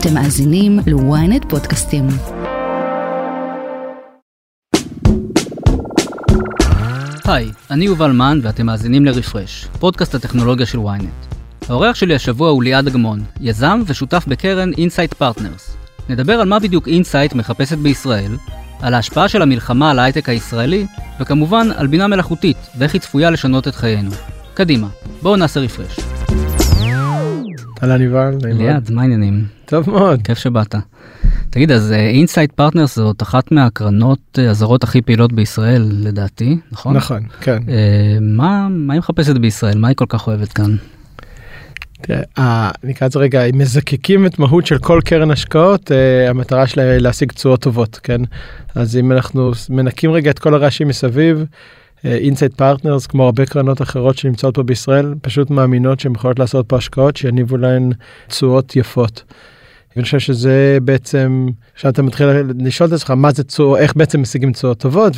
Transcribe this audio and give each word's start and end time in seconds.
אתם 0.00 0.14
מאזינים 0.14 0.78
ל-ynet 0.86 1.48
פודקאסטים. 1.48 2.06
היי, 7.24 7.50
אני 7.70 7.84
יובל 7.84 8.12
מן 8.12 8.40
ואתם 8.42 8.66
מאזינים 8.66 9.04
ל 9.04 9.11
Refresh, 9.11 9.68
פודקאסט 9.78 10.14
הטכנולוגיה 10.14 10.66
של 10.66 10.78
ynet. 10.78 11.34
האורח 11.68 11.94
שלי 11.94 12.14
השבוע 12.14 12.50
הוא 12.50 12.62
ליעד 12.62 12.86
אגמון, 12.86 13.22
יזם 13.40 13.80
ושותף 13.86 14.24
בקרן 14.28 14.72
Insight 14.72 15.14
Partners. 15.14 15.76
נדבר 16.08 16.32
על 16.32 16.48
מה 16.48 16.58
בדיוק 16.58 16.88
Insight 16.88 17.34
מחפשת 17.34 17.78
בישראל, 17.78 18.36
על 18.80 18.94
ההשפעה 18.94 19.28
של 19.28 19.42
המלחמה 19.42 19.90
על 19.90 19.98
ההייטק 19.98 20.28
הישראלי, 20.28 20.86
וכמובן 21.20 21.68
על 21.76 21.86
בינה 21.86 22.06
מלאכותית 22.06 22.58
ואיך 22.78 22.92
היא 22.92 23.00
צפויה 23.00 23.30
לשנות 23.30 23.68
את 23.68 23.74
חיינו. 23.74 24.10
קדימה, 24.54 24.88
בואו 25.22 25.36
נעשה 25.36 25.60
refresh. 25.60 26.17
אהלן 27.82 28.02
יובל, 28.02 28.34
ליעד, 28.44 28.90
מה 28.90 29.02
העניינים? 29.02 29.44
טוב 29.66 29.90
מאוד. 29.90 30.22
כיף 30.22 30.38
שבאת. 30.38 30.74
תגיד, 31.50 31.72
אז 31.72 31.92
Insight 31.92 32.50
אה, 32.50 32.54
Partners 32.54 32.96
זאת 32.96 33.22
אחת 33.22 33.52
מהקרנות 33.52 34.38
uh, 34.38 34.40
הזרות 34.40 34.84
הכי 34.84 35.02
פעילות 35.02 35.32
בישראל, 35.32 35.88
לדעתי, 35.90 36.58
נכון? 36.72 36.96
נכון, 36.96 37.22
כן. 37.40 37.58
אה, 37.66 37.70
מה, 38.20 38.68
מה 38.70 38.94
היא 38.94 38.98
מחפשת 38.98 39.36
בישראל? 39.36 39.78
מה 39.78 39.88
היא 39.88 39.96
כל 39.96 40.04
כך 40.08 40.26
אוהבת 40.26 40.52
כאן? 40.52 40.76
תראה, 42.00 42.70
נקרא 42.84 43.06
את 43.06 43.12
זה 43.12 43.18
רגע, 43.18 43.44
אם 43.44 43.58
מזקקים 43.58 44.26
את 44.26 44.38
מהות 44.38 44.66
של 44.66 44.78
כל 44.78 45.00
קרן 45.04 45.30
השקעות, 45.30 45.90
המטרה 46.28 46.66
שלה 46.66 46.82
היא 46.82 46.98
להשיג 46.98 47.32
תשואות 47.32 47.60
טובות, 47.60 48.00
כן? 48.02 48.20
אז 48.74 48.96
אם 48.96 49.12
אנחנו 49.12 49.52
מנקים 49.70 50.10
רגע 50.10 50.30
את 50.30 50.38
כל 50.38 50.54
הרעשים 50.54 50.88
מסביב, 50.88 51.44
Insight 52.04 52.54
Partners 52.54 53.06
כמו 53.06 53.24
הרבה 53.24 53.46
קרנות 53.46 53.82
אחרות 53.82 54.18
שנמצאות 54.18 54.54
פה 54.54 54.62
בישראל 54.62 55.14
פשוט 55.22 55.50
מאמינות 55.50 56.00
שהן 56.00 56.12
יכולות 56.14 56.38
לעשות 56.38 56.68
פה 56.68 56.76
השקעות 56.76 57.16
שיניבו 57.16 57.56
להן 57.56 57.92
תשואות 58.28 58.76
יפות. 58.76 59.22
אני 59.96 60.04
חושב 60.04 60.18
שזה 60.18 60.78
בעצם 60.82 61.46
כשאתה 61.74 62.02
מתחיל 62.02 62.26
לשאול 62.58 62.88
את 62.88 62.92
עצמך 62.92 63.10
מה 63.10 63.32
זה 63.32 63.44
תשואות 63.44 63.78
איך 63.78 63.96
בעצם 63.96 64.20
משיגים 64.20 64.52
תשואות 64.52 64.78
טובות 64.78 65.12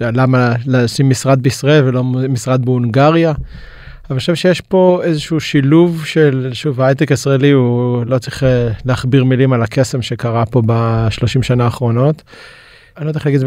ולמה 0.00 0.54
לשים 0.66 1.10
משרד 1.10 1.42
בישראל 1.42 1.84
ולא 1.84 2.04
משרד 2.04 2.64
בהונגריה. 2.64 3.32
אני 4.10 4.18
חושב 4.18 4.34
שיש 4.34 4.60
פה 4.60 5.00
איזשהו 5.04 5.40
שילוב 5.40 6.04
של 6.04 6.50
שוב 6.52 6.80
ההייטק 6.80 7.10
הישראלי 7.10 7.50
הוא 7.50 8.04
לא 8.06 8.18
צריך 8.18 8.44
אה, 8.44 8.68
להכביר 8.84 9.24
מילים 9.24 9.52
על 9.52 9.62
הקסם 9.62 10.02
שקרה 10.02 10.46
פה 10.46 10.62
בשלושים 10.66 11.42
שנה 11.42 11.64
האחרונות. 11.64 12.22
אני 12.98 13.04
לא 13.04 13.10
יודע 13.10 13.18
איך 13.18 13.26
להגיד 13.26 13.40
את 13.40 13.46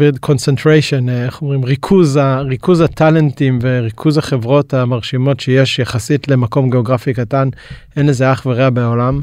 אה, 1.08 1.24
איך 1.24 1.42
אומרים, 1.42 1.64
ריכוז, 1.64 2.18
ריכוז 2.48 2.80
הטאלנטים 2.80 3.58
וריכוז 3.62 4.18
החברות 4.18 4.74
המרשימות 4.74 5.40
שיש 5.40 5.78
יחסית 5.78 6.28
למקום 6.28 6.70
גיאוגרפי 6.70 7.14
קטן, 7.14 7.48
אין 7.96 8.06
לזה 8.06 8.32
אח 8.32 8.46
ורע 8.46 8.70
בעולם. 8.70 9.20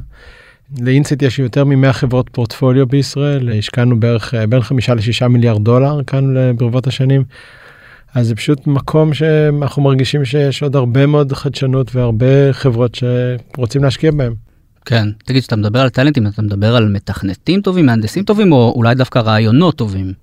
לאינסט 0.81 1.21
יש 1.21 1.39
יותר 1.39 1.65
מ-100 1.65 1.93
חברות 1.93 2.29
פורטפוליו 2.31 2.87
בישראל, 2.87 3.57
השקענו 3.57 3.99
בערך 3.99 4.33
אה, 4.33 4.47
בין 4.47 4.61
5 4.61 4.89
ל-6 4.89 5.27
מיליארד 5.27 5.63
דולר 5.63 6.03
כאן 6.07 6.55
ברבות 6.57 6.87
השנים. 6.87 7.23
אז 8.15 8.27
זה 8.27 8.35
פשוט 8.35 8.67
מקום 8.67 9.13
שאנחנו 9.13 9.81
מרגישים 9.81 10.25
שיש 10.25 10.63
עוד 10.63 10.75
הרבה 10.75 11.05
מאוד 11.05 11.33
חדשנות 11.33 11.95
והרבה 11.95 12.53
חברות 12.53 12.95
שרוצים 12.95 13.83
להשקיע 13.83 14.11
בהם. 14.11 14.48
כן, 14.85 15.07
תגיד, 15.25 15.41
כשאתה 15.41 15.55
מדבר 15.55 15.79
על 15.79 15.89
טאלנטים, 15.89 16.27
אתה 16.27 16.41
מדבר 16.41 16.75
על 16.75 16.89
מתכנתים 16.89 17.61
טובים, 17.61 17.85
מהנדסים 17.85 18.23
טובים, 18.23 18.51
או 18.51 18.73
אולי 18.75 18.95
דווקא 18.95 19.19
רעיונות 19.19 19.75
טובים? 19.75 20.13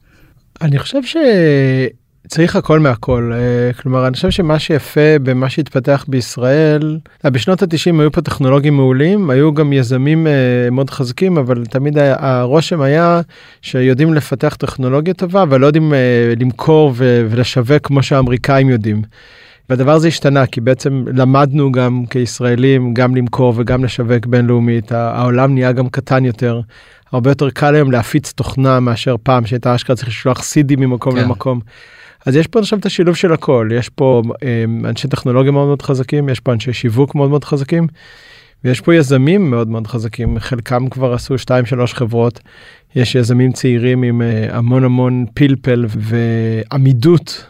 אני 0.62 0.78
חושב 0.78 0.98
שצריך 1.02 2.56
הכל 2.56 2.80
מהכל. 2.80 3.32
אה, 3.34 3.72
כלומר, 3.72 4.06
אני 4.06 4.14
חושב 4.14 4.30
שמה 4.30 4.58
שיפה 4.58 5.18
במה 5.22 5.48
שהתפתח 5.50 6.04
בישראל, 6.08 6.98
אה, 7.24 7.30
בשנות 7.30 7.62
ה-90 7.62 8.00
היו 8.00 8.12
פה 8.12 8.20
טכנולוגים 8.20 8.76
מעולים, 8.76 9.30
היו 9.30 9.54
גם 9.54 9.72
יזמים 9.72 10.26
אה, 10.26 10.32
מאוד 10.72 10.90
חזקים, 10.90 11.38
אבל 11.38 11.64
תמיד 11.66 11.98
הרושם 11.98 12.80
היה 12.80 13.20
שיודעים 13.62 14.14
לפתח 14.14 14.54
טכנולוגיה 14.54 15.14
טובה, 15.14 15.42
אבל 15.42 15.60
לא 15.60 15.66
יודעים 15.66 15.92
למכור 16.40 16.92
ולשווק 16.96 17.86
כמו 17.86 18.02
שהאמריקאים 18.02 18.68
יודעים. 18.68 19.02
והדבר 19.70 19.92
הזה 19.92 20.08
השתנה 20.08 20.46
כי 20.46 20.60
בעצם 20.60 21.04
למדנו 21.14 21.72
גם 21.72 22.04
כישראלים 22.10 22.94
גם 22.94 23.16
למכור 23.16 23.52
וגם 23.56 23.84
לשווק 23.84 24.26
בינלאומית 24.26 24.92
העולם 24.92 25.54
נהיה 25.54 25.72
גם 25.72 25.88
קטן 25.88 26.24
יותר. 26.24 26.60
הרבה 27.12 27.30
יותר 27.30 27.50
קל 27.50 27.74
היום 27.74 27.90
להפיץ 27.90 28.32
תוכנה 28.32 28.80
מאשר 28.80 29.16
פעם 29.22 29.46
שהייתה 29.46 29.74
אשכרה 29.74 29.96
צריך 29.96 30.08
לשלוח 30.08 30.42
סידי 30.42 30.76
ממקום 30.76 31.14
כן. 31.14 31.22
למקום. 31.22 31.60
אז 32.26 32.36
יש 32.36 32.46
פה 32.46 32.58
עכשיו 32.58 32.78
את 32.78 32.86
השילוב 32.86 33.14
של 33.14 33.32
הכל 33.32 33.68
יש 33.72 33.88
פה 33.88 34.22
אה, 34.42 34.64
אנשי 34.84 35.08
טכנולוגיה 35.08 35.52
מאוד 35.52 35.66
מאוד 35.66 35.82
חזקים 35.82 36.28
יש 36.28 36.40
פה 36.40 36.52
אנשי 36.52 36.72
שיווק 36.72 37.14
מאוד 37.14 37.30
מאוד 37.30 37.44
חזקים. 37.44 37.86
ויש 38.64 38.80
פה 38.80 38.94
יזמים 38.94 39.50
מאוד 39.50 39.68
מאוד 39.68 39.86
חזקים 39.86 40.38
חלקם 40.38 40.88
כבר 40.88 41.12
עשו 41.12 41.34
2-3 41.34 41.38
חברות 41.86 42.40
יש 42.96 43.14
יזמים 43.14 43.52
צעירים 43.52 44.02
עם 44.02 44.22
אה, 44.22 44.46
המון 44.50 44.84
המון 44.84 45.26
פלפל 45.34 45.86
ועמידות 45.88 47.46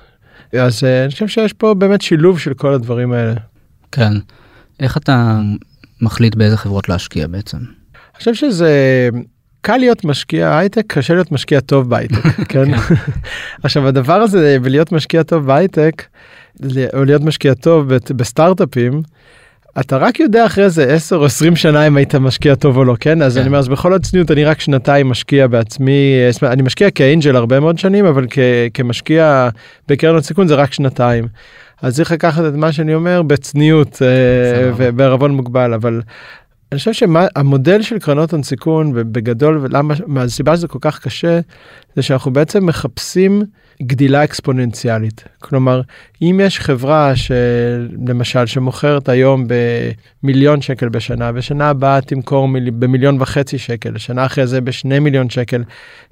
אז 0.52 0.84
אה, 0.84 1.04
אני 1.04 1.12
חושב 1.12 1.28
שיש 1.28 1.52
פה 1.52 1.74
באמת 1.74 2.02
שילוב 2.02 2.38
של 2.38 2.54
כל 2.54 2.74
הדברים 2.74 3.12
האלה. 3.12 3.34
כן. 3.92 4.12
איך 4.80 4.96
אתה 4.96 5.40
מחליט 6.00 6.34
באיזה 6.34 6.56
חברות 6.56 6.88
להשקיע 6.88 7.26
בעצם? 7.26 7.56
אני 7.56 8.18
חושב 8.18 8.34
שזה 8.34 9.08
קל 9.60 9.76
להיות 9.76 10.04
משקיע 10.04 10.58
הייטק 10.58 10.84
קשה 10.86 11.14
להיות 11.14 11.32
משקיע 11.32 11.60
טוב 11.60 11.90
בהייטק 11.90 12.22
כן? 12.36 12.44
כן 12.48 12.94
עכשיו 13.62 13.88
הדבר 13.88 14.14
הזה 14.14 14.58
בלהיות 14.62 14.92
משקיע 14.92 15.22
טוב 15.22 15.46
בהייטק 15.46 16.02
או 16.94 17.04
להיות 17.04 17.22
משקיע 17.22 17.54
טוב 17.54 17.92
בסטארט-אפים. 18.16 19.02
אתה 19.80 19.96
רק 19.96 20.20
יודע 20.20 20.46
אחרי 20.46 20.70
זה 20.70 20.92
10 20.94 21.16
או 21.16 21.24
20 21.24 21.56
שנה 21.56 21.86
אם 21.86 21.96
היית 21.96 22.14
משקיע 22.14 22.54
טוב 22.54 22.76
או 22.76 22.84
לא 22.84 22.94
כן 23.00 23.22
אז 23.22 23.34
כן. 23.34 23.40
אני 23.40 23.48
אומר 23.48 23.58
אז 23.58 23.68
בכל 23.68 23.94
הצניעות 23.94 24.30
אני 24.30 24.44
רק 24.44 24.60
שנתיים 24.60 25.08
משקיע 25.08 25.46
בעצמי 25.46 26.14
אני 26.42 26.62
משקיע 26.62 26.90
כאנג'ל 26.90 27.36
הרבה 27.36 27.60
מאוד 27.60 27.78
שנים 27.78 28.06
אבל 28.06 28.26
כמשקיע 28.74 29.48
בקרנות 29.88 30.24
סיכון 30.24 30.48
זה 30.48 30.54
רק 30.54 30.72
שנתיים. 30.72 31.28
אז 31.82 31.96
צריך 31.96 32.12
לקחת 32.12 32.44
את 32.48 32.54
מה 32.54 32.72
שאני 32.72 32.94
אומר 32.94 33.22
בצניעות 33.22 34.02
אה, 34.02 34.72
ובערבון 34.76 35.30
מוגבל 35.30 35.74
אבל. 35.74 36.00
אני 36.72 36.78
חושב 36.78 36.92
שהמודל 36.92 37.82
של 37.82 37.98
קרנות 37.98 38.32
הון 38.32 38.42
סיכון 38.42 38.92
ובגדול 38.94 39.58
ולמה 39.62 39.94
מהסיבה 40.06 40.56
שזה 40.56 40.68
כל 40.68 40.78
כך 40.80 40.98
קשה 40.98 41.40
זה 41.96 42.02
שאנחנו 42.02 42.32
בעצם 42.32 42.66
מחפשים 42.66 43.42
גדילה 43.82 44.24
אקספוננציאלית. 44.24 45.24
כלומר, 45.38 45.80
אם 46.22 46.40
יש 46.42 46.60
חברה 46.60 47.12
שלמשל 47.16 48.46
שמוכרת 48.46 49.08
היום 49.08 49.46
במיליון 50.22 50.60
שקל 50.60 50.88
בשנה, 50.88 51.32
בשנה 51.32 51.68
הבאה 51.68 52.00
תמכור 52.00 52.48
מיל... 52.48 52.70
במיליון 52.70 53.16
וחצי 53.20 53.58
שקל, 53.58 53.98
שנה 53.98 54.26
אחרי 54.26 54.46
זה 54.46 54.60
בשני 54.60 54.98
מיליון 54.98 55.30
שקל, 55.30 55.64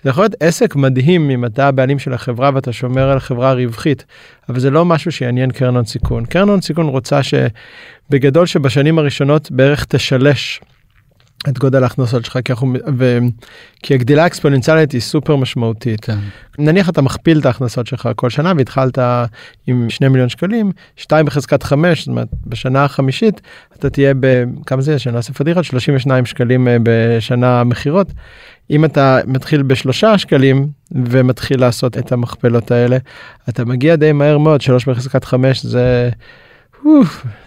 זה 0.03 0.11
יכול 0.11 0.25
להיות 0.25 0.35
עסק 0.41 0.77
מדהים 0.77 1.31
אם 1.31 1.45
אתה 1.45 1.69
הבעלים 1.69 1.99
של 1.99 2.13
החברה 2.13 2.51
ואתה 2.55 2.73
שומר 2.73 3.11
על 3.11 3.21
חברה 3.21 3.53
רווחית, 3.53 4.05
אבל 4.49 4.61
זה 4.61 4.71
לא 4.71 4.85
משהו 4.85 5.13
שיעניין 5.13 5.51
קרן 5.51 5.77
הון 5.77 5.85
סיכון. 5.85 6.25
קרן 6.25 6.49
הון 6.49 6.61
סיכון 6.61 6.87
רוצה 6.87 7.21
שבגדול 7.23 8.47
שבשנים 8.47 8.99
הראשונות 8.99 9.51
בערך 9.51 9.85
תשלש 9.85 10.61
את 11.49 11.59
גודל 11.59 11.83
ההכנסות 11.83 12.25
שלך 12.25 12.39
כי 12.45 12.53
אנחנו 12.53 12.75
ו... 12.99 13.19
כי 13.83 13.95
הגדילה 13.95 14.23
האקספוננציאלית 14.23 14.93
היא 14.93 15.01
סופר 15.01 15.37
משמעותית. 15.37 16.05
כן. 16.05 16.19
נניח 16.59 16.89
אתה 16.89 17.03
מכפיל 17.03 17.39
את 17.39 17.47
ההכנסות 17.47 17.87
שלך 17.87 18.09
כל 18.17 18.31
שנה 18.31 18.53
והתחלת 18.57 18.99
עם 19.67 19.91
2 19.91 20.13
מיליון 20.13 20.29
שקלים 20.29 20.73
2 20.97 21.27
בחזקת 21.27 21.63
5 21.63 21.99
זאת 22.01 22.09
אומרת 22.09 22.29
בשנה 22.47 22.85
החמישית 22.85 23.41
אתה 23.79 23.91
תהיה 23.91 24.15
בכמה 24.21 24.83
זה 24.83 24.99
שנה 24.99 25.23
ספר 25.23 25.45
דירה 25.45 25.63
32 25.63 26.27
שקלים 26.27 26.69
אה, 26.69 26.77
בשנה 26.83 27.65
מכירות. 27.65 28.13
אם 28.71 28.85
אתה 28.85 29.19
מתחיל 29.27 29.63
בשלושה 29.63 30.19
שקלים 30.19 30.69
ומתחיל 30.93 31.61
לעשות 31.61 31.99
את 31.99 32.13
המכפלות 32.13 32.71
האלה 32.71 32.97
אתה 33.49 33.65
מגיע 33.65 33.97
די 33.97 34.13
מהר 34.13 34.39
מאוד 34.39 34.61
3 34.61 34.89
בחזקת 34.89 35.25
5 35.25 35.63
זה. 35.63 36.11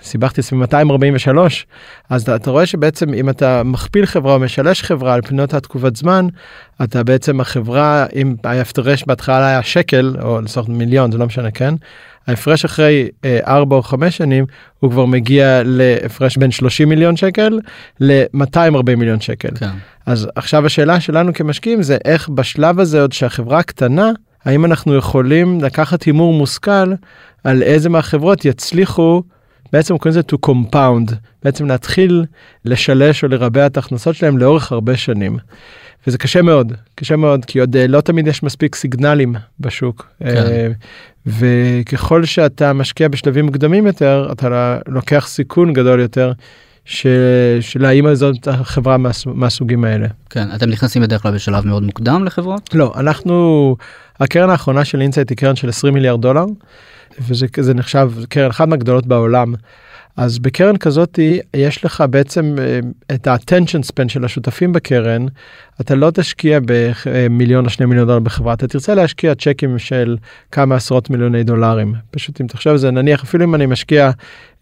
סיבכתי 0.03 0.41
עצמי 0.41 0.59
243 0.59 1.65
אז 2.09 2.23
אתה, 2.23 2.35
אתה 2.35 2.51
רואה 2.51 2.65
שבעצם 2.65 3.13
אם 3.13 3.29
אתה 3.29 3.63
מכפיל 3.63 4.05
חברה 4.05 4.33
או 4.33 4.39
משלש 4.39 4.83
חברה 4.83 5.13
על 5.13 5.21
פנות 5.21 5.53
התקופת 5.53 5.95
זמן 5.95 6.27
אתה 6.83 7.03
בעצם 7.03 7.39
החברה 7.39 8.05
אם 8.15 8.35
ההפרש 8.43 9.03
בהתחלה 9.07 9.47
היה 9.47 9.63
שקל 9.63 10.15
או 10.21 10.41
לצורך 10.41 10.69
מיליון 10.69 11.11
זה 11.11 11.17
לא 11.17 11.25
משנה 11.25 11.51
כן. 11.51 11.73
ההפרש 12.27 12.65
אחרי 12.65 13.07
אה, 13.25 13.39
4 13.47 13.75
או 13.75 13.83
5 13.83 14.17
שנים 14.17 14.45
הוא 14.79 14.91
כבר 14.91 15.05
מגיע 15.05 15.61
להפרש 15.65 16.37
בין 16.37 16.51
30 16.51 16.89
מיליון 16.89 17.15
שקל 17.15 17.59
ל-240 17.99 18.95
מיליון 18.97 19.19
שקל. 19.19 19.49
כן. 19.55 19.69
אז 20.05 20.27
עכשיו 20.35 20.65
השאלה 20.65 20.99
שלנו 20.99 21.33
כמשקיעים 21.33 21.81
זה 21.81 21.97
איך 22.05 22.29
בשלב 22.29 22.79
הזה 22.79 23.01
עוד 23.01 23.13
שהחברה 23.13 23.63
קטנה 23.63 24.11
האם 24.45 24.65
אנחנו 24.65 24.95
יכולים 24.95 25.61
לקחת 25.61 26.03
הימור 26.03 26.33
מושכל 26.33 26.93
על 27.47 27.63
איזה 27.63 27.89
מהחברות 27.89 28.45
יצליחו 28.45 29.23
בעצם 29.73 29.97
קוראים 29.97 30.19
לזה 30.19 30.21
to 30.31 30.49
compound 30.49 31.13
בעצם 31.43 31.65
להתחיל 31.65 32.25
לשלש 32.65 33.23
או 33.23 33.29
לרבע 33.29 33.65
את 33.65 33.77
ההכנסות 33.77 34.15
שלהם 34.15 34.37
לאורך 34.37 34.71
הרבה 34.71 34.97
שנים. 34.97 35.37
וזה 36.07 36.17
קשה 36.17 36.41
מאוד 36.41 36.73
קשה 36.95 37.15
מאוד 37.15 37.45
כי 37.45 37.59
עוד 37.59 37.75
אה, 37.75 37.87
לא 37.87 38.01
תמיד 38.01 38.27
יש 38.27 38.43
מספיק 38.43 38.75
סיגנלים 38.75 39.35
בשוק 39.59 40.07
כן. 40.19 40.27
אה, 40.27 40.67
וככל 41.25 42.25
שאתה 42.25 42.73
משקיע 42.73 43.07
בשלבים 43.07 43.45
מוקדמים 43.45 43.87
יותר 43.87 44.29
אתה 44.31 44.77
לוקח 44.87 45.27
סיכון 45.27 45.73
גדול 45.73 45.99
יותר 45.99 46.31
של 46.85 47.85
האם 47.85 48.15
זאת 48.15 48.47
החברה 48.47 48.97
מהסוגים 49.25 49.83
האלה. 49.83 50.07
כן, 50.29 50.47
אתם 50.55 50.69
נכנסים 50.69 51.01
בדרך 51.01 51.21
כלל 51.21 51.33
בשלב 51.33 51.65
מאוד 51.65 51.83
מוקדם 51.83 52.25
לחברות? 52.25 52.69
לא, 52.73 52.93
אנחנו, 52.95 53.75
הקרן 54.19 54.49
האחרונה 54.49 54.85
של 54.85 55.01
Insight 55.01 55.29
היא 55.29 55.37
קרן 55.37 55.55
של 55.55 55.69
20 55.69 55.93
מיליארד 55.93 56.21
דולר, 56.21 56.45
וזה 57.19 57.73
נחשב 57.73 58.11
קרן 58.29 58.49
אחת 58.49 58.67
מהגדולות 58.67 59.07
בעולם. 59.07 59.53
אז 60.17 60.39
בקרן 60.39 60.77
כזאת 60.77 61.19
יש 61.53 61.85
לך 61.85 62.03
בעצם 62.09 62.55
אה, 62.59 62.79
את 63.15 63.27
ה-attention 63.27 63.83
span 63.91 64.07
של 64.07 64.25
השותפים 64.25 64.73
בקרן, 64.73 65.25
אתה 65.81 65.95
לא 65.95 66.11
תשקיע 66.11 66.59
במיליון 67.05 67.65
או 67.65 67.69
שני 67.69 67.85
מיליון 67.85 68.07
דולר 68.07 68.19
בחברה, 68.19 68.53
אתה 68.53 68.67
תרצה 68.67 68.95
להשקיע 68.95 69.35
צ'קים 69.35 69.79
של 69.79 70.17
כמה 70.51 70.75
עשרות 70.75 71.09
מיליוני 71.09 71.43
דולרים. 71.43 71.93
פשוט 72.11 72.41
אם 72.41 72.47
תחשוב 72.47 72.71
על 72.71 72.77
זה, 72.77 72.91
נניח 72.91 73.23
אפילו 73.23 73.43
אם 73.43 73.55
אני 73.55 73.65
משקיע 73.65 74.11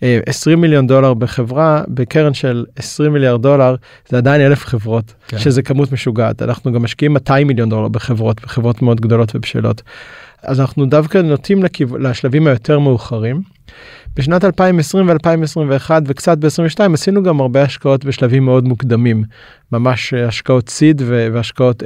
20 0.02 0.58
אה, 0.58 0.62
מיליון 0.62 0.88
דולר 0.88 1.14
בחברה, 1.14 1.84
בקרן 1.88 2.34
של 2.34 2.66
20 2.76 3.14
מיליארד 3.14 3.42
דולר, 3.42 3.76
זה 4.10 4.18
עדיין 4.18 4.42
אלף 4.42 4.66
חברות, 4.66 5.14
כן. 5.28 5.40
שזה 5.40 5.62
כמות 5.62 5.92
משוגעת. 5.92 6.42
אנחנו 6.42 6.72
גם 6.72 6.84
משקיעים 6.84 7.14
200 7.14 7.48
מיליון 7.48 7.70
דולר 7.70 7.88
בחברות, 7.88 8.42
בחברות 8.42 8.82
מאוד 8.82 9.02
גדולות 9.02 9.36
ובשלות. 9.36 9.82
אז 10.46 10.60
אנחנו 10.60 10.86
דווקא 10.86 11.18
נוטים 11.18 11.60
לשלבים 12.00 12.48
היותר 12.48 12.80
מאוחרים. 12.80 13.42
בשנת 14.16 14.44
2020 14.44 15.10
ו-2021 15.10 15.92
וקצת 16.06 16.38
ב-22 16.38 16.94
עשינו 16.94 17.24
גם 17.24 17.40
הרבה 17.40 17.62
השקעות 17.62 18.06
בשלבים 18.06 18.46
מאוד 18.46 18.68
מוקדמים, 18.68 19.24
ממש 19.72 20.14
השקעות 20.14 20.70
סיד 20.70 21.02
והשקעות 21.06 21.84
A. 21.84 21.86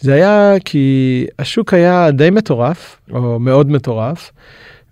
זה 0.00 0.14
היה 0.14 0.54
כי 0.64 1.26
השוק 1.38 1.74
היה 1.74 2.10
די 2.10 2.30
מטורף, 2.30 3.00
או 3.10 3.38
מאוד 3.38 3.70
מטורף, 3.70 4.32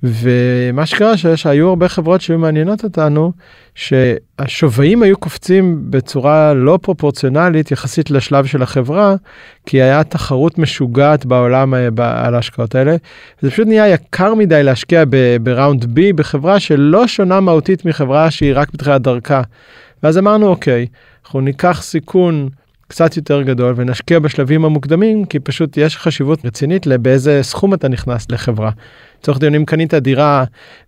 ומה 0.02 0.86
שקרה 0.86 1.16
שהיו 1.16 1.68
הרבה 1.68 1.88
חברות 1.88 2.20
שהיו 2.20 2.38
מעניינות 2.38 2.84
אותנו, 2.84 3.32
שהשווים 3.74 5.02
היו 5.02 5.16
קופצים 5.16 5.78
בצורה 5.90 6.54
לא 6.54 6.78
פרופורציונלית 6.82 7.70
יחסית 7.70 8.10
לשלב 8.10 8.46
של 8.46 8.62
החברה, 8.62 9.14
כי 9.66 9.82
היה 9.82 10.04
תחרות 10.04 10.58
משוגעת 10.58 11.26
בעולם 11.26 11.74
אה, 11.74 11.88
על 12.26 12.34
ההשקעות 12.34 12.74
האלה. 12.74 12.96
זה 13.40 13.50
פשוט 13.50 13.66
נהיה 13.66 13.88
יקר 13.88 14.34
מדי 14.34 14.62
להשקיע 14.62 15.04
בראונד 15.42 15.84
B 15.84 16.00
בחברה 16.14 16.60
שלא 16.60 17.06
שונה 17.06 17.40
מהותית 17.40 17.84
מחברה 17.84 18.30
שהיא 18.30 18.52
רק 18.54 18.72
בתחילת 18.72 19.02
דרכה. 19.02 19.42
ואז 20.02 20.18
אמרנו 20.18 20.48
אוקיי, 20.48 20.86
אנחנו 21.24 21.40
ניקח 21.40 21.82
סיכון 21.82 22.48
קצת 22.90 23.16
יותר 23.16 23.42
גדול 23.42 23.74
ונשקיע 23.76 24.18
בשלבים 24.18 24.64
המוקדמים 24.64 25.24
כי 25.24 25.38
פשוט 25.38 25.76
יש 25.76 25.96
חשיבות 25.96 26.44
רצינית 26.44 26.86
לבאיזה 26.86 27.38
סכום 27.42 27.74
אתה 27.74 27.88
נכנס 27.88 28.26
לחברה. 28.30 28.70
לצורך 29.20 29.38
דיון 29.38 29.54
אם 29.54 29.64
קנית 29.64 29.94
דירה 29.94 30.44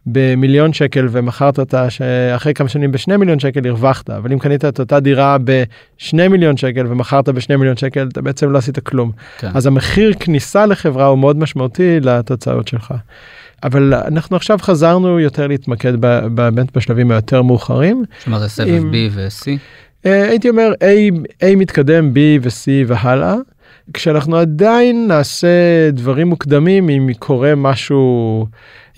במיליון 0.06 0.72
שקל 0.72 1.08
ומכרת 1.10 1.58
אותה 1.58 1.90
שאחרי 1.90 2.54
כמה 2.54 2.68
שנים 2.68 2.92
בשני 2.92 3.16
מיליון 3.16 3.38
שקל 3.38 3.68
הרווחת 3.68 4.10
אבל 4.10 4.32
אם 4.32 4.38
קנית 4.38 4.64
את 4.64 4.80
אותה 4.80 5.00
דירה 5.00 5.36
בשני 5.44 6.28
מיליון 6.28 6.56
שקל 6.56 6.86
ומכרת 6.88 7.28
בשני 7.28 7.56
מיליון 7.56 7.76
שקל 7.76 8.08
אתה 8.12 8.22
בעצם 8.22 8.50
לא 8.50 8.58
עשית 8.58 8.78
כלום. 8.78 9.12
כן. 9.38 9.50
אז 9.54 9.66
המחיר 9.66 10.12
כניסה 10.20 10.66
לחברה 10.66 11.06
הוא 11.06 11.18
מאוד 11.18 11.36
משמעותי 11.36 12.00
לתוצאות 12.00 12.68
שלך. 12.68 12.94
אבל 13.64 13.94
אנחנו 13.94 14.36
עכשיו 14.36 14.58
חזרנו 14.62 15.20
יותר 15.20 15.46
להתמקד 15.46 16.00
באמת 16.34 16.76
בשלבים 16.76 17.10
היותר 17.10 17.42
מאוחרים. 17.42 18.04
מה 18.26 18.38
זה 18.38 18.48
סבב 18.48 18.68
עם... 18.68 18.90
B 18.90 18.94
ו-C? 19.10 19.46
אה, 20.06 20.28
הייתי 20.28 20.48
אומר 20.48 20.72
A, 20.80 21.16
A 21.42 21.56
מתקדם, 21.56 22.10
B 22.14 22.18
ו-C 22.42 22.68
והלאה. 22.86 23.34
כשאנחנו 23.92 24.36
עדיין 24.36 25.08
נעשה 25.08 25.90
דברים 25.92 26.26
מוקדמים 26.26 26.88
אם 26.88 27.10
קורה 27.18 27.54
משהו 27.54 28.46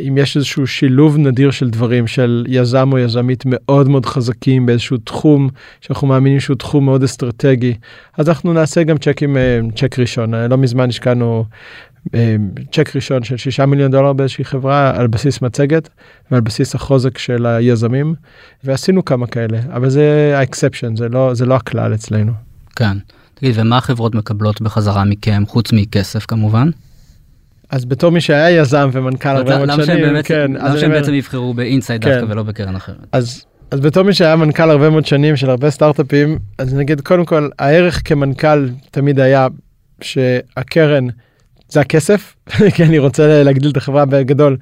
אם 0.00 0.18
יש 0.18 0.36
איזשהו 0.36 0.66
שילוב 0.66 1.18
נדיר 1.18 1.50
של 1.50 1.70
דברים 1.70 2.06
של 2.06 2.46
יזם 2.48 2.88
או 2.92 2.98
יזמית 2.98 3.42
מאוד 3.46 3.88
מאוד 3.88 4.06
חזקים 4.06 4.66
באיזשהו 4.66 4.96
תחום 4.96 5.48
שאנחנו 5.80 6.06
מאמינים 6.06 6.40
שהוא 6.40 6.56
תחום 6.56 6.84
מאוד 6.84 7.02
אסטרטגי 7.02 7.74
אז 8.18 8.28
אנחנו 8.28 8.52
נעשה 8.52 8.82
גם 8.82 8.98
צ'קים 8.98 9.36
אה, 9.36 9.60
צ'ק 9.76 9.98
ראשון 9.98 10.34
לא 10.34 10.56
מזמן 10.56 10.88
השקענו 10.88 11.44
אה, 11.50 11.93
צ'ק 12.72 12.96
ראשון 12.96 13.22
של 13.22 13.36
6 13.36 13.60
מיליון 13.60 13.90
דולר 13.90 14.12
באיזושהי 14.12 14.44
חברה 14.44 14.96
על 14.96 15.06
בסיס 15.06 15.42
מצגת 15.42 15.88
ועל 16.30 16.40
בסיס 16.40 16.74
החוזק 16.74 17.18
של 17.18 17.46
היזמים 17.46 18.14
ועשינו 18.64 19.04
כמה 19.04 19.26
כאלה 19.26 19.58
אבל 19.72 19.88
זה 19.88 20.34
ה 20.36 20.42
exception 20.42 20.96
זה 20.96 21.08
לא 21.08 21.34
זה 21.34 21.46
לא 21.46 21.54
הכלל 21.54 21.94
אצלנו. 21.94 22.32
כן. 22.76 22.96
תגיד 23.34 23.54
ומה 23.58 23.76
החברות 23.76 24.14
מקבלות 24.14 24.60
בחזרה 24.60 25.04
מכם 25.04 25.42
חוץ 25.46 25.72
מכסף 25.72 26.26
כמובן. 26.26 26.70
אז 27.70 27.84
בתור 27.84 28.10
מי 28.10 28.20
שהיה 28.20 28.60
יזם 28.60 28.90
ומנכ"ל 28.92 29.28
הרבה 29.28 29.66
מאוד 29.66 29.84
שנים, 29.84 30.04
באמת, 30.04 30.26
כן, 30.26 30.52
למה 30.52 30.78
שהם 30.78 30.90
בעצם 30.90 31.14
יבחרו 31.14 31.54
באינסייד 31.54 32.04
כן. 32.04 32.10
דווקא 32.10 32.32
ולא 32.32 32.42
בקרן 32.42 32.76
אחרת. 32.76 32.96
אז 33.12 33.44
אז 33.70 33.80
בתור 33.80 34.02
מי 34.02 34.14
שהיה 34.14 34.36
מנכ"ל 34.36 34.70
הרבה 34.70 34.90
מאוד 34.90 35.06
שנים 35.06 35.36
של 35.36 35.50
הרבה 35.50 35.70
סטארט-אפים 35.70 36.38
אז 36.58 36.74
נגיד 36.74 37.00
קודם 37.00 37.24
כל 37.24 37.48
הערך 37.58 38.02
כמנכ"ל 38.04 38.68
תמיד 38.90 39.20
היה 39.20 39.48
שהקרן 40.00 41.06
זה 41.68 41.80
הכסף? 41.80 42.34
כי 42.74 42.84
אני 42.84 42.98
רוצה 42.98 43.42
להגדיל 43.42 43.70
את 43.70 43.76
החברה 43.76 44.04
בגדול. 44.04 44.56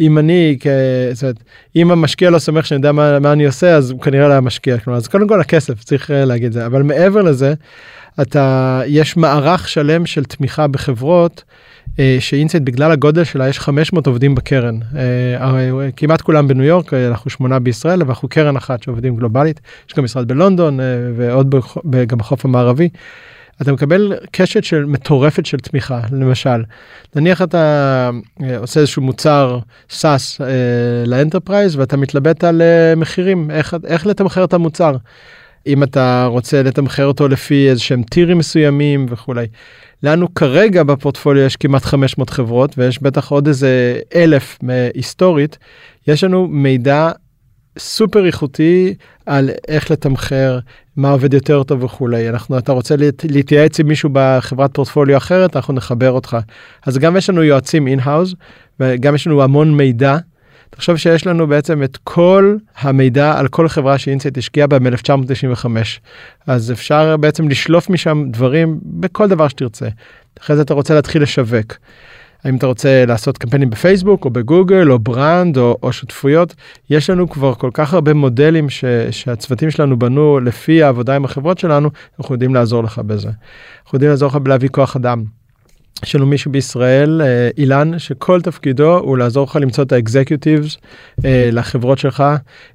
אם 0.00 0.18
אני 0.18 0.58
כזאת 0.60 1.36
אם 1.76 1.90
המשקיע 1.90 2.30
לא 2.30 2.38
סומך 2.38 2.66
שאני 2.66 2.78
יודע 2.78 2.92
מה, 2.92 3.18
מה 3.18 3.32
אני 3.32 3.46
עושה 3.46 3.76
אז 3.76 3.90
הוא 3.90 4.00
כנראה 4.00 4.28
לא 4.28 4.32
היה 4.32 4.40
משקיע. 4.40 4.78
כלומר 4.78 4.96
אז 4.96 5.08
קודם 5.08 5.28
כל 5.28 5.40
הכסף 5.40 5.84
צריך 5.84 6.10
אה, 6.10 6.24
להגיד 6.24 6.52
זה. 6.52 6.66
אבל 6.66 6.82
מעבר 6.82 7.22
לזה 7.22 7.54
אתה 8.22 8.82
יש 8.86 9.16
מערך 9.16 9.68
שלם 9.68 10.06
של 10.06 10.24
תמיכה 10.24 10.66
בחברות 10.66 11.44
אה, 11.98 12.16
ש 12.20 12.29
Insight 12.29 12.62
בגלל 12.62 12.92
הגודל 12.92 13.24
שלה 13.24 13.48
יש 13.48 13.58
500 13.58 14.06
עובדים 14.06 14.34
בקרן. 14.34 14.78
אה, 14.96 15.90
כמעט 15.96 16.20
כולם 16.20 16.48
בניו 16.48 16.64
יורק 16.64 16.94
אנחנו 16.94 17.30
שמונה 17.30 17.58
בישראל 17.58 18.02
ואנחנו 18.02 18.28
קרן 18.28 18.56
אחת 18.56 18.82
שעובדים 18.82 19.16
גלובלית. 19.16 19.60
יש 19.88 19.94
גם 19.94 20.04
משרד 20.04 20.28
בלונדון 20.28 20.80
ועוד 21.16 21.54
גם 22.06 22.18
בחוף 22.18 22.44
המערבי. 22.44 22.88
אתה 23.62 23.72
מקבל 23.72 24.12
קשת 24.30 24.64
של 24.64 24.84
מטורפת 24.84 25.46
של 25.46 25.58
תמיכה 25.58 26.00
למשל 26.12 26.62
נניח 27.16 27.42
אתה 27.42 28.10
אה, 28.42 28.58
עושה 28.58 28.80
איזשהו 28.80 29.02
מוצר 29.02 29.58
SaaS 29.90 30.40
אה, 30.40 30.46
ל 31.06 31.12
enterprise 31.12 31.76
ואתה 31.76 31.96
מתלבט 31.96 32.44
על 32.44 32.62
אה, 32.62 32.94
מחירים 32.96 33.50
איך 33.50 33.76
איך 33.86 34.06
לתמחר 34.06 34.44
את 34.44 34.52
המוצר. 34.52 34.96
אם 35.66 35.82
אתה 35.82 36.26
רוצה 36.30 36.62
לתמחר 36.62 37.06
אותו 37.06 37.28
לפי 37.28 37.68
איזה 37.68 37.80
שהם 37.80 38.02
טירים 38.02 38.38
מסוימים 38.38 39.06
וכולי. 39.10 39.46
לנו 40.02 40.34
כרגע 40.34 40.82
בפורטפוליו 40.82 41.44
יש 41.44 41.56
כמעט 41.56 41.84
500 41.84 42.30
חברות 42.30 42.78
ויש 42.78 43.02
בטח 43.02 43.30
עוד 43.30 43.46
איזה 43.46 44.00
אלף 44.14 44.58
היסטורית 44.94 45.58
יש 46.06 46.24
לנו 46.24 46.46
מידע 46.46 47.10
סופר 47.78 48.26
איכותי 48.26 48.94
על 49.26 49.50
איך 49.68 49.90
לתמחר 49.90 50.58
מה 50.96 51.10
עובד 51.10 51.34
יותר 51.34 51.62
טוב 51.62 51.84
וכולי 51.84 52.28
אנחנו 52.28 52.58
אתה 52.58 52.72
רוצה 52.72 52.94
להתייעץ 53.24 53.80
עם 53.80 53.86
מישהו 53.86 54.10
בחברת 54.12 54.74
פורטפוליו 54.74 55.16
אחרת 55.16 55.56
אנחנו 55.56 55.74
נחבר 55.74 56.10
אותך 56.10 56.36
אז 56.86 56.98
גם 56.98 57.16
יש 57.16 57.30
לנו 57.30 57.42
יועצים 57.42 57.86
אין-האוז 57.86 58.34
וגם 58.80 59.14
יש 59.14 59.26
לנו 59.26 59.42
המון 59.42 59.76
מידע. 59.76 60.16
תחשוב 60.70 60.96
שיש 60.96 61.26
לנו 61.26 61.46
בעצם 61.46 61.82
את 61.82 61.98
כל 62.04 62.56
המידע 62.78 63.38
על 63.38 63.48
כל 63.48 63.68
חברה 63.68 63.98
ש 63.98 64.07
Insight 64.07 64.38
השקיעה 64.38 64.66
בה 64.66 64.78
מ-1995 64.78 65.66
אז 66.46 66.72
אפשר 66.72 67.16
בעצם 67.16 67.48
לשלוף 67.48 67.90
משם 67.90 68.24
דברים 68.30 68.78
בכל 68.82 69.28
דבר 69.28 69.48
שתרצה. 69.48 69.88
אחרי 70.40 70.56
זה 70.56 70.62
אתה 70.62 70.74
רוצה 70.74 70.94
להתחיל 70.94 71.22
לשווק. 71.22 71.74
האם 72.44 72.56
אתה 72.56 72.66
רוצה 72.66 73.04
לעשות 73.06 73.38
קמפיינים 73.38 73.70
בפייסבוק 73.70 74.24
או 74.24 74.30
בגוגל 74.30 74.90
או 74.90 74.98
brand 74.98 75.58
או, 75.58 75.78
או 75.82 75.92
שותפויות 75.92 76.54
יש 76.90 77.10
לנו 77.10 77.30
כבר 77.30 77.54
כל 77.54 77.70
כך 77.74 77.94
הרבה 77.94 78.14
מודלים 78.14 78.70
ש, 78.70 78.84
שהצוותים 79.10 79.70
שלנו 79.70 79.98
בנו 79.98 80.40
לפי 80.40 80.82
העבודה 80.82 81.16
עם 81.16 81.24
החברות 81.24 81.58
שלנו 81.58 81.90
אנחנו 82.20 82.34
יודעים 82.34 82.54
לעזור 82.54 82.84
לך 82.84 82.98
בזה. 82.98 83.30
אנחנו 83.84 83.96
יודעים 83.96 84.10
לעזור 84.10 84.28
לך 84.28 84.36
בלהביא 84.36 84.68
כוח 84.68 84.96
אדם. 84.96 85.24
יש 86.02 86.14
לנו 86.14 86.26
מישהו 86.26 86.52
בישראל 86.52 87.22
אה, 87.24 87.48
אילן 87.58 87.98
שכל 87.98 88.40
תפקידו 88.40 88.98
הוא 88.98 89.18
לעזור 89.18 89.44
לך 89.44 89.56
למצוא 89.56 89.84
את 89.84 89.92
האקזקיוטיבס 89.92 90.76
אה, 91.24 91.48
לחברות 91.52 91.98
שלך 91.98 92.20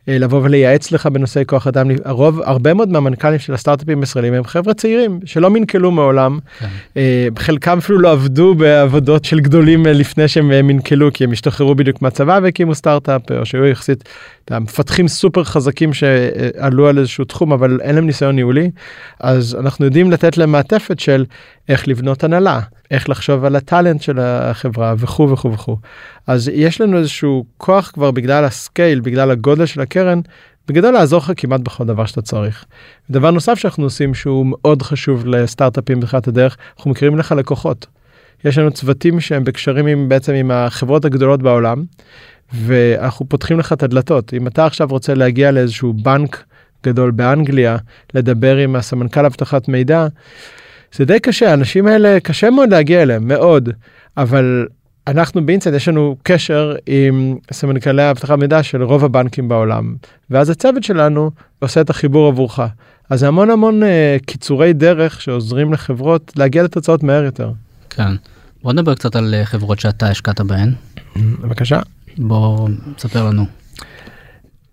אה, 0.09 0.17
לבוא 0.17 0.41
ולייעץ 0.43 0.91
לך 0.91 1.05
בנושאי 1.05 1.43
כוח 1.47 1.67
אדם 1.67 1.87
הרוב 2.05 2.41
הרבה 2.41 2.73
מאוד 2.73 2.89
מהמנכ"לים 2.89 3.39
של 3.39 3.53
הסטארט-אפים 3.53 3.99
הישראלים 3.99 4.33
הם 4.33 4.43
חבר'ה 4.43 4.73
צעירים 4.73 5.19
שלא 5.25 5.49
מנכלו 5.49 5.91
מעולם 5.91 6.39
כן. 6.59 6.67
חלקם 7.37 7.77
אפילו 7.77 7.99
לא 7.99 8.11
עבדו 8.11 8.55
בעבודות 8.55 9.25
של 9.25 9.39
גדולים 9.39 9.85
לפני 9.85 10.27
שהם 10.27 10.67
מנכלו 10.67 11.13
כי 11.13 11.23
הם 11.23 11.31
השתחררו 11.31 11.75
בדיוק 11.75 12.01
מהצבא 12.01 12.39
והקימו 12.43 12.75
סטארט-אפ 12.75 13.31
או 13.31 13.45
שהיו 13.45 13.65
יחסית 13.65 14.09
מפתחים 14.51 15.07
סופר 15.07 15.43
חזקים 15.43 15.93
שעלו 15.93 16.87
על 16.87 16.97
איזשהו 16.97 17.25
תחום 17.25 17.53
אבל 17.53 17.79
אין 17.81 17.95
להם 17.95 18.05
ניסיון 18.05 18.35
ניהולי 18.35 18.71
אז 19.19 19.57
אנחנו 19.59 19.85
יודעים 19.85 20.11
לתת 20.11 20.37
להם 20.37 20.51
מעטפת 20.51 20.99
של 20.99 21.25
איך 21.69 21.87
לבנות 21.87 22.23
הנהלה. 22.23 22.59
איך 22.91 23.09
לחשוב 23.09 23.45
על 23.45 23.55
הטאלנט 23.55 24.01
של 24.01 24.19
החברה 24.19 24.93
וכו' 24.97 25.29
וכו' 25.29 25.53
וכו'. 25.53 25.77
אז 26.27 26.51
יש 26.53 26.81
לנו 26.81 26.97
איזשהו 26.97 27.45
כוח 27.57 27.91
כבר 27.93 28.11
בגלל 28.11 28.45
הסקייל, 28.45 28.99
בגלל 28.99 29.31
הגודל 29.31 29.65
של 29.65 29.81
הקרן, 29.81 30.21
בגדול 30.67 30.93
לעזור 30.93 31.19
לך 31.19 31.31
כמעט 31.37 31.61
בכל 31.61 31.85
דבר 31.85 32.05
שאתה 32.05 32.21
צריך. 32.21 32.65
דבר 33.09 33.31
נוסף 33.31 33.59
שאנחנו 33.59 33.83
עושים 33.83 34.13
שהוא 34.13 34.45
מאוד 34.49 34.81
חשוב 34.81 35.25
לסטארט-אפים 35.25 35.99
בתחילת 35.99 36.27
הדרך, 36.27 36.57
אנחנו 36.77 36.91
מכירים 36.91 37.17
לך 37.17 37.31
לקוחות. 37.31 37.87
יש 38.45 38.57
לנו 38.57 38.71
צוותים 38.71 39.19
שהם 39.19 39.43
בקשרים 39.43 39.87
עם 39.87 40.09
בעצם 40.09 40.33
עם 40.33 40.51
החברות 40.51 41.05
הגדולות 41.05 41.41
בעולם, 41.41 41.83
ואנחנו 42.53 43.29
פותחים 43.29 43.59
לך 43.59 43.73
את 43.73 43.83
הדלתות. 43.83 44.33
אם 44.33 44.47
אתה 44.47 44.65
עכשיו 44.65 44.87
רוצה 44.87 45.13
להגיע 45.13 45.51
לאיזשהו 45.51 45.93
בנק 45.93 46.43
גדול 46.83 47.11
באנגליה 47.11 47.77
לדבר 48.13 48.57
עם 48.57 48.75
הסמנכ"ל 48.75 49.25
אבטחת 49.25 49.67
מידע. 49.67 50.07
זה 50.95 51.05
די 51.05 51.19
קשה, 51.19 51.51
האנשים 51.51 51.87
האלה 51.87 52.19
קשה 52.19 52.49
מאוד 52.49 52.69
להגיע 52.69 53.01
אליהם, 53.01 53.27
מאוד, 53.27 53.69
אבל 54.17 54.67
אנחנו 55.07 55.45
באינסט 55.45 55.67
יש 55.75 55.87
לנו 55.87 56.15
קשר 56.23 56.75
עם 56.85 57.37
סמנכ"לי 57.51 58.11
אבטחת 58.11 58.37
מידע 58.37 58.63
של 58.63 58.83
רוב 58.83 59.05
הבנקים 59.05 59.47
בעולם, 59.47 59.95
ואז 60.29 60.49
הצוות 60.49 60.83
שלנו 60.83 61.31
עושה 61.59 61.81
את 61.81 61.89
החיבור 61.89 62.27
עבורך. 62.27 62.59
אז 63.09 63.19
זה 63.19 63.27
המון 63.27 63.49
המון 63.49 63.83
uh, 63.83 63.85
קיצורי 64.25 64.73
דרך 64.73 65.21
שעוזרים 65.21 65.73
לחברות 65.73 66.31
להגיע 66.35 66.63
לתוצאות 66.63 67.03
מהר 67.03 67.23
יותר. 67.23 67.51
כן. 67.89 68.11
בוא 68.63 68.73
נדבר 68.73 68.95
קצת 68.95 69.15
על 69.15 69.33
אה, 69.33 69.45
חברות 69.45 69.79
שאתה 69.79 70.07
השקעת 70.07 70.41
בהן. 70.41 70.73
בבקשה. 71.15 71.79
בוא 72.17 72.69
תספר 72.95 73.25
לנו. 73.25 73.45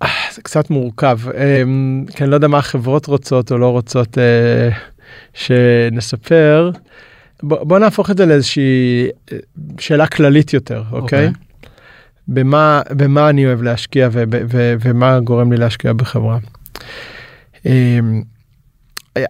אה, 0.03 0.09
זה 0.35 0.43
קצת 0.43 0.71
מורכב, 0.71 1.19
אמ, 1.29 2.05
כי 2.15 2.25
אני 2.25 2.31
לא 2.31 2.35
יודע 2.35 2.49
מה 2.49 2.59
החברות 2.59 3.07
רוצות 3.07 3.53
או 3.53 3.59
לא 3.59 3.71
רוצות 3.71 4.19
שנספר. 5.35 6.71
בוא, 7.43 7.65
בוא 7.65 7.79
נהפוך 7.79 8.11
את 8.11 8.17
זה 8.17 8.27
לאיזושהי 8.27 9.09
שאלה 9.79 10.07
כללית 10.07 10.53
יותר, 10.53 10.83
אוקיי? 10.93 11.27
Okay. 11.27 11.29
אוקיי. 11.29 11.49
במה, 12.29 12.83
במה 12.97 13.29
אני 13.29 13.47
אוהב 13.47 13.63
להשקיע 13.63 14.09
ו, 14.13 14.23
ו, 14.31 14.41
ו, 14.51 14.75
ומה 14.81 15.21
גורם 15.21 15.53
לי 15.53 15.59
להשקיע 15.59 15.93
בחברה. 15.93 16.39
אמ, 17.67 18.23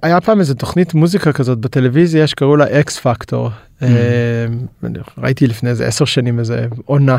היה 0.02 0.20
פעם 0.20 0.40
איזה 0.40 0.54
תוכנית 0.54 0.94
מוזיקה 0.94 1.32
כזאת 1.32 1.58
בטלוויזיה 1.58 2.26
שקראו 2.26 2.56
לה 2.56 2.80
אקס 2.80 2.98
פקטור. 2.98 3.50
Mm. 3.50 3.84
אמ, 3.84 4.96
ראיתי 5.18 5.46
לפני 5.46 5.70
איזה 5.70 5.86
עשר 5.86 6.04
שנים 6.04 6.38
איזה 6.38 6.66
עונה. 6.84 7.16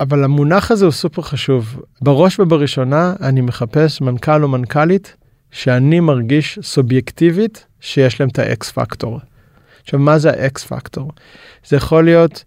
אבל 0.00 0.24
המונח 0.24 0.70
הזה 0.70 0.84
הוא 0.84 0.92
סופר 0.92 1.22
חשוב. 1.22 1.82
בראש 2.02 2.40
ובראשונה 2.40 3.14
אני 3.20 3.40
מחפש 3.40 4.00
מנכ"ל 4.00 4.42
או 4.42 4.48
מנכ"לית 4.48 5.16
שאני 5.52 6.00
מרגיש 6.00 6.58
סובייקטיבית 6.62 7.66
שיש 7.80 8.20
להם 8.20 8.28
את 8.28 8.38
ה 8.38 8.54
X 8.54 8.70
factor. 8.70 9.20
עכשיו 9.82 10.00
מה 10.00 10.18
זה 10.18 10.30
ה 10.30 10.47
X 10.47 10.64
factor? 10.64 11.12
זה 11.66 11.76
יכול 11.76 12.04
להיות 12.04 12.44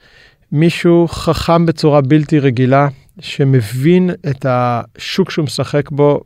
מישהו 0.52 1.08
חכם 1.08 1.66
בצורה 1.66 2.02
בלתי 2.02 2.40
רגילה 2.40 2.88
שמבין 3.20 4.10
את 4.30 4.46
השוק 4.50 5.32
שהוא 5.32 5.46
משחק 5.46 5.90
בו 5.90 6.22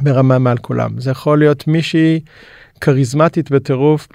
ברמה 0.00 0.38
מעל 0.38 0.58
כולם. 0.58 1.00
זה 1.00 1.10
יכול 1.10 1.38
להיות 1.38 1.68
מישהי 1.68 2.20
כריזמטית 2.80 3.50
בטירוף, 3.50 4.08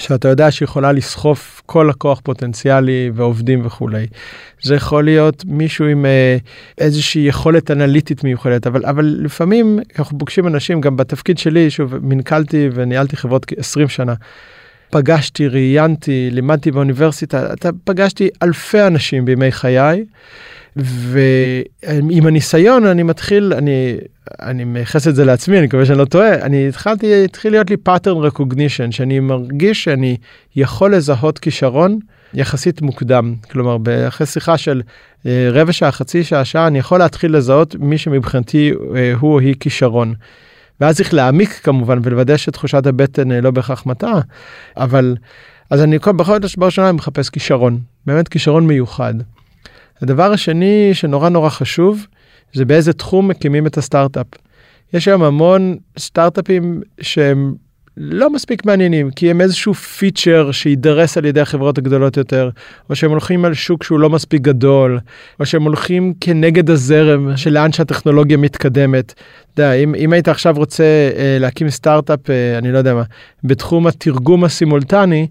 שאתה 0.00 0.28
יודע 0.28 0.50
שיכולה 0.50 0.92
לסחוף 0.92 1.62
כל 1.66 1.86
לקוח 1.90 2.20
פוטנציאלי 2.24 3.10
ועובדים 3.14 3.66
וכולי. 3.66 4.06
זה 4.62 4.74
יכול 4.74 5.04
להיות 5.04 5.44
מישהו 5.46 5.86
עם 5.86 6.06
אה, 6.06 6.36
איזושהי 6.78 7.22
יכולת 7.22 7.70
אנליטית 7.70 8.24
מיוחדת, 8.24 8.66
אבל, 8.66 8.86
אבל 8.86 9.16
לפעמים 9.20 9.78
אנחנו 9.98 10.18
פוגשים 10.18 10.46
אנשים, 10.46 10.80
גם 10.80 10.96
בתפקיד 10.96 11.38
שלי, 11.38 11.70
שוב, 11.70 11.94
מנכ"לתי 12.02 12.68
וניהלתי 12.74 13.16
חברות 13.16 13.46
20 13.56 13.88
שנה. 13.88 14.14
פגשתי, 14.90 15.48
ראיינתי, 15.48 16.28
לימדתי 16.32 16.70
באוניברסיטה, 16.70 17.52
אתה 17.52 17.70
פגשתי 17.84 18.28
אלפי 18.42 18.86
אנשים 18.86 19.24
בימי 19.24 19.52
חיי, 19.52 20.04
ועם 20.76 22.26
הניסיון 22.26 22.86
אני 22.86 23.02
מתחיל, 23.02 23.52
אני, 23.52 23.96
אני 24.42 24.64
מייחס 24.64 25.08
את 25.08 25.14
זה 25.14 25.24
לעצמי, 25.24 25.58
אני 25.58 25.66
מקווה 25.66 25.86
שאני 25.86 25.98
לא 25.98 26.04
טועה, 26.04 26.34
אני 26.34 26.68
התחלתי, 26.68 27.24
התחיל 27.24 27.52
להיות 27.52 27.70
לי 27.70 27.76
pattern 27.88 28.30
recognition, 28.30 28.90
שאני 28.90 29.20
מרגיש 29.20 29.84
שאני 29.84 30.16
יכול 30.56 30.94
לזהות 30.94 31.38
כישרון 31.38 31.98
יחסית 32.34 32.82
מוקדם. 32.82 33.34
כלומר, 33.50 33.76
אחרי 34.08 34.26
שיחה 34.26 34.58
של 34.58 34.82
אה, 35.26 35.48
רבע 35.52 35.72
שעה, 35.72 35.92
חצי 35.92 36.24
שעה, 36.24 36.44
שעה, 36.44 36.66
אני 36.66 36.78
יכול 36.78 36.98
להתחיל 36.98 37.36
לזהות 37.36 37.76
מי 37.78 37.98
שמבחינתי 37.98 38.72
אה, 38.96 39.12
הוא 39.20 39.32
או 39.32 39.38
היא 39.38 39.54
כישרון. 39.60 40.14
ואז 40.80 40.96
צריך 40.96 41.14
להעמיק 41.14 41.60
כמובן 41.62 41.98
ולוודא 42.02 42.36
שתחושת 42.36 42.86
הבטן 42.86 43.32
אה, 43.32 43.40
לא 43.40 43.50
בהכרח 43.50 43.86
מטעה, 43.86 44.20
אבל 44.76 45.16
אז 45.70 45.82
אני 45.82 45.98
בכל 45.98 46.42
זאת 46.42 46.58
בראשונה 46.58 46.92
מחפש 46.92 47.30
כישרון, 47.30 47.78
באמת 48.06 48.28
כישרון 48.28 48.66
מיוחד. 48.66 49.14
הדבר 50.02 50.32
השני 50.32 50.90
שנורא 50.92 51.28
נורא 51.28 51.48
חשוב 51.48 52.06
זה 52.52 52.64
באיזה 52.64 52.92
תחום 52.92 53.28
מקימים 53.28 53.66
את 53.66 53.78
הסטארט-אפ. 53.78 54.26
יש 54.92 55.08
היום 55.08 55.22
המון 55.22 55.76
סטארט-אפים 55.98 56.80
שהם 57.00 57.54
לא 57.96 58.30
מספיק 58.30 58.64
מעניינים 58.64 59.10
כי 59.10 59.30
הם 59.30 59.40
איזשהו 59.40 59.74
פיצ'ר 59.74 60.52
שיידרס 60.52 61.18
על 61.18 61.24
ידי 61.24 61.40
החברות 61.40 61.78
הגדולות 61.78 62.16
יותר 62.16 62.50
או 62.90 62.96
שהם 62.96 63.10
הולכים 63.10 63.44
על 63.44 63.54
שוק 63.54 63.84
שהוא 63.84 64.00
לא 64.00 64.10
מספיק 64.10 64.42
גדול 64.42 64.98
או 65.40 65.46
שהם 65.46 65.62
הולכים 65.62 66.14
כנגד 66.20 66.70
הזרם 66.70 67.36
של 67.36 67.50
לאן 67.50 67.72
שהטכנולוגיה 67.72 68.36
מתקדמת. 68.36 69.14
אתה 69.54 69.62
יודע, 69.62 69.72
אם, 69.72 69.94
אם 69.94 70.12
היית 70.12 70.28
עכשיו 70.28 70.54
רוצה 70.56 70.84
אה, 71.16 71.36
להקים 71.40 71.70
סטארט-אפ 71.70 72.30
אה, 72.30 72.58
אני 72.58 72.72
לא 72.72 72.78
יודע 72.78 72.94
מה 72.94 73.02
בתחום 73.44 73.86
התרגום 73.86 74.44
הסימולטני. 74.44 75.26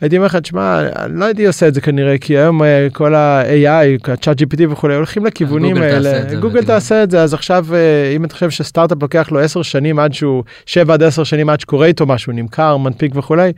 הייתי 0.00 0.16
אומר 0.16 0.26
לך, 0.26 0.36
תשמע, 0.36 0.80
אני 0.96 1.20
לא 1.20 1.24
הייתי 1.24 1.46
עושה 1.46 1.68
את 1.68 1.74
זה 1.74 1.80
כנראה, 1.80 2.18
כי 2.18 2.38
היום 2.38 2.62
אה, 2.62 2.88
כל 2.92 3.14
ה-AI, 3.14 4.10
ה-chat 4.10 4.42
GPT 4.42 4.60
וכולי, 4.70 4.94
הולכים 4.94 5.26
לכיוונים 5.26 5.76
האלה. 5.76 6.34
גוגל 6.40 6.64
תעשה 6.64 7.02
את 7.02 7.10
זה, 7.10 7.22
אז 7.22 7.34
עכשיו, 7.34 7.66
אה, 7.74 8.12
אם 8.16 8.24
אתה 8.24 8.34
חושב 8.34 8.50
שסטארט-אפ 8.50 9.02
לוקח 9.02 9.28
לו 9.32 9.40
10 9.40 9.62
שנים 9.62 9.98
עד 9.98 10.12
שהוא, 10.12 10.44
7 10.66 10.94
עד 10.94 11.02
10 11.02 11.24
שנים 11.24 11.48
עד 11.50 11.60
שקורה 11.60 11.86
איתו 11.86 12.06
משהו, 12.06 12.32
נמכר, 12.32 12.76
מנפיק 12.76 13.16
וכולי. 13.16 13.52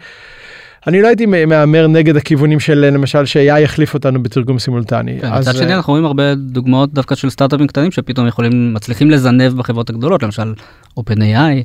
אני 0.87 1.03
לא 1.03 1.07
הייתי 1.07 1.27
מהמר 1.27 1.87
נגד 1.87 2.17
הכיוונים 2.17 2.61
של 2.61 2.79
למשל 2.93 3.27
ש-AI 3.27 3.59
יחליף 3.59 3.95
אותנו 3.95 4.23
בתרגום 4.23 4.59
סימולטני. 4.59 5.19
כן, 5.21 5.39
מצד 5.39 5.55
שני 5.55 5.71
אה, 5.71 5.77
אנחנו 5.77 5.93
רואים 5.93 6.05
הרבה 6.05 6.35
דוגמאות 6.35 6.95
דווקא 6.95 7.15
של 7.15 7.31
סטארט-אפים 7.31 7.67
קטנים 7.67 7.91
שפתאום 7.91 8.27
יכולים 8.27 8.75
מצליחים 8.75 9.11
לזנב 9.11 9.53
בחברות 9.57 9.91
הגדולות 9.91 10.23
למשל 10.23 10.55
OpenAI. 11.01 11.65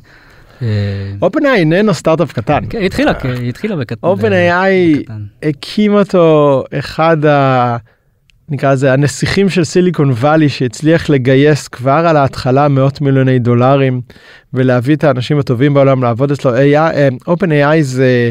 אופן 1.22 1.46
איי 1.46 1.58
איננו 1.58 1.94
סטארט-אפ 1.94 2.32
קטן. 2.32 2.64
כן, 2.70 2.78
היא 2.78 2.86
התחילה, 2.86 3.12
היא 3.22 3.48
התחילה 3.48 3.76
בקטן. 3.76 4.06
אופן 4.06 4.32
איי 4.32 5.02
הקים 5.42 5.94
אותו 5.94 6.64
אחד 6.78 7.24
ה... 7.24 7.76
נקרא 8.48 8.72
לזה 8.72 8.92
הנסיכים 8.92 9.48
של 9.48 9.64
סיליקון 9.64 10.10
וואלי 10.10 10.48
שהצליח 10.48 11.10
לגייס 11.10 11.68
כבר 11.68 12.06
על 12.08 12.16
ההתחלה 12.16 12.68
מאות 12.68 13.00
מיליוני 13.00 13.38
דולרים 13.38 14.00
ולהביא 14.54 14.96
את 14.96 15.04
האנשים 15.04 15.38
הטובים 15.38 15.74
בעולם 15.74 16.02
לעבוד 16.02 16.30
אצלו. 16.30 16.52
OpenAI 17.26 17.82
זה 17.82 18.30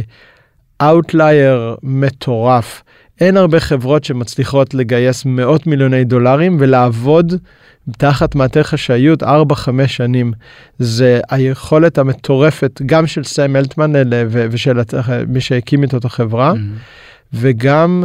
outlier 0.82 1.76
מטורף. 1.84 2.84
אין 3.22 3.38
הרבה 3.38 3.60
חברות 3.60 4.04
שמצליחות 4.04 4.74
לגייס 4.74 5.26
מאות 5.26 5.68
מיליוני 5.68 6.04
דולרים 6.04 6.58
ולעבוד 6.60 7.34
תחת 7.92 8.36
מעטה 8.36 8.64
חשאיות 8.64 9.24
4-5 9.24 9.28
שנים. 9.88 10.34
זה 10.80 11.20
היכולת 11.30 11.98
המטורפת 11.98 12.82
גם 12.86 13.08
של 13.08 13.24
סם 13.24 13.56
אלטמן 13.56 13.94
ושל 14.30 14.78
מי 15.28 15.42
שהקים 15.42 15.84
איתו 15.84 15.98
את 15.98 16.06
החברה, 16.06 16.54
mm-hmm. 16.54 16.80
וגם 17.34 18.04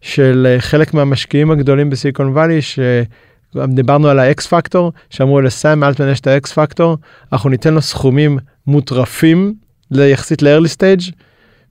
של 0.00 0.56
חלק 0.58 0.94
מהמשקיעים 0.94 1.50
הגדולים 1.50 1.90
בסיליקון 1.90 2.28
וואלי, 2.28 2.58
שדיברנו 2.62 4.08
על 4.08 4.18
ה 4.18 4.32
X 4.32 4.46
factor, 4.46 4.92
שאמרו 5.10 5.40
לסם 5.40 5.84
אלטמן 5.84 6.08
יש 6.08 6.20
את 6.20 6.26
ה 6.26 6.39
X 6.39 6.52
factor, 6.52 6.96
אנחנו 7.32 7.50
ניתן 7.50 7.74
לו 7.74 7.82
סכומים 7.82 8.38
מוטרפים 8.66 9.54
ליחסית 9.90 10.42
לארלי 10.42 10.68
סטייג'. 10.68 11.00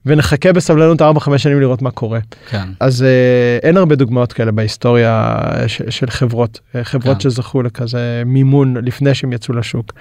ונחכה 0.06 0.52
בסבלנות 0.52 1.02
4-5 1.02 1.38
שנים 1.38 1.60
לראות 1.60 1.82
מה 1.82 1.90
קורה. 1.90 2.18
כן. 2.50 2.68
אז 2.80 3.02
אה, 3.02 3.58
אין 3.62 3.76
הרבה 3.76 3.94
דוגמאות 3.94 4.32
כאלה 4.32 4.52
בהיסטוריה 4.52 5.36
ש, 5.66 5.82
של 5.88 6.10
חברות, 6.10 6.60
אה, 6.74 6.84
חברות 6.84 7.16
כן. 7.16 7.20
שזכו 7.20 7.62
לכזה 7.62 8.22
מימון 8.26 8.76
לפני 8.84 9.14
שהם 9.14 9.32
יצאו 9.32 9.54
לשוק. 9.54 9.92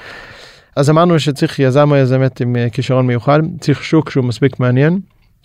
אז 0.76 0.90
אמרנו 0.90 1.20
שצריך 1.20 1.60
יזם 1.60 1.92
או 1.92 1.96
יזמת 1.96 2.42
עם 2.42 2.56
אה, 2.56 2.70
כישרון 2.70 3.08
מיוחד, 3.08 3.40
צריך 3.60 3.84
שוק 3.84 4.10
שהוא 4.10 4.26
מספיק 4.26 4.60
מעניין 4.60 5.00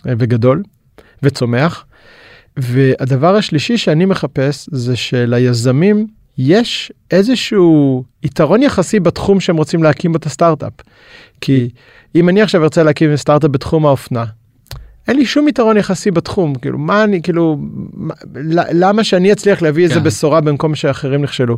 אה, 0.07 0.13
וגדול 0.17 0.63
וצומח. 1.23 1.85
והדבר 2.57 3.35
השלישי 3.35 3.77
שאני 3.77 4.05
מחפש 4.05 4.69
זה 4.71 4.95
שליזמים 4.95 6.07
יש 6.37 6.91
איזשהו 7.11 8.03
יתרון 8.23 8.63
יחסי 8.63 8.99
בתחום 8.99 9.39
שהם 9.39 9.57
רוצים 9.57 9.83
להקים 9.83 10.15
את 10.15 10.25
הסטארט-אפ. 10.25 10.73
כי 11.41 11.69
אם 12.15 12.29
אני 12.29 12.41
עכשיו 12.41 12.63
ארצה 12.63 12.83
להקים 12.83 13.15
סטארט-אפ 13.15 13.51
בתחום 13.51 13.85
האופנה, 13.85 14.25
אין 15.07 15.15
לי 15.15 15.25
שום 15.25 15.47
יתרון 15.47 15.77
יחסי 15.77 16.11
בתחום 16.11 16.55
כאילו 16.55 16.77
מה 16.77 17.03
אני 17.03 17.21
כאילו 17.21 17.57
מה, 17.93 18.13
למה 18.71 19.03
שאני 19.03 19.31
אצליח 19.31 19.61
להביא 19.61 19.83
איזה 19.83 19.95
כן. 19.95 20.03
בשורה 20.03 20.41
במקום 20.41 20.75
שאחרים 20.75 21.21
נכשלו. 21.21 21.57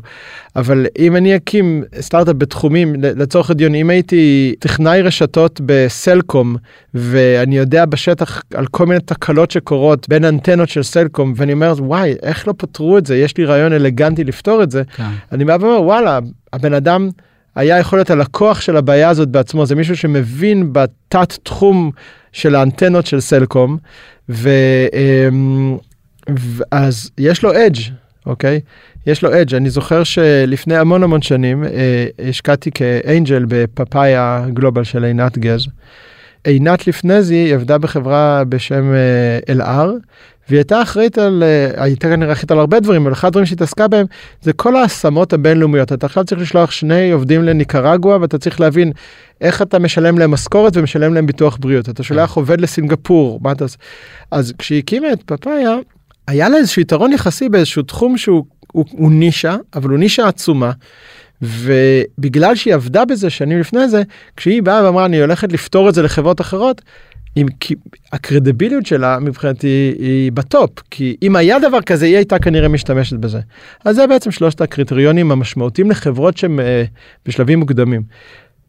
אבל 0.56 0.86
אם 1.00 1.15
אני 1.15 1.36
אקים 1.36 1.84
סטארט-אפ 2.00 2.36
בתחומים 2.36 2.96
לצורך 2.98 3.50
הדיון 3.50 3.75
אם 3.75 3.89
הייתי 3.89 4.56
טכנאי 4.60 5.01
רשתות 5.01 5.62
בסלקום 5.65 6.56
ואני 6.94 7.58
יודע 7.58 7.86
בשטח 7.86 8.41
על 8.53 8.65
כל 8.68 8.86
מיני 8.86 9.00
תקלות 9.00 9.51
שקורות 9.51 10.10
בין 10.10 10.25
אנטנות 10.25 10.70
של 10.70 10.84
סלקום 10.84 11.34
ואני 11.36 11.53
אומר 11.53 11.74
וואי 11.77 12.15
איך 12.24 12.48
לא 12.48 12.53
פתרו 12.58 12.98
את 12.98 13.06
זה 13.06 13.18
יש 13.18 13.38
לי 13.38 13.46
רעיון 13.46 13.74
אלגנטי 13.74 14.24
לפתור 14.24 14.63
את 14.63 14.72
זה 14.72 14.84
כן. 14.96 15.03
אני 15.32 15.46
בא 15.46 15.58
ואומר 15.60 15.82
וואלה 15.82 16.20
הבן 16.53 16.74
אדם. 16.74 17.10
היה 17.60 17.80
יכול 17.80 18.00
להיות 18.00 18.10
הלקוח 18.10 18.62
של 18.62 18.78
הבעיה 18.78 19.10
הזאת 19.10 19.30
בעצמו 19.30 19.66
זה 19.66 19.75
מישהו 19.75 19.98
שמבין 19.98 20.74
בתת 20.74 21.38
תחום 21.44 21.92
של 22.32 22.56
האנטנות 22.56 23.06
של 23.06 23.20
סלקום, 23.20 23.78
ואז 24.30 24.50
אמ, 26.30 26.38
יש 27.18 27.44
לו 27.44 27.51
אדג', 27.51 27.80
אוקיי? 28.25 28.60
יש 29.06 29.24
לו 29.24 29.42
אדג'. 29.42 29.56
אני 29.56 29.70
זוכר 29.70 30.04
שלפני 30.04 30.78
המון 30.78 31.04
המון 31.04 31.22
שנים 31.22 31.63
אה, 31.63 31.70
השקעתי 32.30 32.72
כאנג'ל 32.72 33.46
בפאפאיה 33.48 34.46
גלובל 34.54 34.84
של 34.84 35.04
עינת 35.04 35.38
גז. 35.38 35.68
עינת 36.44 36.88
לפני 36.88 37.22
זה 37.22 37.34
היא 37.34 37.56
עבדה 37.56 37.78
בחברה 37.78 38.44
בשם 38.50 38.94
אה, 38.94 39.39
אלאר, 39.50 39.92
והיא 40.50 40.58
הייתה 40.58 40.82
אחראית 40.82 41.18
על, 41.18 41.44
אה, 41.44 41.84
הייתה 41.84 42.08
כנראה 42.08 42.34
אחראית 42.34 42.51
על 42.51 42.60
הרבה 42.60 42.79
דברים, 42.79 43.01
אבל 43.01 43.13
אחד 43.13 43.27
הדברים 43.27 43.46
שהתעסקה 43.46 43.88
בהם 43.88 44.06
זה 44.41 44.53
כל 44.53 44.75
ההשמות 44.75 45.34
הבינלאומיות. 45.34 45.94
אתה 45.94 46.06
עכשיו 46.06 46.24
צריך 46.24 46.41
לשלוח 46.41 46.72
שני 46.72 47.12
עובדים 47.12 47.44
לניקרגואה 47.44 48.22
ואתה 48.22 48.38
צריך 48.38 48.60
להבין 48.62 48.91
איך 49.41 49.62
אתה 49.62 49.79
משלם 49.79 50.20
להם 50.20 50.32
משכורת 50.32 50.77
ומשלם 50.77 51.13
להם 51.13 51.25
ביטוח 51.25 51.58
בריאות. 51.62 51.89
אתה 51.89 52.03
שולח 52.03 52.34
עובד 52.34 52.62
לסינגפור, 52.62 53.39
מה 53.44 53.51
אתה 53.51 53.63
עושה? 53.63 53.77
אז 54.32 54.53
כשהיא 54.58 54.79
הקימה 54.79 55.13
את 55.13 55.24
פאפאיה, 55.24 55.75
היה 56.27 56.50
לה 56.50 56.58
איזשהו 56.58 56.82
יתרון 56.82 57.13
יחסי 57.13 57.50
באיזשהו 57.50 57.84
תחום 57.84 58.18
שהוא 58.18 58.46
הוא, 58.72 58.86
הוא 58.91 59.12
נישה, 59.12 59.56
אבל 59.75 59.89
הוא 59.89 60.00
נישה 60.00 60.27
עצומה. 60.27 60.72
ובגלל 61.41 62.56
שהיא 62.56 62.74
עבדה 62.74 63.06
בזה 63.06 63.29
שנים 63.29 63.60
לפני 63.60 63.89
זה, 63.89 64.03
כשהיא 64.38 64.63
באה 64.63 64.86
ואמרה 64.86 65.06
אני 65.06 65.22
הולכת 65.22 65.53
לפתור 65.53 65.89
את 65.89 65.94
זה 65.94 66.01
לחברות 66.01 66.41
אחרות, 66.41 66.82
עם 67.36 67.48
הקרדיביליות 68.14 68.86
שלה 68.86 69.20
מבחינתי 69.20 69.96
היא 70.00 70.32
בטופ 70.32 70.70
כי 70.92 71.16
אם 71.22 71.36
היה 71.36 71.60
דבר 71.60 71.82
כזה 71.82 72.06
היא 72.06 72.16
הייתה 72.16 72.40
כנראה 72.40 72.68
משתמשת 72.68 73.18
בזה. 73.18 73.40
אז 73.86 73.96
זה 73.96 74.08
בעצם 74.08 74.32
שלושת 74.32 74.62
הקריטריונים 74.62 75.32
המשמעותיים 75.32 75.92
לחברות 75.92 76.38
שהן 76.38 76.60
אה, 76.60 76.84
בשלבים 77.26 77.60
מוקדמים. 77.60 78.02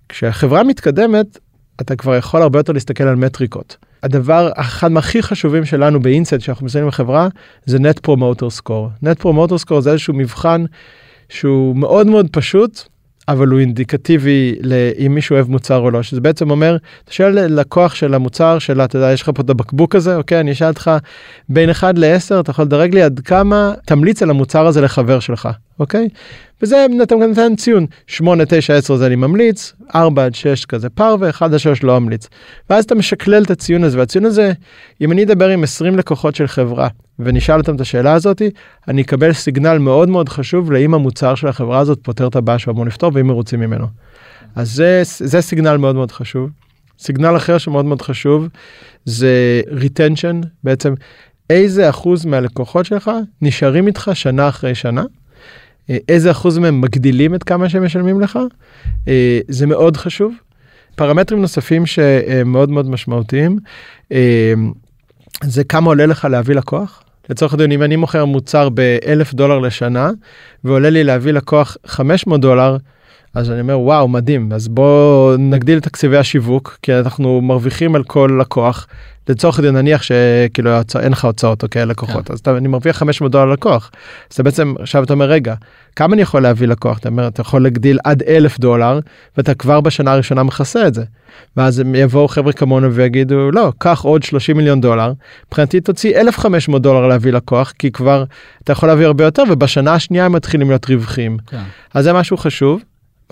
כשהחברה 0.09 0.65
מתקדמת 0.65 1.39
אתה 1.81 1.97
כבר 1.97 2.17
יכול 2.17 2.43
הרבה 2.43 2.59
יותר 2.59 2.73
להסתכל 2.73 3.05
על 3.05 3.17
מטריקות. 3.17 3.77
הדבר 4.03 4.51
אחד 4.57 4.93
מהכי 4.93 5.23
חשובים 5.23 5.65
שלנו 5.65 6.01
ב 6.01 6.06
Insight 6.06 6.41
שאנחנו 6.41 6.67
מסיימים 6.67 6.89
בחברה 6.89 7.29
זה 7.67 7.79
net 7.79 7.99
promoter 7.99 8.51
score. 8.51 8.91
net 9.03 9.21
promoter 9.21 9.59
score 9.59 9.81
זה 9.81 9.91
איזשהו 9.91 10.15
מבחן 10.15 10.65
שהוא 11.29 11.77
מאוד 11.77 12.07
מאוד 12.07 12.27
פשוט 12.33 12.81
אבל 13.31 13.49
הוא 13.49 13.61
אינדיקטיבי 13.61 14.55
לאם 14.63 15.15
מישהו 15.15 15.35
אוהב 15.35 15.51
מוצר 15.51 15.77
או 15.77 15.91
לא 15.91 16.03
שזה 16.03 16.21
בעצם 16.21 16.51
אומר 16.51 16.77
אתה 17.05 17.13
שואל 17.13 17.61
לקוח 17.61 17.95
של 17.95 18.15
המוצר 18.15 18.59
שלה 18.59 18.85
אתה 18.85 18.97
יודע 18.99 19.13
יש 19.13 19.23
לך 19.23 19.31
פה 19.35 19.43
את 19.43 19.51
הבקבוק 19.51 19.95
הזה? 19.95 20.17
אוקיי 20.17 20.41
אני 20.41 20.53
אשאל 20.53 20.69
אותך 20.69 20.91
בין 21.49 21.71
1 21.71 21.99
ל-10 21.99 22.41
אתה 22.41 22.51
יכול 22.51 22.65
לדרג 22.65 22.95
לי 22.95 23.03
עד 23.03 23.21
כמה 23.25 23.73
תמליץ 23.87 24.23
על 24.23 24.31
המוצר 24.31 24.67
הזה 24.67 24.81
לחבר 24.81 25.21
שלך 25.21 25.49
אוקיי 25.81 26.09
וזה 26.63 26.87
אתה 27.03 27.15
נותן 27.15 27.57
ציון 27.57 27.87
8 28.07 28.45
9 28.47 28.75
10 28.75 28.97
זה 28.97 29.07
אני 29.07 29.17
ממליץ 29.17 29.73
4 29.95 30.25
עד 30.25 30.35
6 30.35 30.65
כזה 30.65 30.91
פרווה 30.91 31.31
1 31.31 31.43
עד 31.43 31.57
3 31.57 31.83
לא 31.83 31.97
אמליץ 31.97 32.29
ואז 32.71 32.85
אתה 32.85 32.95
משקלל 32.95 33.43
את 33.43 33.51
הציון 33.51 33.85
הזה 33.85 33.99
והציון 33.99 34.25
הזה 34.25 34.53
אם 35.01 35.13
אני 35.13 35.25
אדבר 35.25 35.49
עם 35.49 35.63
20 35.63 35.97
לקוחות 35.97 36.35
של 36.35 36.47
חברה 36.47 36.89
ונשאל 37.19 37.59
אותם 37.59 37.77
את 37.77 37.81
השאלה 37.81 38.13
הזאתי 38.13 38.51
אני 38.89 39.03
אקבל 39.03 39.33
סיגנל 39.33 39.79
מאוד 39.79 40.09
מאוד 40.09 40.29
חשוב 40.29 40.73
לאם 40.73 40.95
המוצר 40.95 41.35
של 41.35 41.49
החברה 41.49 41.79
הזאת 41.79 41.99
פותר 42.03 42.27
את 42.27 42.37
הבעיה 42.37 42.59
שהוא 42.59 42.73
אמור 42.73 42.87
לפתור 42.87 43.11
ואם 43.15 43.27
מרוצים 43.27 43.61
ממנו. 43.61 43.87
אז 44.55 44.73
זה 44.73 45.03
זה 45.05 45.41
סיגנל 45.41 45.77
מאוד 45.77 45.95
מאוד 45.95 46.13
חשוב. 46.13 46.51
סיגנל 46.99 47.37
אחר 47.37 47.59
שמאוד 47.59 47.85
מאוד 47.85 48.03
חשוב 48.03 48.49
זה 49.05 49.63
retention 49.67 50.47
בעצם 50.65 50.95
איזה 51.51 51.91
אחוז 51.91 52.25
מהלקוחות 52.25 52.87
שלך 52.87 53.11
נשארים 53.43 53.87
איתך 53.87 54.11
שנה 54.15 54.49
אחרי 54.49 54.75
שנה. 54.75 55.03
אה, 55.91 55.97
איזה 56.09 56.31
אחוז 56.31 56.59
מהם 56.59 56.81
מגדילים 56.81 57.35
את 57.35 57.43
כמה 57.43 57.69
שהם 57.69 57.85
משלמים 57.85 58.21
לך 58.21 58.39
אה, 59.09 59.41
זה 59.49 59.67
מאוד 59.67 59.97
חשוב. 59.97 60.35
פרמטרים 60.95 61.41
נוספים 61.41 61.87
שמאוד 61.87 62.71
מאוד 62.71 62.91
משמעותיים 62.91 63.59
אה, 64.13 64.55
זה 65.45 65.65
כמה 65.65 65.87
עולה 65.87 66.07
לך 66.07 66.25
להביא 66.31 66.55
לקוח. 66.55 67.03
לצורך 67.31 67.55
הדין 67.55 67.73
אם 67.73 67.83
אני 67.83 67.97
מוכר 67.97 68.25
מוצר 68.25 68.69
באלף 68.69 69.35
דולר 69.35 69.59
לשנה 69.59 70.11
ועולה 70.65 70.91
לי 70.91 71.05
להביא 71.05 71.33
לקוח 71.33 71.77
500 71.87 72.41
דולר 72.41 72.77
אז 73.35 73.51
אני 73.51 73.61
אומר 73.61 73.79
וואו 73.79 74.09
מדהים 74.09 74.53
אז 74.53 74.69
בוא 74.69 75.37
נגדיל 75.37 75.79
את 75.79 75.83
תקציבי 75.83 76.17
השיווק 76.17 76.79
כי 76.83 76.95
אנחנו 76.95 77.41
מרוויחים 77.41 77.95
על 77.95 78.03
כל 78.03 78.39
לקוח. 78.41 78.87
לצורך 79.29 79.59
הדין 79.59 79.77
נניח 79.77 80.03
שכאילו 80.03 80.71
אין 80.99 81.13
לך 81.13 81.25
הוצאות 81.25 81.63
אוקיי 81.63 81.87
לקוחות 81.87 82.27
כן. 82.27 82.33
אז 82.33 82.39
אתה, 82.39 82.57
אני 82.57 82.69
מרוויח 82.69 82.97
500 82.97 83.33
דולר 83.33 83.53
לקוח. 83.53 83.91
אז 84.31 84.35
אתה 84.35 84.43
בעצם 84.43 84.75
עכשיו 84.79 85.05
אתה 85.05 85.13
אומר 85.13 85.25
רגע 85.25 85.55
כמה 85.97 86.15
אני 86.15 86.23
יכול 86.23 86.43
להביא 86.43 86.69
לקוח 86.69 86.99
אתה 86.99 87.09
אומר 87.09 87.29
אתה 87.29 87.41
יכול 87.41 87.63
להגדיל 87.63 87.99
עד 88.05 88.23
אלף 88.23 88.59
דולר 88.59 89.01
ואתה 89.37 89.55
כבר 89.55 89.81
בשנה 89.81 90.13
הראשונה 90.13 90.43
מכסה 90.43 90.87
את 90.87 90.95
זה. 90.95 91.05
ואז 91.57 91.79
הם 91.79 91.95
יבואו 91.95 92.29
חבר'ה 92.29 92.53
כמונו 92.53 92.95
ויגידו 92.95 93.51
לא 93.51 93.73
קח 93.79 94.01
עוד 94.01 94.23
30 94.23 94.57
מיליון 94.57 94.81
דולר 94.81 95.13
מבחינתי 95.47 95.81
תוציא 95.81 96.21
1500 96.21 96.83
דולר 96.83 97.07
להביא 97.07 97.33
לקוח 97.33 97.73
כי 97.79 97.93
כבר 97.93 98.25
אתה 98.65 98.73
יכול 98.73 98.89
להביא 98.89 99.07
הרבה 99.07 99.25
יותר 99.25 99.43
ובשנה 99.51 99.95
השנייה 99.95 100.27
הם 100.27 100.33
מתחילים 100.33 100.69
להיות 100.69 100.91
רווחים. 100.91 101.37
כן. 101.47 101.63
אז 101.95 102.05
זה 102.05 102.13
משהו 102.13 102.37
חשוב. 102.37 102.81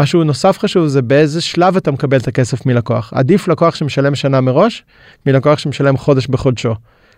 משהו 0.01 0.25
נוסף 0.25 0.59
חשוב 0.59 0.87
זה 0.87 1.03
באיזה 1.03 1.41
שלב 1.41 1.77
אתה 1.77 1.91
מקבל 1.91 2.19
את 2.19 2.29
הכסף 2.29 2.67
מלקוח. 2.67 3.13
עדיף 3.15 3.49
לקוח 3.49 3.75
שמשלם 3.75 4.15
שנה 4.15 4.41
מראש 4.41 4.85
מלקוח 5.27 5.59
שמשלם 5.59 5.97
חודש 5.97 6.27
בחודשו. 6.27 6.75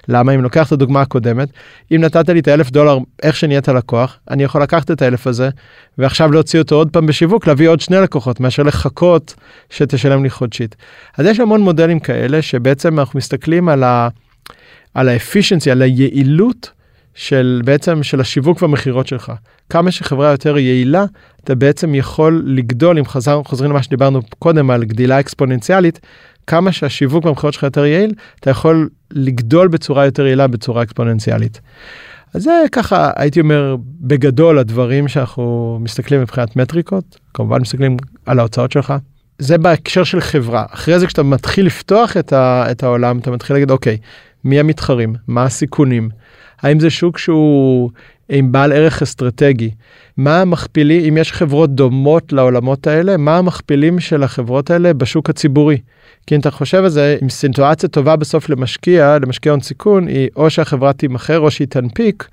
למה 0.09 0.35
אם 0.35 0.43
לוקח 0.43 0.66
את 0.66 0.73
הדוגמה 0.73 1.01
הקודמת 1.01 1.49
אם 1.93 2.01
נתת 2.01 2.29
לי 2.29 2.40
את 2.40 2.49
האלף 2.49 2.71
דולר 2.71 2.99
איך 3.23 3.37
שנהיית 3.37 3.69
לקוח 3.69 4.19
אני 4.31 4.43
יכול 4.43 4.62
לקחת 4.62 4.90
את 4.90 5.03
האלף 5.03 5.27
הזה 5.27 5.51
ועכשיו 5.99 6.33
להוציא 6.33 6.59
אותו 6.59 6.75
עוד 6.75 6.90
פעם 6.93 7.07
בשיווק 7.07 7.47
להביא 7.47 7.69
עוד 7.69 7.81
שני 7.81 7.97
לקוחות 7.97 8.40
מאשר 8.40 8.62
לחכות 8.62 9.35
שתשלם 9.71 10.23
לי 10.23 10.31
חודשית. 10.31 10.77
אז 11.19 11.27
יש 11.27 11.40
המון 11.40 11.61
מודלים 11.61 12.01
כאלה 12.01 12.43
שבעצם 12.43 12.99
אנחנו 12.99 13.19
מסתכלים 13.19 13.69
על 13.69 13.83
ה... 13.83 14.09
על 14.95 15.09
האפישנסי 15.09 15.71
על 15.71 15.83
היעילות 15.83 16.71
של 17.20 17.61
בעצם 17.64 18.02
של 18.02 18.20
השיווק 18.20 18.62
והמכירות 18.62 19.06
שלך. 19.06 19.33
כמה 19.70 19.90
שחברה 19.90 20.30
יותר 20.30 20.59
יעילה, 20.59 21.04
אתה 21.44 21.54
בעצם 21.54 21.94
יכול 21.94 22.42
לגדול, 22.46 22.98
אם 22.98 23.04
חזר, 23.04 23.42
חוזרים 23.44 23.70
למה 23.70 23.83
שדיברנו 23.83 24.20
קודם 24.38 24.70
על 24.70 24.85
גדילה 24.85 25.20
אקספוננציאלית, 25.20 26.00
כמה 26.46 26.72
שהשיווק 26.72 27.24
והמכירות 27.24 27.54
שלך 27.54 27.62
יותר 27.62 27.85
יעיל, 27.85 28.14
אתה 28.40 28.50
יכול 28.50 28.88
לגדול 29.11 29.68
בצורה 29.68 30.04
יותר 30.04 30.26
יעילה 30.26 30.46
בצורה 30.46 30.83
אקספוננציאלית. 30.83 31.61
אז 32.35 32.42
זה 32.42 32.64
ככה 32.72 33.11
הייתי 33.16 33.40
אומר 33.40 33.76
בגדול 34.00 34.59
הדברים 34.59 35.09
שאנחנו 35.09 35.78
מסתכלים 35.80 36.20
מבחינת 36.20 36.56
מטריקות, 36.56 37.18
כמובן 37.35 37.61
מסתכלים 37.61 37.96
על 38.26 38.38
ההוצאות 38.38 38.72
שלך. 38.72 38.94
זה 39.38 39.59
בהקשר 39.59 40.04
של 40.04 40.20
חברה. 40.20 40.64
אחרי 40.70 40.98
זה 40.98 41.06
כשאתה 41.06 41.22
מתחיל 41.22 41.66
לפתוח 41.66 42.16
את, 42.16 42.33
ה, 42.33 42.64
את 42.70 42.83
העולם, 42.83 43.18
אתה 43.18 43.30
מתחיל 43.30 43.56
להגיד, 43.56 43.70
אוקיי, 43.70 43.96
מי 44.44 44.61
המתחרים? 44.61 45.14
מה 45.28 45.44
הסיכונים? 45.44 46.09
האם 46.62 46.81
זה 46.81 46.90
שוק 46.90 47.18
שהוא 47.18 47.90
עם 48.29 48.53
בעל 48.53 48.73
ערך 48.73 49.03
אסטרטגי? 49.03 49.70
מה 50.16 50.40
המכפילים, 50.40 51.05
אם 51.05 51.16
יש 51.16 51.33
חברות 51.33 51.70
דומות 51.70 52.33
לעולמות 52.33 52.87
האלה, 52.87 53.16
מה 53.16 53.38
המכפילים 53.38 54.01
של 54.01 54.23
החברות 54.23 54.70
האלה 54.70 54.92
בשוק 54.92 55.31
הציבורי? 55.31 55.79
כי 56.27 56.35
אם 56.35 56.40
אתה 56.40 56.51
חושב 56.51 56.85
על 56.85 56.88
זה, 56.88 57.18
אם 57.23 57.29
סיטואציה 57.29 57.88
טובה 57.88 58.16
בסוף 58.16 58.49
למשקיע, 58.49 59.18
למשקיע 59.23 59.53
הון 59.53 59.61
סיכון, 59.61 60.07
היא 60.07 60.29
או 60.37 60.51
שהחברה 60.51 60.92
תימכר 60.92 61.38
או 61.38 61.51
שהיא 61.51 61.68
תנפיק, 61.68 62.29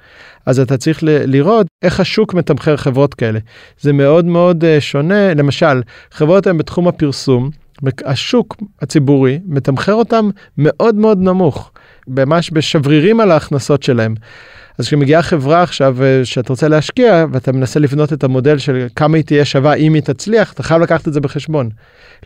אז 0.45 0.59
אתה 0.59 0.77
צריך 0.77 0.99
לראות 1.03 1.67
איך 1.81 1.99
השוק 1.99 2.33
מתמחר 2.33 2.77
חברות 2.77 3.13
כאלה. 3.13 3.39
זה 3.79 3.93
מאוד 3.93 4.25
מאוד 4.25 4.63
uh, 4.63 4.81
שונה, 4.81 5.33
למשל, 5.33 5.81
חברות 6.11 6.47
הן 6.47 6.57
בתחום 6.57 6.87
הפרסום, 6.87 7.49
השוק 8.05 8.57
הציבורי 8.81 9.39
מתמחר 9.45 9.93
אותם 9.93 10.29
מאוד 10.57 10.95
מאוד 10.95 11.21
נמוך. 11.21 11.71
ממש 12.07 12.49
בשברירים 12.53 13.19
על 13.19 13.31
ההכנסות 13.31 13.83
שלהם. 13.83 14.15
אז 14.77 14.87
כשמגיעה 14.87 15.21
חברה 15.21 15.63
עכשיו 15.63 16.03
אה, 16.03 16.25
שאתה 16.25 16.53
רוצה 16.53 16.67
להשקיע 16.67 17.25
ואתה 17.31 17.51
מנסה 17.51 17.79
לבנות 17.79 18.13
את 18.13 18.23
המודל 18.23 18.57
של 18.57 18.87
כמה 18.95 19.17
היא 19.17 19.23
תהיה 19.23 19.45
שווה 19.45 19.73
אם 19.73 19.93
היא 19.93 20.01
תצליח 20.01 20.53
אתה 20.53 20.63
חייב 20.63 20.81
לקחת 20.81 21.07
את 21.07 21.13
זה 21.13 21.21
בחשבון. 21.21 21.69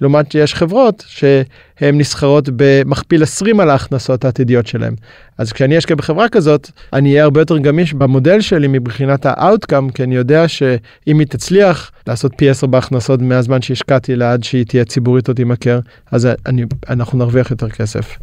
לעומת 0.02 0.32
שיש 0.32 0.56
חברות 0.56 1.04
שהן 1.08 1.98
נסחרות 1.98 2.50
במכפיל 2.56 3.24
20 3.24 3.60
על 3.60 3.70
ההכנסות 3.70 4.26
העתידיות 4.26 4.68
שלהם. 4.68 4.96
אז 5.38 5.54
כשאני 5.54 5.78
אשקיע 5.78 5.96
בחברה 5.96 6.30
כזאת 6.30 6.72
אני 6.94 7.10
אהיה 7.10 7.24
הרבה 7.24 7.42
יותר 7.42 7.58
גמיש 7.58 7.94
במודל 7.94 8.42
שלי 8.42 8.68
מבחינת 8.68 9.26
ה 9.26 9.34
outcome 9.34 9.90
כי 9.90 10.04
אני 10.04 10.16
יודע 10.16 10.48
שאם 10.48 11.20
היא 11.20 11.28
תצליח 11.28 11.92
לעשות 12.08 12.32
פי 12.38 12.50
10 12.50 12.68
בהכנסות 12.68 13.22
מהזמן 13.22 13.62
שהשקעתי 13.62 14.16
לעד 14.16 14.44
שהיא 14.44 14.66
תהיה 14.66 14.86
ציבורית 14.86 15.30
או 15.30 15.34
תימכר 15.34 15.80
אז 16.12 16.28
אני, 16.46 16.66
אנחנו 16.90 17.18
נרוויח 17.18 17.52
יותר 17.52 17.70
כסף. 17.70 18.18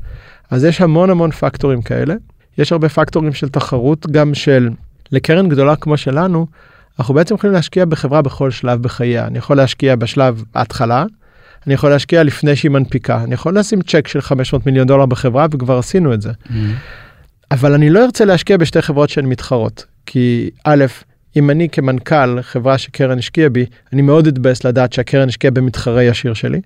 אז 0.50 0.64
יש 0.64 0.80
המון 0.80 1.10
המון 1.10 1.30
פקטורים 1.30 1.82
כאלה. 1.82 2.14
יש 2.58 2.72
הרבה 2.72 2.88
פקטורים 2.88 3.32
של 3.32 3.48
תחרות, 3.48 4.06
גם 4.10 4.34
של 4.34 4.70
לקרן 5.12 5.48
גדולה 5.48 5.76
כמו 5.76 5.96
שלנו, 5.96 6.46
אנחנו 6.98 7.14
בעצם 7.14 7.34
יכולים 7.34 7.54
להשקיע 7.54 7.84
בחברה 7.84 8.22
בכל 8.22 8.50
שלב 8.50 8.82
בחייה. 8.82 9.26
אני 9.26 9.38
יכול 9.38 9.56
להשקיע 9.56 9.96
בשלב 9.96 10.42
ההתחלה, 10.54 11.04
אני 11.66 11.74
יכול 11.74 11.90
להשקיע 11.90 12.22
לפני 12.22 12.56
שהיא 12.56 12.70
מנפיקה, 12.70 13.22
אני 13.24 13.34
יכול 13.34 13.58
לשים 13.58 13.82
צ'ק 13.82 14.08
של 14.08 14.20
500 14.20 14.66
מיליון 14.66 14.86
דולר 14.86 15.06
בחברה 15.06 15.46
וכבר 15.50 15.78
עשינו 15.78 16.14
את 16.14 16.22
זה. 16.22 16.30
Mm-hmm. 16.30 16.52
אבל 17.50 17.74
אני 17.74 17.90
לא 17.90 18.04
ארצה 18.04 18.24
להשקיע 18.24 18.56
בשתי 18.56 18.82
חברות 18.82 19.10
שהן 19.10 19.26
מתחרות, 19.26 19.84
כי 20.06 20.50
א', 20.64 20.84
אם 21.38 21.50
אני 21.50 21.68
כמנכ"ל 21.68 22.42
חברה 22.42 22.78
שקרן 22.78 23.18
השקיעה 23.18 23.48
בי, 23.48 23.66
אני 23.92 24.02
מאוד 24.02 24.26
אתבאס 24.26 24.64
לדעת 24.64 24.92
שהקרן 24.92 25.28
השקיעה 25.28 25.50
במתחרה 25.50 26.02
ישיר 26.02 26.34
שלי. 26.34 26.60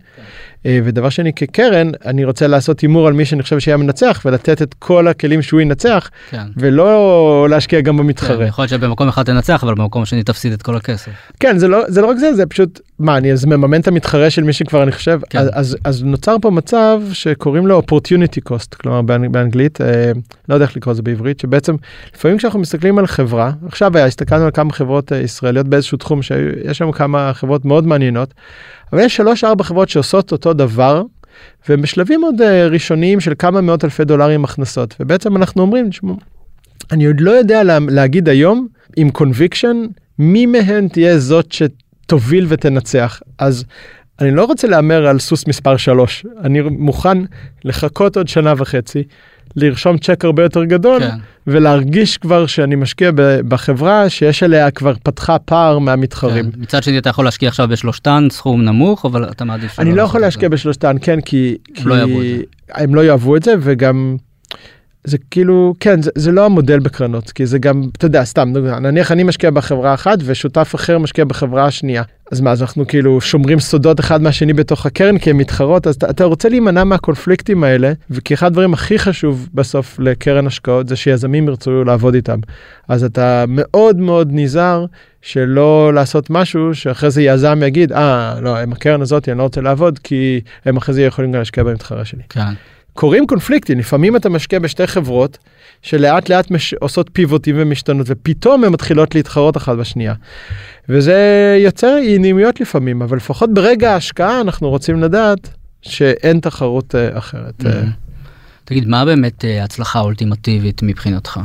אה, 0.66 0.78
ודבר 0.84 1.08
שני, 1.08 1.32
כקרן, 1.32 1.90
אני 2.06 2.24
רוצה 2.24 2.46
לעשות 2.46 2.80
הימור 2.80 3.06
על 3.06 3.12
מי 3.12 3.24
שאני 3.24 3.42
חושב 3.42 3.58
שיהיה 3.58 3.76
מנצח 3.76 4.22
ולתת 4.24 4.62
את 4.62 4.74
כל 4.74 5.08
הכלים 5.08 5.42
שהוא 5.42 5.60
ינצח, 5.60 6.10
כן. 6.30 6.46
ולא 6.56 7.46
להשקיע 7.50 7.80
גם 7.80 7.96
כן, 7.96 8.02
במתחרה. 8.02 8.46
יכול 8.46 8.62
להיות 8.62 8.70
שבמקום 8.70 9.08
אחד 9.08 9.22
תנצח, 9.22 9.64
אבל 9.64 9.74
במקום 9.74 10.02
השני 10.02 10.22
תפסיד 10.22 10.52
את 10.52 10.62
כל 10.62 10.76
הכסף. 10.76 11.10
כן, 11.40 11.58
זה 11.58 11.68
לא, 11.68 11.82
זה 11.88 12.00
לא 12.00 12.06
רק 12.06 12.16
זה, 12.16 12.34
זה 12.34 12.46
פשוט, 12.46 12.80
מה, 12.98 13.16
אני 13.16 13.32
אז 13.32 13.44
מממן 13.44 13.80
את 13.80 13.88
המתחרה 13.88 14.30
של 14.30 14.42
מי 14.42 14.52
שכבר 14.52 14.82
אני 14.82 14.92
חושב, 14.92 15.20
כן. 15.30 15.38
אז, 15.38 15.50
אז, 15.52 15.76
אז 15.84 16.04
נוצר 16.04 16.36
פה 16.42 16.50
מצב 16.50 17.02
שקוראים 17.12 17.66
לו 17.66 17.80
opportunity 17.80 18.50
cost, 18.50 18.76
כלומר 18.76 19.02
באנג, 19.02 19.30
באנגלית, 19.30 19.80
אה, 19.80 20.12
לא 20.48 20.54
יודע 20.54 20.66
איך 20.66 20.76
לקרוא 20.76 20.92
לזה 20.92 21.02
בעברית, 21.02 21.40
שבעצם 21.40 21.74
לפעמים 22.14 22.38
כשאנחנו 22.38 22.60
מסתכלים 22.60 22.98
על 22.98 23.06
חברה, 23.06 23.52
עכשיו 23.66 23.96
היה, 23.96 24.06
הסתכלנו 24.06 24.44
על 24.44 24.50
כמה 24.50 24.72
חברות 24.72 25.12
אה, 25.12 25.18
ישראליות 25.18 25.68
באיזשהו 25.68 25.98
תחום 25.98 26.22
שיש 26.22 26.78
שם 26.78 26.92
כמה 26.92 27.30
חברות 27.34 27.64
מאוד 27.64 27.86
מעניינות, 27.86 28.34
אבל 28.92 29.00
יש 29.00 29.16
שלוש 29.16 29.44
ארבע 29.44 29.64
חברות 29.64 29.88
שעושות 29.88 30.32
אותו 30.32 30.52
דבר, 30.52 31.02
והם 31.68 31.82
בשלבים 31.82 32.22
עוד 32.22 32.42
אה, 32.42 32.66
ראשוניים 32.66 33.20
של 33.20 33.32
כמה 33.38 33.60
מאות 33.60 33.84
אלפי 33.84 34.04
דולרים 34.04 34.44
הכנסות, 34.44 34.96
ובעצם 35.00 35.36
אנחנו 35.36 35.62
אומרים, 35.62 35.90
תשמעו, 35.90 36.16
אני 36.90 37.06
עוד 37.06 37.20
לא 37.20 37.30
יודע 37.30 37.62
לה, 37.62 37.78
להגיד 37.88 38.28
היום 38.28 38.66
עם 38.96 39.10
conviction 39.10 39.76
מי 40.18 40.46
מהן 40.46 40.88
תהיה 40.88 41.18
זאת 41.18 41.52
שתוביל 42.12 42.46
ותנצח. 42.48 43.20
אז 43.38 43.64
אני 44.20 44.30
לא 44.30 44.44
רוצה 44.44 44.68
להמר 44.68 45.06
על 45.06 45.18
סוס 45.18 45.46
מספר 45.46 45.76
3, 45.76 46.26
אני 46.44 46.60
מוכן 46.60 47.18
לחכות 47.64 48.16
עוד 48.16 48.28
שנה 48.28 48.54
וחצי, 48.56 49.02
לרשום 49.56 49.98
צ'ק 49.98 50.24
הרבה 50.24 50.42
יותר 50.42 50.64
גדול, 50.64 51.00
כן. 51.00 51.16
ולהרגיש 51.46 52.18
כבר 52.18 52.46
שאני 52.46 52.74
משקיע 52.74 53.10
בחברה 53.48 54.08
שיש 54.08 54.42
עליה 54.42 54.70
כבר 54.70 54.94
פתחה 55.02 55.38
פער 55.38 55.78
מהמתחרים. 55.78 56.50
כן. 56.50 56.60
מצד 56.60 56.82
שני 56.82 56.98
אתה 56.98 57.10
יכול 57.10 57.24
להשקיע 57.24 57.48
עכשיו 57.48 57.68
בשלושתן 57.68 58.28
סכום 58.30 58.62
נמוך, 58.62 59.04
אבל 59.04 59.30
אתה 59.30 59.44
מעדיף 59.44 59.80
אני 59.80 59.94
לא 59.94 60.02
יכול 60.02 60.20
להשקיע. 60.20 60.48
בשלושתן, 60.48 60.96
כן, 61.02 61.20
כי... 61.20 61.56
כי 61.74 61.84
לא 61.84 61.94
יאהבו 61.94 62.20
את 62.20 62.26
זה. 62.26 62.42
הם 62.74 62.94
לא 62.94 63.04
יאהבו 63.04 63.36
את 63.36 63.42
זה, 63.42 63.54
וגם... 63.60 64.16
זה 65.04 65.18
כאילו, 65.30 65.74
כן, 65.80 66.02
זה, 66.02 66.10
זה 66.14 66.32
לא 66.32 66.46
המודל 66.46 66.78
בקרנות, 66.78 67.30
כי 67.30 67.46
זה 67.46 67.58
גם, 67.58 67.82
אתה 67.96 68.06
יודע, 68.06 68.24
סתם, 68.24 68.52
נניח 68.80 69.12
אני 69.12 69.22
משקיע 69.22 69.50
בחברה 69.50 69.94
אחת 69.94 70.18
ושותף 70.24 70.74
אחר 70.74 70.98
משקיע 70.98 71.24
בחברה 71.24 71.64
השנייה. 71.64 72.02
אז 72.32 72.40
מה, 72.40 72.50
אז 72.50 72.62
אנחנו 72.62 72.86
כאילו 72.86 73.20
שומרים 73.20 73.60
סודות 73.60 74.00
אחד 74.00 74.22
מהשני 74.22 74.52
בתוך 74.52 74.86
הקרן 74.86 75.18
כי 75.18 75.30
הם 75.30 75.38
מתחרות, 75.38 75.86
אז 75.86 75.94
אתה, 75.94 76.10
אתה 76.10 76.24
רוצה 76.24 76.48
להימנע 76.48 76.84
מהקונפליקטים 76.84 77.64
האלה, 77.64 77.92
וכי 78.10 78.34
אחד 78.34 78.46
הדברים 78.46 78.74
הכי 78.74 78.98
חשוב 78.98 79.48
בסוף 79.54 79.98
לקרן 79.98 80.46
השקעות 80.46 80.88
זה 80.88 80.96
שיזמים 80.96 81.48
ירצו 81.48 81.84
לעבוד 81.84 82.14
איתם. 82.14 82.38
אז 82.88 83.04
אתה 83.04 83.44
מאוד 83.48 83.96
מאוד 83.96 84.28
נזהר 84.32 84.86
שלא 85.22 85.94
לעשות 85.94 86.30
משהו 86.30 86.74
שאחרי 86.74 87.10
זה 87.10 87.22
יזם 87.22 87.62
יגיד, 87.66 87.92
אה, 87.92 88.34
לא, 88.40 88.56
עם 88.56 88.72
הקרן 88.72 89.02
הזאת 89.02 89.28
אני 89.28 89.38
לא 89.38 89.42
רוצה 89.42 89.60
לעבוד, 89.60 89.98
כי 89.98 90.40
הם 90.64 90.76
אחרי 90.76 90.94
זה 90.94 91.02
יכולים 91.02 91.32
גם 91.32 91.38
להשקיע 91.38 91.64
במתחרה 91.64 92.04
שלי. 92.04 92.22
כן. 92.28 92.52
קורים 92.94 93.26
קונפליקטים, 93.26 93.78
לפעמים 93.78 94.16
אתה 94.16 94.28
משקיע 94.28 94.58
בשתי 94.58 94.86
חברות 94.86 95.38
שלאט 95.82 96.28
לאט 96.28 96.50
מש... 96.50 96.74
עושות 96.74 97.10
פיבוטים 97.12 97.54
ומשתנות 97.58 98.06
ופתאום 98.10 98.64
הן 98.64 98.72
מתחילות 98.72 99.14
להתחרות 99.14 99.56
אחת 99.56 99.76
בשנייה. 99.76 100.14
וזה 100.88 101.16
יוצר 101.64 101.96
אי 101.98 102.18
נעימויות 102.18 102.60
לפעמים, 102.60 103.02
אבל 103.02 103.16
לפחות 103.16 103.54
ברגע 103.54 103.92
ההשקעה 103.92 104.40
אנחנו 104.40 104.70
רוצים 104.70 105.00
לדעת 105.02 105.48
שאין 105.82 106.40
תחרות 106.40 106.94
uh, 106.94 107.18
אחרת. 107.18 107.54
Uh, 107.60 107.66
תגיד, 108.64 108.88
מה 108.88 109.04
באמת 109.04 109.44
אה, 109.44 109.60
ההצלחה 109.60 109.98
האולטימטיבית 109.98 110.82
מבחינתך? 110.82 111.40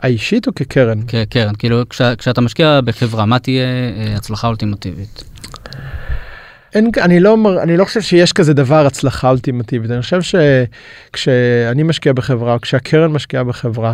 האישית 0.00 0.46
או 0.46 0.54
כקרן? 0.54 1.00
כקרן, 1.06 1.54
כאילו 1.58 1.88
כשא- 1.88 2.14
כשאתה 2.14 2.40
משקיע 2.40 2.80
בחברה, 2.84 3.26
מה 3.26 3.38
תהיה 3.38 3.64
אה, 3.64 4.16
הצלחה 4.16 4.46
אולטימטיבית? 4.48 5.24
אין, 6.74 6.90
אני, 7.00 7.20
לא, 7.20 7.36
אני 7.62 7.76
לא 7.76 7.84
חושב 7.84 8.00
שיש 8.00 8.32
כזה 8.32 8.54
דבר 8.54 8.86
הצלחה 8.86 9.28
אולטימטיבית. 9.30 9.90
אני 9.90 10.02
חושב 10.02 10.20
שכשאני 10.22 11.82
משקיע 11.82 12.12
בחברה, 12.12 12.58
כשהקרן 12.58 13.12
משקיעה 13.12 13.44
בחברה, 13.44 13.92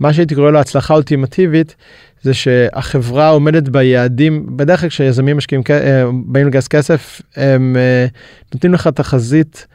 מה 0.00 0.12
שהייתי 0.12 0.34
קורא 0.34 0.50
לו 0.50 0.58
הצלחה 0.58 0.94
אולטימטיבית, 0.94 1.76
זה 2.22 2.34
שהחברה 2.34 3.28
עומדת 3.28 3.68
ביעדים, 3.68 4.56
בדרך 4.56 4.80
כלל 4.80 4.88
כשיזמים 4.88 5.36
משקיעים, 5.36 5.62
אה, 5.70 6.04
באים 6.24 6.46
לגייס 6.46 6.68
כסף, 6.68 7.22
הם 7.36 7.76
אה, 7.76 8.06
נותנים 8.54 8.74
לך 8.74 8.88
תחזית 8.88 9.66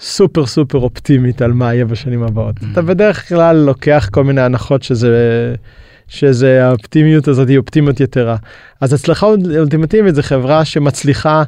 סופר 0.00 0.46
סופר 0.46 0.78
אופטימית 0.78 1.42
על 1.42 1.52
מה 1.52 1.74
יהיה 1.74 1.84
בשנים 1.84 2.22
הבאות. 2.22 2.56
Mm. 2.58 2.64
אתה 2.72 2.82
בדרך 2.82 3.28
כלל 3.28 3.56
לוקח 3.56 4.08
כל 4.12 4.24
מיני 4.24 4.40
הנחות 4.40 4.82
שזה... 4.82 5.54
שזה 6.08 6.66
האופטימיות 6.66 7.28
הזאת 7.28 7.48
היא 7.48 7.58
אופטימיות 7.58 8.00
יתרה. 8.00 8.36
אז 8.80 8.92
הצלחה 8.92 9.26
אולטימטיבית 9.26 10.14
זה 10.14 10.22
חברה 10.22 10.64
שמצליחה 10.64 11.42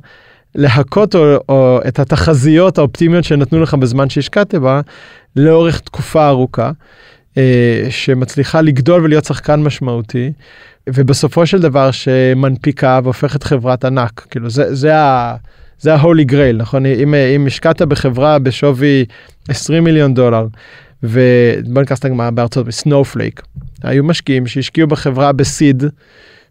להכות 0.54 1.14
או, 1.14 1.36
או 1.48 1.80
את 1.88 1.98
התחזיות 1.98 2.78
האופטימיות 2.78 3.24
שנתנו 3.24 3.60
לך 3.60 3.74
בזמן 3.74 4.10
שהשקעת 4.10 4.54
בה 4.54 4.80
לאורך 5.36 5.80
תקופה 5.80 6.28
ארוכה, 6.28 6.70
אה, 7.36 7.86
שמצליחה 7.90 8.60
לגדול 8.60 9.04
ולהיות 9.04 9.24
שחקן 9.24 9.62
משמעותי, 9.62 10.32
ובסופו 10.88 11.46
של 11.46 11.60
דבר 11.60 11.90
שמנפיקה 11.90 13.00
והופכת 13.04 13.42
חברת 13.42 13.84
ענק. 13.84 14.26
כאילו 14.30 14.50
זה, 14.50 14.74
זה 14.74 14.96
ה... 14.96 15.36
זה 15.80 15.94
ה-holy 15.94 16.30
grail, 16.30 16.56
נכון? 16.56 16.86
אם, 16.86 17.14
אם 17.14 17.46
השקעת 17.46 17.82
בחברה 17.82 18.38
בשווי 18.38 19.04
20 19.48 19.84
מיליון 19.84 20.14
דולר, 20.14 20.46
ובוא 21.02 21.80
ניקח 21.80 21.94
סתם 21.94 22.08
דוגמא 22.08 22.30
בארצות 22.30 22.60
הברית, 22.60 22.74
Snowflake, 22.74 23.42
היו 23.82 24.04
משקיעים 24.04 24.46
שהשקיעו 24.46 24.88
בחברה 24.88 25.32
ב 25.32 25.41
seed, 25.41 25.82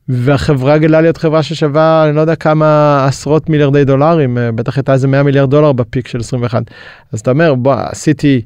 והחברה 0.10 0.78
גדלה 0.78 1.02
להיות 1.02 1.17
חברה 1.17 1.43
ששווה 1.43 2.06
אני 2.08 2.15
לא 2.15 2.22
יודע 2.22 2.36
כמה 2.36 3.06
עשרות 3.08 3.50
מיליארדי 3.50 3.86
דולרים 3.86 4.38
אה, 4.38 4.52
בטח 4.52 4.78
הייתה 4.78 4.93
איזה 4.93 5.08
100 5.08 5.24
מיליארד 5.24 5.50
דולר 5.50 5.72
ב 5.71 5.79
peak 5.79 6.08
של 6.08 6.20
21 6.20 6.63
אז 7.13 7.20
אתה 7.20 7.32
אומר 7.32 7.56
בוא 7.56 7.74
עשיתי 7.74 8.41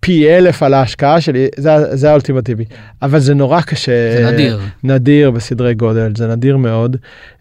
פי 0.00 0.28
אלף 0.28 0.62
על 0.62 0.74
ההשקעה 0.74 1.20
שלי 1.20 1.48
זה, 1.56 1.96
זה 1.96 2.10
האולטימטיבי. 2.10 2.64
אבל 3.02 3.18
זה 3.18 3.34
נורא 3.34 3.60
קשה. 3.60 3.92
זה 4.16 4.32
נדיר. 4.32 4.60
נדיר 4.84 5.30
בסדרי 5.30 5.74
גודל 5.74 6.12
זה 6.16 6.28
נדיר 6.28 6.56
מאוד. 6.56 6.96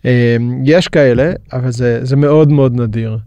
אה, 0.05 0.37
יש 0.65 0.87
כאלה 0.87 1.31
אבל 1.53 1.71
זה 1.71 1.99
זה 2.05 2.15
מאוד 2.15 2.51
מאוד 2.51 2.81
נדיר. 2.81 3.17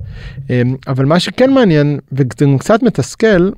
אה, 0.51 0.63
אבל 0.89 1.05
מה 1.05 1.21
שכן 1.21 1.51
מעניין 1.51 1.99
וזה 2.13 2.25
קצת 2.59 2.83
מתסכל 2.83 3.51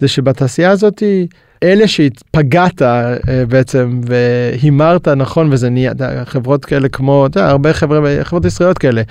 זה 0.00 0.08
שבתעשייה 0.08 0.70
הזאתי 0.70 1.26
אלה 1.62 1.88
שפגעת 1.88 2.82
אה, 2.82 3.14
בעצם 3.48 4.00
והימרת 4.04 5.08
נכון 5.08 5.52
וזה 5.52 5.70
נהיה 5.70 5.92
חברות 6.24 6.64
כאלה 6.64 6.88
כמו 6.88 7.26
אתה 7.26 7.40
יודע, 7.40 7.50
הרבה 7.50 7.72
חבר'ה 7.72 8.24
חברות 8.24 8.44
ישראליות 8.44 8.78
כאלה. 8.78 9.02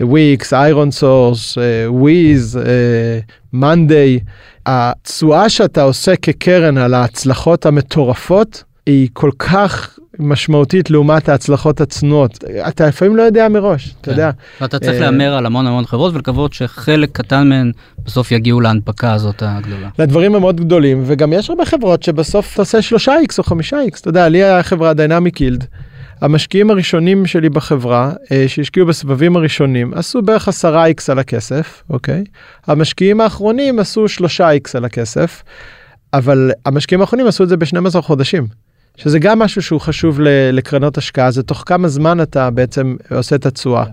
Wix 0.00 0.52
ironSource 0.52 1.58
Wiz 1.86 2.60
Monday 3.52 4.18
התשואה 4.66 5.48
שאתה 5.48 5.82
עושה 5.82 6.16
כקרן 6.16 6.78
על 6.78 6.94
ההצלחות 6.94 7.66
המטורפות 7.66 8.64
היא 8.86 9.08
כל 9.12 9.30
כך 9.38 9.98
משמעותית 10.20 10.90
לעומת 10.90 11.28
ההצלחות 11.28 11.80
הצנועות 11.80 12.44
אתה 12.68 12.88
לפעמים 12.88 13.16
לא 13.16 13.22
יודע 13.22 13.48
מראש 13.48 13.94
אתה 14.00 14.04
כן. 14.04 14.10
יודע 14.10 14.30
ואתה 14.60 14.78
צריך 14.78 14.94
אה, 14.94 15.00
להמר 15.00 15.34
על 15.34 15.46
המון 15.46 15.66
המון 15.66 15.86
חברות 15.86 16.14
ולקוות 16.14 16.52
שחלק 16.52 17.10
קטן 17.12 17.48
מהן 17.48 17.72
בסוף 18.04 18.32
יגיעו 18.32 18.60
להנפקה 18.60 19.12
הזאת 19.12 19.42
הגדולה. 19.46 19.88
לדברים 19.98 20.34
המאוד 20.34 20.60
גדולים 20.60 21.02
וגם 21.06 21.32
יש 21.32 21.50
הרבה 21.50 21.64
חברות 21.64 22.02
שבסוף 22.02 22.52
אתה 22.52 22.62
עושה 22.62 22.82
שלושה 22.82 23.18
איקס 23.20 23.38
או 23.38 23.44
חמישה 23.44 23.80
איקס 23.80 24.00
אתה 24.00 24.08
יודע 24.08 24.28
לי 24.28 24.42
היה 24.42 24.62
חברה 24.62 24.94
דיינמיק 24.94 25.40
יילד. 25.40 25.64
המשקיעים 26.20 26.70
הראשונים 26.70 27.26
שלי 27.26 27.48
בחברה 27.48 28.12
אה, 28.32 28.44
שהשקיעו 28.48 28.86
בסבבים 28.86 29.36
הראשונים 29.36 29.94
עשו 29.94 30.22
בערך 30.22 30.48
עשרה 30.48 30.86
איקס 30.86 31.10
על 31.10 31.18
הכסף 31.18 31.82
אוקיי 31.90 32.24
המשקיעים 32.66 33.20
האחרונים 33.20 33.78
עשו 33.78 34.08
שלושה 34.08 34.50
איקס 34.50 34.76
על 34.76 34.84
הכסף 34.84 35.42
אבל 36.14 36.50
המשקיעים 36.66 37.00
האחרונים 37.00 37.26
עשו 37.26 37.44
את 37.44 37.48
זה 37.48 37.56
ב-12 37.56 38.00
חודשים. 38.00 38.46
שזה 39.02 39.18
גם 39.18 39.38
משהו 39.38 39.62
שהוא 39.62 39.80
חשוב 39.80 40.18
לקרנות 40.52 40.98
השקעה 40.98 41.30
זה 41.30 41.42
תוך 41.42 41.62
כמה 41.66 41.88
זמן 41.88 42.20
אתה 42.20 42.50
בעצם 42.50 42.96
עושה 43.10 43.36
את 43.36 43.46
התשואה. 43.46 43.84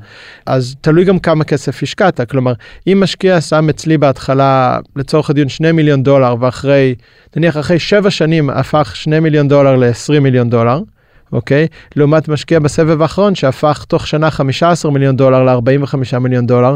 אז 0.46 0.76
תלוי 0.82 1.06
גם 1.06 1.20
כמה 1.20 1.44
כסף 1.44 1.84
השקעת 1.84 2.22
כלומר 2.32 2.54
אם 2.88 3.00
משקיע 3.04 3.42
שם 3.42 3.70
אצלי 3.70 3.98
בהתחלה 3.98 4.80
לצורך 4.96 5.30
הדיון 5.30 5.50
2 5.50 5.76
מיליון 5.76 6.04
דולר 6.04 6.36
ואחרי 6.40 6.96
נניח 7.36 7.58
אחרי 7.58 7.80
7 7.80 8.10
שנים 8.10 8.50
הפך 8.50 8.92
2 8.96 9.24
מיליון 9.24 9.48
דולר 9.48 9.76
ל-20 9.76 10.20
מיליון 10.20 10.50
דולר. 10.50 10.80
אוקיי? 11.32 11.68
לעומת 11.96 12.28
משקיע 12.28 12.60
בסבב 12.60 13.02
האחרון 13.02 13.36
שהפך 13.36 13.86
תוך 13.88 14.08
שנה 14.08 14.32
15 14.32 14.92
מיליון 14.92 15.16
דולר 15.16 15.44
ל-45 15.44 16.20
מיליון 16.20 16.48
דולר. 16.48 16.76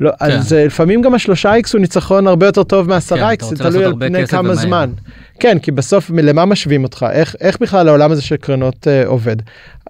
לא, 0.00 0.10
כן. 0.10 0.24
אז 0.24 0.52
אה, 0.52 0.66
לפעמים 0.66 1.02
גם 1.02 1.14
השלושה 1.14 1.54
איקס 1.54 1.72
הוא 1.72 1.80
ניצחון 1.80 2.26
הרבה 2.26 2.46
יותר 2.46 2.62
טוב 2.62 2.84
כן, 2.84 2.90
מהעשרה 2.90 3.18
אתה 3.18 3.30
איקס, 3.30 3.44
זה 3.44 3.56
תלוי 3.56 3.84
על 3.84 3.94
פני 3.98 4.26
כמה 4.26 4.40
ומהר. 4.40 4.54
זמן. 4.54 4.90
כן, 5.40 5.58
כי 5.58 5.70
בסוף 5.70 6.10
למה 6.14 6.44
משווים 6.44 6.84
אותך? 6.84 7.06
איך, 7.12 7.36
איך 7.40 7.58
בכלל 7.60 7.88
העולם 7.88 8.12
הזה 8.12 8.22
של 8.22 8.36
קרנות 8.36 8.88
אה, 8.88 9.06
עובד? 9.06 9.36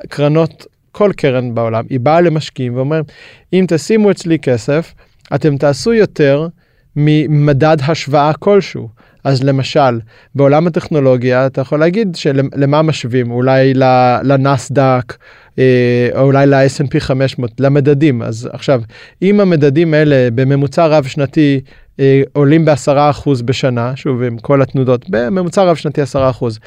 קרנות, 0.09 0.67
כל 0.93 1.13
קרן 1.17 1.55
בעולם, 1.55 1.85
היא 1.91 2.01
באה 2.01 2.21
למשקיעים 2.21 2.77
ואומרת, 2.77 3.13
אם 3.53 3.65
תשימו 3.69 4.11
אצלי 4.11 4.39
כסף, 4.39 4.95
אתם 5.35 5.57
תעשו 5.57 5.93
יותר 5.93 6.49
ממדד 6.97 7.77
השוואה 7.87 8.33
כלשהו. 8.39 8.89
אז 9.29 9.43
למשל, 9.43 10.01
בעולם 10.35 10.67
הטכנולוגיה 10.67 11.47
אתה 11.47 11.61
יכול 11.61 11.81
להגיד 11.81 12.15
שלמה 12.15 12.83
משווים, 12.83 13.31
אולי 13.31 13.75
לנסדק, 14.23 15.17
אה, 15.59 16.09
או 16.15 16.21
אולי 16.21 16.47
ל-S&P 16.47 17.01
500, 17.01 17.61
למדדים. 17.61 18.23
אז 18.23 18.49
עכשיו, 18.53 18.83
אם 19.23 19.41
המדדים 19.41 19.95
האלה 19.95 20.29
בממוצע 20.35 20.87
רב 20.87 21.05
שנתי 21.05 21.61
אה, 22.01 22.23
עולים 22.33 22.65
בעשרה 22.65 23.11
אחוז 23.11 23.43
בשנה, 23.43 23.97
שוב 23.97 24.23
עם 24.23 24.39
כל 24.39 24.63
התנודות, 24.63 25.11
בממוצע 25.11 25.65
רב 25.65 25.77
שנתי 25.77 26.03
עשרה 26.03 26.31
אחוז, 26.31 26.59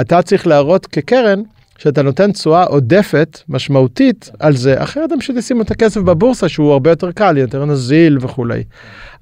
אתה 0.00 0.22
צריך 0.22 0.46
להראות 0.46 0.86
כקרן 0.86 1.42
שאתה 1.78 2.02
נותן 2.02 2.32
תשואה 2.32 2.64
עודפת 2.64 3.40
משמעותית 3.48 4.30
על 4.38 4.56
זה, 4.56 4.82
אחרת 4.82 5.12
הם 5.12 5.20
פשוט 5.20 5.36
ישימו 5.36 5.62
את 5.62 5.70
הכסף 5.70 6.00
בבורסה 6.00 6.48
שהוא 6.48 6.72
הרבה 6.72 6.90
יותר 6.90 7.12
קל, 7.12 7.36
יותר 7.36 7.64
נזיל 7.64 8.18
וכולי. 8.20 8.62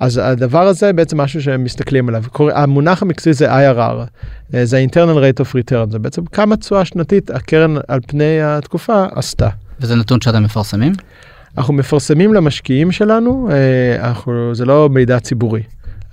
אז 0.00 0.20
הדבר 0.22 0.66
הזה 0.66 0.92
בעצם 0.92 1.20
משהו 1.20 1.42
שהם 1.42 1.64
מסתכלים 1.64 2.08
עליו. 2.08 2.22
המונח 2.54 3.02
המקצועי 3.02 3.34
זה 3.34 3.70
IRR, 3.70 3.78
אה, 4.54 4.64
זה 4.64 4.78
ה-internal 4.78 5.16
rate 5.16 5.44
of 5.44 5.54
return, 5.54 5.90
זה 5.90 5.98
בעצם 5.98 6.24
כמה 6.24 6.56
תשואה 6.56 6.84
שנתית 6.84 7.30
הקרן 7.30 7.74
על 7.88 8.00
פני 8.06 8.42
התקופה 8.42 9.04
עשתה. 9.14 9.48
וזה 9.80 9.96
נתון 9.96 10.20
שאתם 10.20 10.42
מפרסמים? 10.42 10.92
אנחנו 11.58 11.74
מפרסמים 11.74 12.34
למשקיעים 12.34 12.92
שלנו, 12.92 13.48
אה, 13.50 14.08
אנחנו, 14.08 14.54
זה 14.54 14.64
לא 14.64 14.88
מידע 14.88 15.20
ציבורי. 15.20 15.62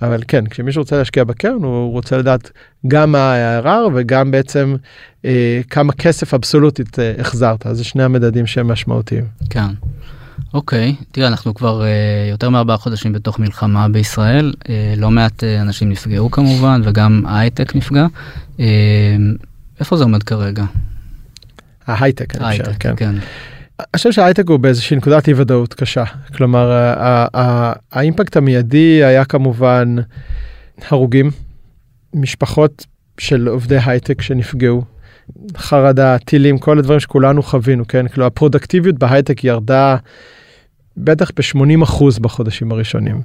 אבל 0.02 0.22
כן, 0.28 0.46
כשמישהו 0.46 0.82
רוצה 0.82 0.98
להשקיע 0.98 1.24
בקרן, 1.24 1.62
הוא 1.62 1.92
רוצה 1.92 2.18
לדעת 2.18 2.50
גם 2.88 3.12
מה 3.12 3.34
ה-IRR 3.34 3.90
וגם 3.94 4.30
בעצם 4.30 4.76
אה, 5.24 5.60
כמה 5.70 5.92
כסף 5.92 6.34
אבסולוטית 6.34 6.98
אה, 6.98 7.12
החזרת. 7.18 7.66
אז 7.66 7.76
זה 7.76 7.84
שני 7.84 8.02
המדדים 8.02 8.46
שהם 8.46 8.68
משמעותיים. 8.68 9.24
כן. 9.50 9.68
אוקיי, 10.54 10.94
תראה, 11.12 11.28
אנחנו 11.28 11.54
כבר 11.54 11.82
אה, 11.82 11.88
יותר 12.30 12.50
מארבעה 12.50 12.76
חודשים 12.76 13.12
בתוך 13.12 13.38
מלחמה 13.38 13.88
בישראל, 13.88 14.52
אה, 14.68 14.94
לא 14.96 15.10
מעט 15.10 15.44
אה, 15.44 15.60
אנשים 15.60 15.88
נפגעו 15.88 16.30
כמובן, 16.30 16.80
וגם 16.84 17.22
ההייטק 17.26 17.76
נפגע. 17.76 18.06
אה, 18.60 18.66
איפה 19.80 19.96
זה 19.96 20.04
עומד 20.04 20.22
כרגע? 20.22 20.64
ההייטק, 21.86 22.36
אני 22.36 22.50
חושב, 22.50 22.72
כן. 22.80 22.94
כן. 22.96 23.14
אני 23.80 23.96
חושב 23.96 24.12
שההייטק 24.12 24.48
הוא 24.48 24.56
באיזושהי 24.56 24.96
נקודת 24.96 25.28
אי 25.28 25.34
ודאות 25.34 25.74
קשה. 25.74 26.04
כלומר 26.36 26.70
האימפקט 27.92 28.36
המיידי 28.36 29.04
היה 29.04 29.24
כמובן 29.24 29.96
הרוגים 30.88 31.30
משפחות 32.14 32.86
של 33.18 33.48
עובדי 33.48 33.78
הייטק 33.86 34.22
שנפגעו 34.22 34.82
חרדה 35.56 36.18
טילים 36.18 36.58
כל 36.58 36.78
הדברים 36.78 37.00
שכולנו 37.00 37.42
חווינו 37.42 37.86
כן? 37.88 38.08
כאילו 38.08 38.26
הפרודקטיביות 38.26 38.98
בהייטק 38.98 39.44
ירדה 39.44 39.96
בטח 40.96 41.30
ב-80% 41.36 42.20
בחודשים 42.20 42.72
הראשונים. 42.72 43.22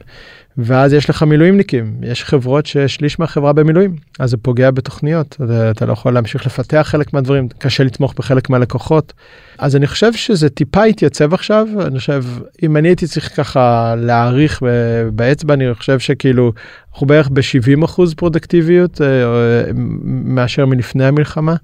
ואז 0.58 0.93
יש 0.93 1.10
לך 1.10 1.23
מילואימניקים, 1.23 1.95
יש 2.04 2.23
חברות 2.23 2.65
ששליש 2.65 3.19
מהחברה 3.19 3.54
במילואים, 3.54 3.95
אז 4.19 4.30
זה 4.30 4.38
פוגע 4.38 4.71
בתוכניות, 4.71 5.38
אתה, 5.71 5.86
לא 5.86 5.93
יכול 5.93 6.13
להמשיך 6.13 6.45
לפתח 6.45 6.88
חלק 6.91 7.13
מהדברים, 7.13 7.47
קשה 7.58 7.84
לתמוך 7.84 8.13
בחלק 8.17 8.49
מהלקוחות. 8.49 9.13
אז 9.58 9.75
אני 9.75 9.88
חושב 9.88 10.13
שזה 10.13 10.49
טיפה 10.49 10.84
התייצב 10.84 11.34
עכשיו, 11.34 11.67
אני 11.88 11.99
חושב, 11.99 12.23
אם 12.63 12.78
אני 12.78 12.88
הייתי 12.88 13.08
צריך 13.08 13.36
ככה 13.38 13.95
להעריך 13.97 14.63
באצבע, 15.13 15.54
אני 15.54 15.73
חושב 15.73 15.99
שכאילו, 15.99 16.54
אנחנו 16.93 17.08
בערך 17.08 17.30
ב-70% 17.30 18.01
פרודקטיביות 18.17 19.01
אה, 19.01 19.08
מאשר 20.06 20.65
מלפני 20.65 21.06
המלחמה. 21.06 21.56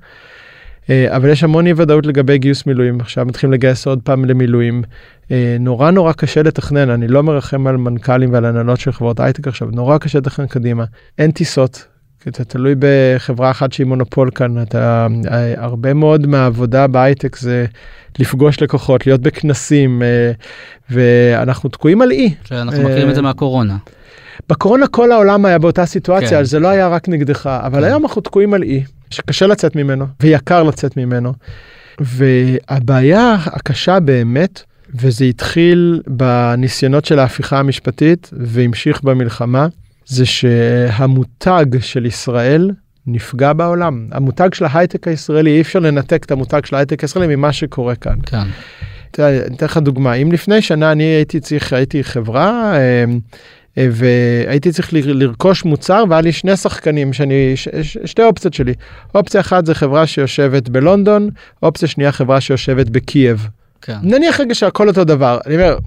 אה, 0.90 1.16
אבל 1.16 1.30
יש 1.30 1.44
המון 1.44 1.68
אי 1.68 1.74
ודאות 1.76 2.06
לגבי 2.06 2.38
גיוס 2.38 2.66
מילואים 2.66 3.00
עכשיו 3.00 3.26
מתחילים 3.26 3.54
לגייס 3.54 3.88
עוד 3.88 4.00
פעם 4.04 4.26
למילואים 4.26 4.84
אה, 5.32 5.58
נורא 5.60 5.92
נורא 5.92 6.14
קשה 6.14 6.44
לתכנן 6.44 6.90
אני 6.90 7.08
לא 7.08 7.24
מרחם 7.24 7.68
על 7.68 7.78
מנכ"לים 7.78 8.34
ועל 8.34 8.46
הנהלות 8.46 8.80
של 8.80 8.92
חברות 8.92 9.20
הייטק 9.20 9.48
עכשיו 9.48 9.68
נורא 9.72 9.98
קשה 9.98 10.18
לתכנן 10.18 10.48
קדימה 10.48 10.84
אין 11.18 11.32
טיסות. 11.32 11.88
אתה 12.28 12.44
תלוי 12.44 12.76
בחברה 12.80 13.52
אחת 13.52 13.74
שהיא 13.74 13.88
מונופול 13.88 14.32
כאן 14.36 14.62
אתה 14.62 15.08
אה, 15.32 15.54
הרבה 15.58 15.94
מאוד 15.94 16.28
מהעבודה 16.28 16.88
בהייטק 16.88 17.36
זה 17.36 17.66
לפגוש 18.20 18.62
לקוחות 18.62 19.08
להיות 19.08 19.22
בכנסים 19.22 20.02
ואנחנו 20.90 21.70
תקועים 21.70 22.02
על 22.02 22.12
אי. 22.12 22.34
שאנחנו 22.44 22.84
מכירים 22.84 23.10
את 23.10 23.16
זה 23.16 23.22
מהקורונה. 23.22 23.78
בקורונה 24.50 24.88
כל 24.88 25.12
העולם 25.12 25.46
היה 25.46 25.60
באותה 25.60 25.86
סיטואציה 25.86 26.38
כן. 26.38 26.44
זה 26.44 26.60
לא 26.60 26.68
היה 26.68 26.88
רק 26.88 27.10
נגדך 27.10 27.48
אבל 27.64 27.80
כן. 27.80 27.84
היום 27.84 28.04
אנחנו 28.04 28.22
תקועים 28.22 28.54
על 28.54 28.64
אי. 28.64 28.84
שקשה 29.10 29.48
לצאת 29.48 29.76
ממנו 29.76 30.06
ויקר 30.20 30.64
לצאת 30.64 30.98
ממנו. 30.98 31.34
והבעיה 32.00 33.36
הקשה 33.46 34.00
באמת, 34.00 34.64
וזה 34.96 35.26
התחיל 35.26 36.02
בניסיונות 36.08 37.06
של 37.06 37.20
ההפיכה 37.20 37.60
המשפטית 37.60 38.30
והמשיך 38.34 39.04
במלחמה, 39.04 39.68
זה 40.06 40.26
שהמותג 40.26 41.66
של 41.80 42.06
ישראל 42.06 42.72
נפגע 43.08 43.54
בעולם. 43.54 44.08
המותג 44.12 44.54
של 44.54 44.66
ההייטק 44.66 45.08
הישראלי, 45.08 45.50
אי 45.50 45.62
אפשר 45.62 45.80
לנתק 45.80 46.24
את 46.26 46.32
המותג 46.32 46.66
של 46.66 46.76
ההייטק 46.76 47.02
הישראלי 47.02 47.36
ממה 47.36 47.54
שקורה 47.54 47.96
כאן. 47.96 48.18
כן. 48.26 48.48
אני 49.20 49.56
אתן 49.56 49.66
לך 49.66 49.78
דוגמה, 49.78 50.14
אם 50.14 50.32
לפני 50.32 50.62
שנה 50.62 50.92
אני 50.92 51.04
הייתי 51.04 51.40
צריך, 51.40 51.74
הייתי 51.74 52.04
חברה, 52.04 52.74
אה, 52.76 53.06
והייתי 53.78 54.72
צריך 54.72 54.90
לרכוש 54.94 55.66
מוצר 55.66 56.04
והיה 56.10 56.22
לי 56.22 56.32
שני 56.32 56.58
שחקנים 56.58 57.14
שאני 57.14 57.52
ש, 57.56 57.68
ש, 57.82 57.98
שתי 58.06 58.24
אופציות 58.24 58.54
שלי 58.54 58.74
אופציה 59.16 59.42
אחת 59.42 59.66
זה 59.66 59.76
חברה 59.76 60.08
שיושבת 60.08 60.70
בלונדון 60.70 61.30
אופציה 61.64 61.88
שנייה 61.88 62.12
חברה 62.12 62.42
שיושבת 62.42 62.90
בקייב. 62.90 63.48
כן. 63.82 63.98
נניח 64.04 64.40
רגע 64.40 64.56
שהכל 64.56 64.88
אותו 64.88 65.04
דבר 65.04 65.40
אני 65.46 65.56
אומר 65.56 65.78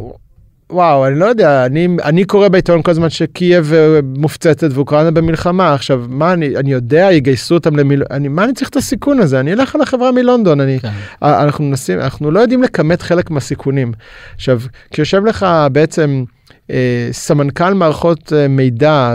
וואו 0.70 1.06
אני 1.06 1.18
לא 1.18 1.24
יודע 1.24 1.66
אני 1.66 1.88
אני 2.02 2.24
קורא 2.24 2.48
בעיתון 2.48 2.82
כל 2.82 2.90
הזמן 2.90 3.10
שקייב 3.10 3.72
אה, 3.72 4.00
מופצצת 4.16 4.68
ואוקראינה 4.70 5.10
במלחמה 5.10 5.74
עכשיו 5.74 6.04
מה 6.08 6.32
אני 6.32 6.56
אני 6.56 6.72
יודע 6.72 7.08
יגייסו 7.12 7.54
אותם 7.54 7.76
למיל... 7.76 8.02
אני 8.10 8.28
מה 8.28 8.44
אני 8.44 8.52
צריך 8.52 8.70
את 8.70 8.76
הסיכון 8.76 9.20
הזה 9.20 9.40
אני 9.40 9.52
אלך 9.52 9.74
על 9.74 9.80
החברה 9.80 10.12
מלונדון 10.12 10.60
אני 10.60 10.80
כן. 10.80 10.88
אנחנו 11.22 11.64
מנסים 11.64 12.00
אנחנו 12.00 12.30
לא 12.30 12.40
יודעים 12.40 12.62
לכמת 12.62 13.02
חלק 13.02 13.30
מהסיכונים 13.30 13.92
עכשיו 14.34 14.60
כשיושב 14.90 15.24
לך 15.24 15.46
בעצם. 15.72 16.24
אה, 16.70 17.08
סמנכ"ל 17.12 17.74
מערכות 17.74 18.32
אה, 18.32 18.48
מידע 18.48 19.14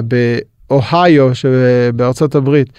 באוהיו 0.70 1.36
שבארצות 1.36 2.36
הברית. 2.36 2.70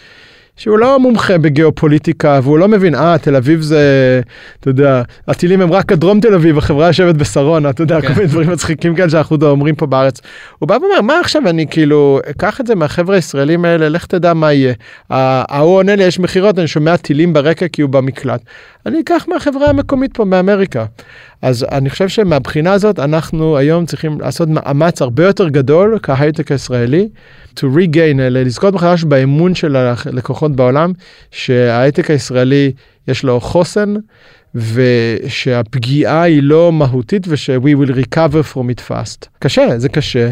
שהוא 0.60 0.78
לא 0.78 0.98
מומחה 0.98 1.38
בגיאופוליטיקה 1.38 2.40
והוא 2.42 2.58
לא 2.58 2.68
מבין 2.68 2.94
אה 2.94 3.18
תל 3.18 3.36
אביב 3.36 3.60
זה 3.60 4.20
אתה 4.60 4.70
יודע 4.70 5.02
הטילים 5.28 5.60
הם 5.60 5.72
רק 5.72 5.92
הדרום 5.92 6.20
תל 6.20 6.34
אביב 6.34 6.58
החברה 6.58 6.86
יושבת 6.86 7.14
בשרונה 7.14 7.70
אתה 7.70 7.82
יודע 7.82 8.00
כן. 8.00 8.08
כל 8.08 8.14
מיני 8.14 8.26
דברים 8.26 8.50
מצחיקים 8.50 8.94
כאלה 8.94 9.10
שאנחנו 9.10 9.36
אומרים 9.42 9.74
פה 9.74 9.86
בארץ. 9.86 10.20
הוא 10.58 10.68
בא 10.68 10.74
ואומר 10.74 11.00
מה 11.00 11.20
עכשיו 11.20 11.48
אני 11.48 11.66
כאילו 11.70 12.20
אקח 12.30 12.60
את 12.60 12.66
זה 12.66 12.74
מהחברה 12.74 13.16
הישראלים 13.16 13.64
האלה 13.64 13.88
לך 13.88 14.06
תדע 14.06 14.34
מה 14.34 14.52
יהיה. 14.52 14.74
ההוא 15.10 15.76
עונה 15.76 15.96
לי 15.96 16.04
יש 16.04 16.18
מכירות 16.18 16.58
אני 16.58 16.66
שומע 16.66 16.96
טילים 16.96 17.32
ברקע 17.32 17.68
כי 17.68 17.82
הוא 17.82 17.90
במקלט. 17.90 18.40
אני 18.86 19.00
אקח 19.00 19.26
מהחברה 19.28 19.66
המקומית 19.66 20.16
פה 20.16 20.24
מאמריקה. 20.24 20.84
אז 21.42 21.66
אני 21.72 21.90
חושב 21.90 22.08
שמבחינה 22.08 22.72
הזאת 22.72 22.98
אנחנו 22.98 23.56
היום 23.56 23.86
צריכים 23.86 24.20
לעשות 24.20 24.48
מאמץ 24.48 25.02
הרבה 25.02 25.24
יותר 25.24 25.48
גדול 25.48 25.98
כהייטק 26.02 26.52
הישראלי 26.52 27.08
to 27.56 27.62
regain 27.62 28.16
לזכות 28.20 28.74
מחדש 28.74 29.04
באמון 29.04 29.54
של 29.54 29.76
הלקוחות 29.76 30.56
בעולם 30.56 30.92
שההייטק 31.30 32.10
הישראלי 32.10 32.72
יש 33.08 33.24
לו 33.24 33.40
חוסן 33.40 33.94
ושהפגיעה 34.54 36.22
היא 36.22 36.42
לא 36.42 36.72
מהותית 36.72 37.26
וש- 37.28 37.50
we 37.50 37.76
will 37.86 37.92
recover 37.92 38.54
from 38.54 38.60
it 38.76 38.90
fast. 38.90 39.26
קשה 39.38 39.78
זה 39.78 39.88
קשה 39.88 40.30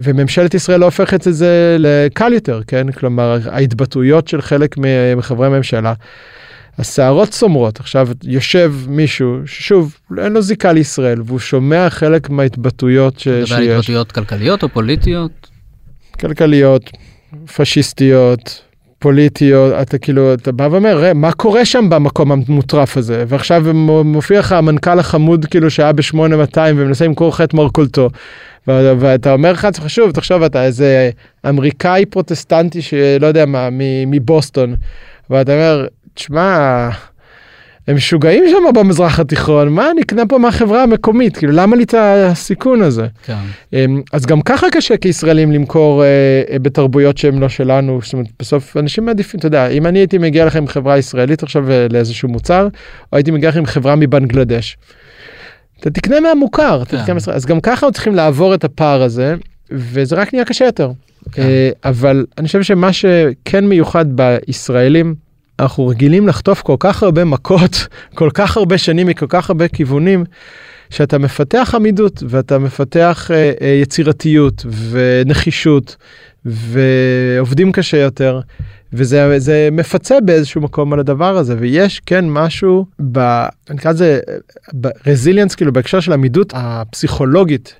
וממשלת 0.00 0.54
ישראל 0.54 0.80
לא 0.80 0.84
הופכת 0.84 1.28
את 1.28 1.34
זה 1.34 1.76
לקל 1.78 2.32
יותר 2.32 2.60
כן 2.66 2.92
כלומר 2.92 3.38
ההתבטאויות 3.50 4.28
של 4.28 4.42
חלק 4.42 4.74
מחברי 5.16 5.46
הממשלה. 5.46 5.92
השערות 6.78 7.28
צומרות 7.28 7.80
עכשיו 7.80 8.08
יושב 8.24 8.74
מישהו 8.88 9.38
ששוב 9.46 9.96
אין 10.18 10.32
לו 10.32 10.42
זיקה 10.42 10.72
לישראל 10.72 11.22
והוא 11.24 11.38
שומע 11.38 11.90
חלק 11.90 12.30
מההתבטאויות 12.30 13.18
ש... 13.18 13.24
שיש. 13.24 13.52
התבטאויות 13.52 14.12
כלכליות 14.12 14.62
או 14.62 14.68
פוליטיות? 14.68 15.50
כלכליות, 16.20 16.90
פשיסטיות, 17.56 18.62
פוליטיות, 18.98 19.72
אתה 19.82 19.98
כאילו, 19.98 20.34
אתה 20.34 20.52
בא 20.52 20.68
ואומר, 20.70 21.12
מה 21.14 21.32
קורה 21.32 21.64
שם 21.64 21.90
במקום 21.90 22.32
המוטרף 22.32 22.96
הזה? 22.96 23.24
ועכשיו 23.28 23.64
מופיע 24.04 24.38
לך 24.38 24.52
המנכ"ל 24.52 24.98
החמוד 24.98 25.46
כאילו 25.46 25.70
שהיה 25.70 25.92
ב-8200 25.92 26.58
ומנסה 26.76 27.04
למכור 27.04 27.28
לך 27.28 27.40
את 27.40 27.54
מרכולתו. 27.54 28.10
ואתה 28.66 29.32
אומר 29.32 29.52
לך, 29.52 29.68
חשוב, 29.78 30.10
תחשוב, 30.10 30.42
אתה 30.42 30.64
איזה 30.64 31.10
אמריקאי 31.48 32.06
פרוטסטנטי 32.06 32.82
שלא 32.82 33.26
יודע 33.26 33.46
מה, 33.46 33.68
מבוסטון. 34.06 34.74
ואתה 35.30 35.52
אומר, 35.52 35.86
תשמע, 36.14 36.88
הם 37.88 37.96
משוגעים 37.96 38.44
שם 38.48 38.74
במזרח 38.74 39.20
התיכון, 39.20 39.68
מה 39.68 39.90
אני 39.90 40.00
אקנה 40.02 40.26
פה 40.26 40.38
מהחברה 40.38 40.82
המקומית, 40.82 41.36
כאילו 41.36 41.52
למה 41.52 41.76
לי 41.76 41.82
את 41.82 41.94
הסיכון 41.98 42.82
הזה? 42.82 43.06
כן. 43.24 43.34
אמ, 43.72 44.02
אז 44.12 44.26
גם 44.26 44.42
ככה 44.42 44.66
קשה 44.70 44.96
כישראלים 44.96 45.52
למכור 45.52 46.02
אה, 46.02 46.08
אה, 46.50 46.58
בתרבויות 46.58 47.18
שהן 47.18 47.38
לא 47.38 47.48
שלנו, 47.48 48.00
זאת 48.02 48.12
אומרת 48.12 48.26
בסוף 48.38 48.76
אנשים 48.76 49.06
מעדיפים, 49.06 49.38
אתה 49.38 49.46
יודע, 49.46 49.68
אם 49.68 49.86
אני 49.86 49.98
הייתי 49.98 50.18
מגיע 50.18 50.44
לכם 50.44 50.58
עם 50.58 50.66
חברה 50.66 50.98
ישראלית 50.98 51.42
עכשיו 51.42 51.70
אה, 51.70 51.86
לאיזשהו 51.90 52.28
מוצר, 52.28 52.68
או 53.12 53.16
הייתי 53.16 53.30
מגיע 53.30 53.48
לכם 53.48 53.58
עם 53.58 53.66
חברה 53.66 53.96
מבנגלדש. 53.96 54.76
אתה 55.80 55.90
תקנה 55.90 56.20
מהמוכר, 56.20 56.84
כן. 56.84 57.02
תקנה 57.02 57.18
אז 57.32 57.46
גם 57.46 57.60
ככה 57.60 57.90
צריכים 57.90 58.14
לעבור 58.14 58.54
את 58.54 58.64
הפער 58.64 59.02
הזה, 59.02 59.34
וזה 59.70 60.16
רק 60.16 60.34
נהיה 60.34 60.44
קשה 60.44 60.64
יותר. 60.64 60.90
כן. 61.32 61.42
אה, 61.42 61.70
אבל 61.84 62.26
אני 62.38 62.46
חושב 62.46 62.62
שמה 62.62 62.92
שכן 62.92 63.66
מיוחד 63.66 64.06
בישראלים, 64.16 65.14
אנחנו 65.60 65.88
רגילים 65.88 66.28
לחטוף 66.28 66.62
כל 66.62 66.76
כך 66.78 67.02
הרבה 67.02 67.24
מכות, 67.24 67.86
כל 68.18 68.30
כך 68.34 68.56
הרבה 68.56 68.78
שנים 68.78 69.06
מכל 69.06 69.26
כך 69.28 69.50
הרבה 69.50 69.68
כיוונים, 69.68 70.24
שאתה 70.90 71.18
מפתח 71.18 71.72
עמידות 71.74 72.22
ואתה 72.28 72.58
מפתח 72.58 73.30
אה, 73.30 73.52
אה, 73.60 73.66
יצירתיות 73.66 74.66
ונחישות 74.90 75.96
ועובדים 76.44 77.72
קשה 77.72 77.96
יותר. 77.96 78.40
וזה 78.92 79.38
זה 79.38 79.68
מפצה 79.72 80.20
באיזשהו 80.20 80.60
מקום 80.60 80.92
על 80.92 81.00
הדבר 81.00 81.36
הזה 81.36 81.54
ויש 81.58 82.00
כן 82.06 82.24
משהו 82.28 82.86
ב... 83.12 83.18
אני 83.70 83.78
אקרא 83.78 83.92
לזה 83.92 84.20
ברזיליאנס 84.72 85.54
כאילו 85.54 85.72
בהקשר 85.72 86.00
של 86.00 86.12
עמידות 86.12 86.52
הפסיכולוגית 86.56 87.74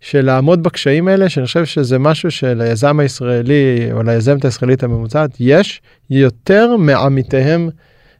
של 0.00 0.24
לעמוד 0.24 0.62
בקשיים 0.62 1.08
האלה 1.08 1.28
שאני 1.28 1.46
חושב 1.46 1.64
שזה 1.64 1.98
משהו 1.98 2.30
שליזם 2.30 3.00
הישראלי 3.00 3.88
או 3.92 4.02
ליזמת 4.02 4.44
הישראלית 4.44 4.82
הממוצעת 4.82 5.30
יש 5.40 5.80
יותר 6.10 6.76
מעמיתיהם 6.76 7.70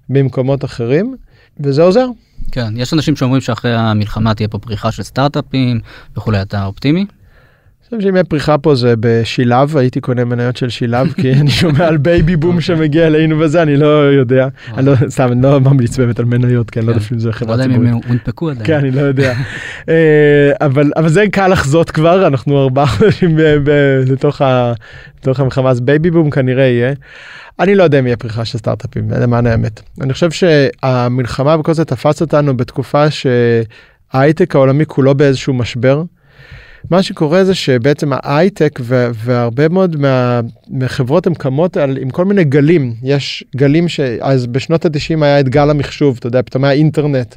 במקומות 0.08 0.64
אחרים 0.64 1.16
וזה 1.60 1.82
עוזר. 1.82 2.06
כן, 2.52 2.76
יש 2.76 2.94
אנשים 2.94 3.16
שאומרים 3.16 3.40
שאחרי 3.40 3.74
המלחמה 3.74 4.34
תהיה 4.34 4.48
פה 4.48 4.58
פריחה 4.58 4.92
של 4.92 5.02
סטארט-אפים 5.02 5.80
וכולי, 6.16 6.42
אתה 6.42 6.64
אופטימי? 6.64 7.06
אני 7.92 7.98
חושב 7.98 8.08
שאם 8.08 8.14
יהיה 8.14 8.24
פריחה 8.24 8.58
פה 8.58 8.74
זה 8.74 8.94
בשילב 9.00 9.76
הייתי 9.76 10.00
קונה 10.00 10.24
מניות 10.24 10.56
של 10.56 10.68
שילב 10.68 11.12
כי 11.12 11.32
אני 11.32 11.50
שומע 11.50 11.86
על 11.86 11.96
בייבי 11.96 12.36
בום 12.36 12.60
שמגיע 12.60 13.06
אלינו 13.06 13.40
וזה 13.40 13.62
אני 13.62 13.76
לא 13.76 13.86
יודע 13.86 14.48
אני 14.74 14.86
לא 14.86 14.92
סתם 15.08 15.32
אני 15.32 15.42
לא 15.42 15.60
ממליץ 15.60 15.98
באמת 15.98 16.18
על 16.18 16.24
מניות 16.24 16.70
כן 16.70 16.82
לא 16.82 16.90
יודע 16.90 17.02
אם 17.12 17.18
זה 17.18 17.32
חברה 17.32 17.56
ציבורית. 17.56 17.80
לא 17.80 17.86
יודע 17.86 17.90
אם 17.90 18.02
הם 18.02 18.08
הונפקו 18.08 18.50
עדיין. 18.50 18.66
כן 18.66 18.74
אני 18.78 18.90
לא 18.90 19.00
יודע 19.00 19.34
אה, 19.88 20.52
אבל 20.96 21.08
זה 21.08 21.24
קל 21.32 21.48
לחזות 21.48 21.90
כבר 21.90 22.26
אנחנו 22.26 22.62
ארבעה 22.62 22.86
חודשים 22.86 23.38
לתוך 24.06 25.40
המלחמה 25.40 25.70
אז 25.70 25.80
בייבי 25.80 26.10
בום 26.10 26.30
כנראה 26.30 26.64
יהיה. 26.64 26.92
אני 27.60 27.74
לא 27.74 27.82
יודע 27.82 27.98
אם 27.98 28.06
יהיה 28.06 28.16
פריחה 28.16 28.44
של 28.44 28.58
סטארט-אפים 28.58 29.10
למען 29.10 29.46
האמת 29.46 29.80
אני 30.00 30.12
חושב 30.12 30.30
שהמלחמה 30.30 31.56
וכל 31.60 31.74
זה 31.74 31.84
תפס 31.84 32.20
אותנו 32.20 32.56
בתקופה 32.56 33.04
שההייטק 33.10 34.56
העולמי 34.56 34.86
כולו 34.86 35.14
באיזשהו 35.14 35.54
משבר. 35.54 36.02
מה 36.90 37.02
שקורה 37.02 37.44
זה 37.44 37.54
שבעצם 37.54 38.10
ההייטק 38.12 38.80
והרבה 39.14 39.68
מאוד 39.68 39.96
מה, 39.96 40.40
מהחברות 40.68 41.26
הן 41.26 41.34
קמות 41.34 41.76
על, 41.76 41.98
עם 42.00 42.10
כל 42.10 42.24
מיני 42.24 42.44
גלים 42.44 42.94
יש 43.02 43.44
גלים 43.56 43.88
שאז 43.88 44.46
בשנות 44.46 44.84
התשעים 44.84 45.22
היה 45.22 45.40
את 45.40 45.48
גל 45.48 45.70
המחשוב 45.70 46.16
אתה 46.18 46.26
יודע 46.26 46.42
פתאום 46.42 46.64
היה 46.64 46.72
אינטרנט. 46.72 47.34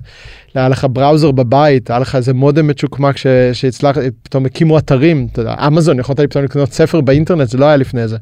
היה 0.55 0.69
לך 0.69 0.87
בראוזר 0.89 1.31
בבית 1.31 1.89
היה 1.89 1.99
לך 1.99 2.15
איזה 2.15 2.33
מודם 2.33 2.67
מצ'וקמק 2.67 3.15
שהצלח 3.53 3.97
פתאום 4.23 4.45
הקימו 4.45 4.77
אתרים 4.77 5.27
אתה 5.31 5.41
יודע 5.41 5.55
אמזון 5.67 5.99
יכולת 5.99 6.19
פתאום 6.19 6.43
לקנות 6.43 6.73
ספר 6.73 7.01
באינטרנט 7.01 7.49
זה 7.49 7.57
לא 7.57 7.65
היה 7.65 7.77
לפני 7.77 8.07
זה. 8.07 8.17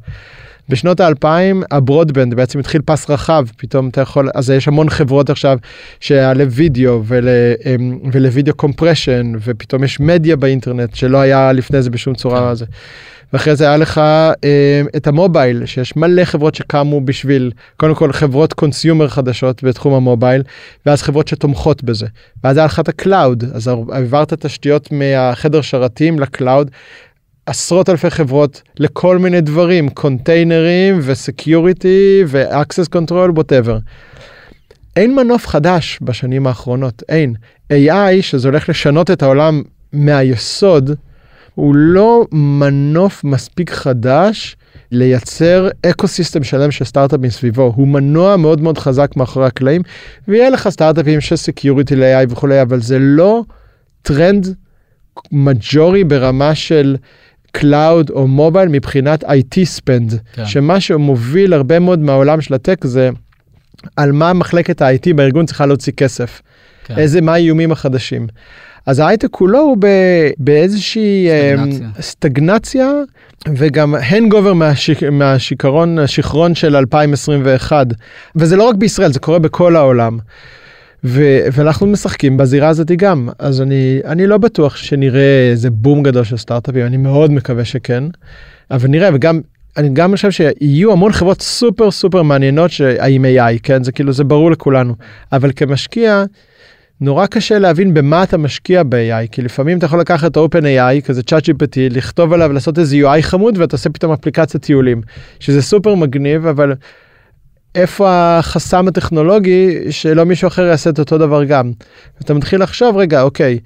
בשנות 0.69 0.99
האלפיים 0.99 1.63
ה 1.71 1.77
broadband 1.77 2.33
בעצם 2.33 2.59
התחיל 2.59 2.81
פס 2.85 3.09
רחב 3.09 3.45
פתאום 3.57 3.89
אתה 3.89 4.01
יכול 4.01 4.29
אז 4.35 4.49
יש 4.49 4.67
המון 4.67 4.89
חברות 4.89 5.29
עכשיו 5.29 5.57
שהיה 5.99 6.33
לוידאו 6.33 7.01
ול, 7.05 7.27
אמ, 7.65 7.99
ול 8.11 8.23
video 8.23 8.53
compression 8.53 9.33
ופתאום 9.43 9.83
יש 9.83 9.99
מדיה 9.99 10.35
באינטרנט 10.35 10.95
שלא 10.95 11.17
היה 11.17 11.51
לפני 11.51 11.81
זה 11.81 11.89
בשום 11.89 12.15
צורה 12.15 12.55
זה. 12.55 12.65
ואחרי 13.33 13.55
זה 13.55 13.67
היה 13.67 13.77
לך 13.77 13.97
אה, 13.97 14.81
את 14.95 15.07
ה 15.07 15.15
mobile 15.15 15.65
שיש 15.65 15.95
מלא 15.95 16.25
חברות 16.25 16.55
שקמו 16.55 17.01
בשביל 17.01 17.51
קודם 17.77 17.95
כל 17.95 18.11
חברות 18.11 18.53
consumer 18.53 19.07
חדשות 19.07 19.63
בתחום 19.63 19.93
ה 19.93 20.00
mobile 20.00 20.43
ואז 20.85 21.01
חברות 21.01 21.27
שתומכות 21.27 21.83
בזה 21.83 22.07
ואז 22.43 22.57
היה 22.57 22.65
לך 22.65 22.79
את 22.79 22.89
ה 22.89 22.98
cloud 22.98 23.43
אז 23.53 23.69
העברת 23.91 24.33
תשתיות 24.33 24.91
מהחדר 24.91 25.61
שרתים 25.61 26.19
ל 26.19 26.28
cloud 26.28 26.71
עשרות 27.47 27.89
אלפי 27.89 28.09
חברות 28.09 28.61
לכל 28.79 29.17
מיני 29.17 29.41
דברים 29.41 29.89
קונטיינרים 29.89 30.99
ו 31.01 31.15
security 31.15 32.23
ו 32.27 32.36
access 32.36 32.87
control 32.87 33.31
whatever. 33.31 33.77
אין 34.95 35.15
מנוף 35.15 35.47
חדש 35.47 35.99
בשנים 36.01 36.47
האחרונות 36.47 37.03
אין 37.09 37.33
AI 37.73 38.21
שזה 38.21 38.47
הולך 38.47 38.69
לשנות 38.69 39.11
את 39.11 39.23
העולם 39.23 39.61
מהיסוד 39.93 40.91
הוא 41.55 41.75
לא 41.75 42.25
מנוף 42.31 43.23
מספיק 43.23 43.71
חדש 43.71 44.55
לייצר 44.91 45.69
ecosystem 45.85 46.43
שלם 46.43 46.71
של 46.71 46.85
סטארט-אפים 46.85 47.29
סביבו 47.29 47.73
הוא 47.75 47.87
מנוע 47.87 48.37
מאוד 48.37 48.61
מאוד 48.61 48.77
חזק 48.77 49.11
מאחורי 49.15 49.45
הקלעים 49.45 49.81
ויהיה 50.27 50.49
לך 50.49 50.69
סטארט-אפים 50.69 51.21
של 51.21 51.35
security 51.35 51.95
ל-AI 51.95 52.25
וכולי 52.29 52.61
אבל 52.61 52.81
זה 52.81 52.99
לא 52.99 53.43
טרנד 54.01 54.55
מג'ורי 55.31 56.03
ברמה 56.03 56.55
של 56.55 56.95
cloud 57.59 58.09
או 58.09 58.27
mobile 58.27 58.69
מבחינת 58.69 59.23
IT 59.23 59.55
spend, 59.77 60.15
כן. 60.33 60.45
שמה 60.45 60.79
שמוביל 60.79 61.53
הרבה 61.53 61.79
מאוד 61.79 61.99
מהעולם 61.99 62.41
של 62.41 62.53
הטק 62.53 62.85
זה 62.85 63.09
על 63.95 64.11
מה 64.11 64.33
מחלקת 64.33 64.81
ה-IT 64.81 65.13
בארגון 65.15 65.45
צריכה 65.45 65.65
להוציא 65.65 65.93
כסף. 65.93 66.41
כן. 66.85 66.97
איזה, 66.97 67.21
מה 67.21 67.33
האיומים 67.33 67.71
החדשים. 67.71 68.27
אז 68.85 68.99
ההייטק 68.99 69.27
כולו 69.31 69.59
הוא 69.59 69.77
באיזושהי 70.37 71.27
סטגנציה. 71.27 71.87
Um, 71.97 72.01
סטגנציה 72.01 72.91
וגם 73.55 73.95
hangover 73.95 74.53
מהשיק, 74.53 75.03
מהשיכרון, 75.03 75.99
השיכרון 75.99 76.55
של 76.55 76.75
2021. 76.75 77.87
וזה 78.35 78.55
לא 78.55 78.63
רק 78.63 78.75
בישראל, 78.75 79.13
זה 79.13 79.19
קורה 79.19 79.39
בכל 79.39 79.75
העולם. 79.75 80.17
ו- 81.03 81.47
ואנחנו 81.51 81.87
משחקים 81.87 82.37
בזירה 82.37 82.67
הזאת 82.67 82.91
גם. 82.91 83.29
אז 83.39 83.61
אני 83.61 83.99
אני 84.05 84.27
לא 84.27 84.37
בטוח 84.37 84.75
שנראה 84.75 85.49
איזה 85.51 85.69
בום 85.69 86.03
גדול 86.03 86.23
של 86.23 86.37
סטארט-אפים 86.37 86.85
אני 86.85 86.97
מאוד 86.97 87.31
מקווה 87.31 87.65
שכן. 87.65 88.03
אבל 88.71 88.87
נראה 88.87 89.09
וגם 89.13 89.41
אני 89.77 89.89
גם 89.93 90.11
חושב 90.11 90.31
שיהיו 90.31 90.91
המון 90.91 91.11
חברות 91.11 91.41
סופר 91.41 91.91
סופר 91.91 92.21
מעניינות 92.21 92.71
עם 93.07 93.25
AI 93.25 93.59
כן? 93.63 93.83
זה 93.83 93.91
כאילו 93.91 94.13
זה 94.13 94.23
ברור 94.23 94.51
לכולנו. 94.51 94.95
אבל 95.31 95.51
כמשקיע. 95.55 96.23
נורא 97.01 97.25
קשה 97.25 97.59
להבין 97.59 97.93
במה 97.93 98.23
אתה 98.23 98.37
משקיע 98.37 98.83
ב-AI 98.83 99.27
כי 99.31 99.41
לפעמים 99.41 99.77
אתה 99.77 99.85
יכול 99.85 99.99
לקחת 99.99 100.31
את 100.31 100.37
OpenAI 100.37 101.05
כזה 101.05 101.23
צ'אט 101.23 101.49
GPT 101.49 101.77
לכתוב 101.89 102.33
עליו 102.33 102.53
לעשות 102.53 102.79
איזה 102.79 102.95
UI 102.95 103.21
חמוד 103.21 103.57
ואתה 103.57 103.75
עושה 103.75 103.89
פתאום 103.89 104.11
אפליקציית 104.11 104.63
טיולים 104.63 105.01
שזה 105.39 105.61
סופר 105.61 105.95
מגניב 105.95 106.47
אבל 106.47 106.73
איפה 107.77 108.37
החסם 108.37 108.87
הטכנולוגי 108.87 109.77
שלא 109.89 110.23
מישהו 110.23 110.47
אחר 110.47 110.65
יעשה 110.65 110.89
את 110.89 110.99
אותו 110.99 111.17
דבר 111.17 111.43
גם. 111.43 111.71
אתה 112.21 112.33
מתחיל 112.33 112.63
לחשוב 112.63 112.97
רגע 112.97 113.21
אוקיי 113.21 113.59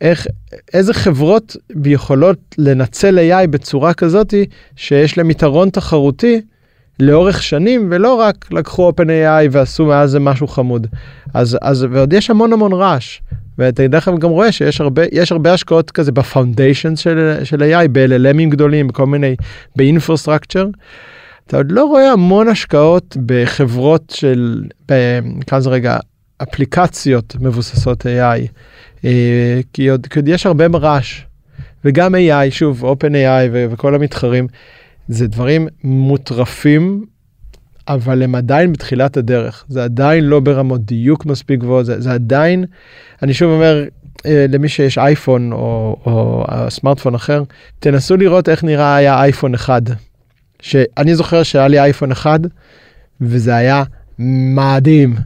איך 0.00 0.26
איזה 0.74 0.94
חברות 0.94 1.56
יכולות 1.84 2.38
לנצל 2.58 3.18
AI 3.18 3.46
בצורה 3.46 3.94
כזאתי 3.94 4.46
שיש 4.76 5.18
להם 5.18 5.30
יתרון 5.30 5.70
תחרותי 5.70 6.40
לאורך 7.00 7.42
שנים 7.42 7.88
ולא 7.90 8.14
רק 8.14 8.46
לקחו 8.50 8.90
OpenAI 8.90 9.48
ועשו 9.50 9.86
מעל 9.86 10.10
זה 10.10 10.20
משהו 10.20 10.46
חמוד 10.46 10.86
אז 11.34 11.58
אז 11.62 11.86
ועוד 11.90 12.12
יש 12.12 12.30
המון 12.30 12.52
המון 12.52 12.72
רעש. 12.72 13.20
ואתה 13.58 13.88
דרך 13.88 14.08
אגב 14.08 14.18
גם 14.18 14.30
רואה 14.30 14.52
שיש 14.52 14.80
הרבה 14.80 15.02
יש 15.12 15.32
הרבה 15.32 15.52
השקעות 15.52 15.90
כזה 15.90 16.12
ב 16.12 16.20
foundation 16.20 16.96
של, 16.96 17.34
של 17.44 17.62
AI 17.62 17.88
ב- 17.92 18.09
LLM 18.09 18.33
ים 18.33 18.50
גדולים 18.50 18.88
בכל 18.88 19.06
מיני 19.06 19.36
באינפרסטרקצ'ר. 19.76 20.66
אתה 21.46 21.56
עוד 21.56 21.72
לא 21.72 21.84
רואה 21.84 22.12
המון 22.12 22.48
השקעות 22.48 23.16
בחברות 23.26 24.12
של, 24.16 24.64
נקרא 25.22 25.58
לזה 25.58 25.70
רגע, 25.70 25.98
אפליקציות 26.42 27.36
מבוססות 27.40 28.06
AI, 28.06 28.40
אה, 29.04 29.60
כי 29.72 29.88
עוד, 29.88 30.06
כי 30.06 30.18
עוד 30.18 30.28
יש 30.28 30.46
הרבה 30.46 30.66
רעש. 30.72 31.22
וגם 31.84 32.14
AI, 32.14 32.50
שוב, 32.50 32.84
OpenAI 32.84 33.50
וכל 33.52 33.94
המתחרים, 33.94 34.46
זה 35.08 35.26
דברים 35.26 35.68
מוטרפים, 35.84 37.04
אבל 37.88 38.22
הם 38.22 38.34
עדיין 38.34 38.72
בתחילת 38.72 39.16
הדרך. 39.16 39.64
זה 39.68 39.84
עדיין 39.84 40.24
לא 40.24 40.40
ברמות 40.40 40.84
דיוק 40.84 41.26
מספיק 41.26 41.60
גבוהות, 41.60 41.86
זה, 41.86 42.00
זה 42.00 42.12
עדיין, 42.12 42.64
אני 43.22 43.34
שוב 43.34 43.50
אומר, 43.52 43.84
אה, 44.26 44.46
למי 44.48 44.68
שיש 44.68 44.98
אייפון 44.98 45.52
או, 45.52 45.96
או 46.06 46.44
סמארטפון 46.70 47.14
אחר, 47.14 47.42
תנסו 47.78 48.16
לראות 48.16 48.48
איך 48.48 48.64
נראה 48.64 48.96
היה 48.96 49.22
אייפון 49.22 49.54
אחד 49.54 49.82
שאני 50.62 51.14
זוכר 51.14 51.42
שהיה 51.42 51.68
לי 51.68 51.80
אייפון 51.80 52.10
אחד 52.10 52.40
וזה 53.20 53.56
היה 53.56 53.82
מדהים. 54.18 55.16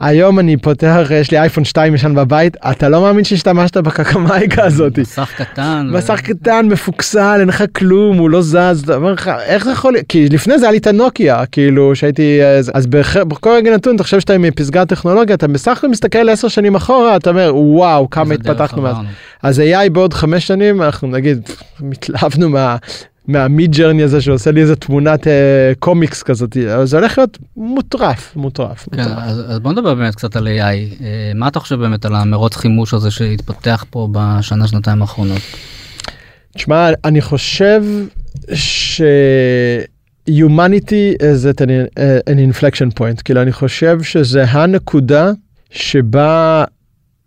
היום 0.00 0.38
אני 0.38 0.56
פותח 0.56 1.10
יש 1.10 1.30
לי 1.30 1.38
אייפון 1.38 1.64
2 1.64 1.94
ישן 1.94 2.14
בבית 2.14 2.56
אתה 2.70 2.88
לא 2.88 3.00
מאמין 3.00 3.24
שהשתמשת 3.24 3.76
בקקמייקה 3.76 4.64
הזאת. 4.64 4.98
מסך 4.98 5.32
קטן. 5.36 5.88
מסך 5.92 6.20
קטן 6.20 6.66
מפוקסל 6.70 7.36
אין 7.40 7.48
לך 7.48 7.64
כלום 7.76 8.18
הוא 8.18 8.30
לא 8.30 8.42
זז 8.42 8.82
אתה 8.84 8.94
אומר 8.94 9.12
לך 9.12 9.30
איך 9.46 9.64
זה 9.64 9.70
יכול 9.70 9.92
להיות 9.92 10.06
כי 10.08 10.28
לפני 10.28 10.58
זה 10.58 10.64
היה 10.64 10.72
לי 10.72 10.78
את 10.78 10.86
הנוקיה 10.86 11.46
כאילו 11.46 11.96
שהייתי 11.96 12.40
אז 12.74 12.86
בכל 13.26 13.50
רגע 13.50 13.74
נתון 13.74 13.96
אתה 13.96 14.04
חושב 14.04 14.20
שאתה 14.20 14.32
עם 14.32 14.50
פסגת 14.50 14.88
טכנולוגיה 14.88 15.34
אתה 15.34 15.48
בסך 15.48 15.78
הכל 15.78 15.88
מסתכל 15.88 16.28
10 16.28 16.48
שנים 16.48 16.74
אחורה 16.74 17.16
אתה 17.16 17.30
אומר 17.30 17.52
וואו 17.56 18.10
כמה 18.10 18.34
התפתחנו 18.34 18.82
מאז. 18.82 18.96
אז 19.42 19.58
AI 19.60 19.90
בעוד 19.92 20.14
חמש 20.14 20.46
שנים 20.46 20.82
אנחנו 20.82 21.08
נגיד 21.08 21.48
התלהבנו 21.92 22.48
מה 22.48 22.76
מהמיד 23.28 23.76
ג'רני 23.76 24.02
הזה 24.02 24.20
שעושה 24.20 24.50
לי 24.50 24.60
איזה 24.60 24.76
תמונת 24.76 25.26
אה, 25.26 25.72
קומיקס 25.78 26.22
כזאת 26.22 26.56
זה 26.84 26.96
הולך 26.96 27.18
להיות 27.18 27.38
מוטרף 27.56 28.36
מוטרף. 28.36 28.88
כן, 28.92 29.00
אז, 29.00 29.42
אז 29.48 29.58
בוא 29.58 29.72
נדבר 29.72 29.94
באמת 29.94 30.14
קצת 30.14 30.36
על 30.36 30.46
AI 30.46 30.60
אה, 30.60 31.32
מה 31.34 31.48
אתה 31.48 31.60
חושב 31.60 31.74
באמת 31.74 32.04
על 32.04 32.14
המרוץ 32.14 32.56
חימוש 32.56 32.94
הזה 32.94 33.10
שהתפתח 33.10 33.84
פה 33.90 34.08
בשנה 34.12 34.68
שנתיים 34.68 35.02
האחרונות. 35.02 35.42
תשמע 36.54 36.88
אני 37.04 37.20
חושב 37.20 37.82
ש... 38.54 39.02
humanity 40.28 41.16
is 41.20 41.46
at 41.46 41.60
an, 41.60 41.70
uh, 41.70 42.32
an 42.32 42.38
inflection 42.38 42.90
point, 42.98 43.22
כאילו 43.24 43.42
אני 43.42 43.52
חושב 43.52 44.02
שזה 44.02 44.44
הנקודה 44.44 45.30
שבה 45.70 46.64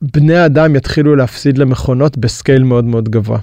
בני 0.02 0.46
אדם 0.46 0.76
יתחילו 0.76 1.16
להפסיד 1.16 1.58
למכונות 1.58 2.18
ב 2.18 2.26
scale 2.26 2.64
מאוד 2.64 2.86
מאוד 2.86 3.10
גבוה. 3.10 3.40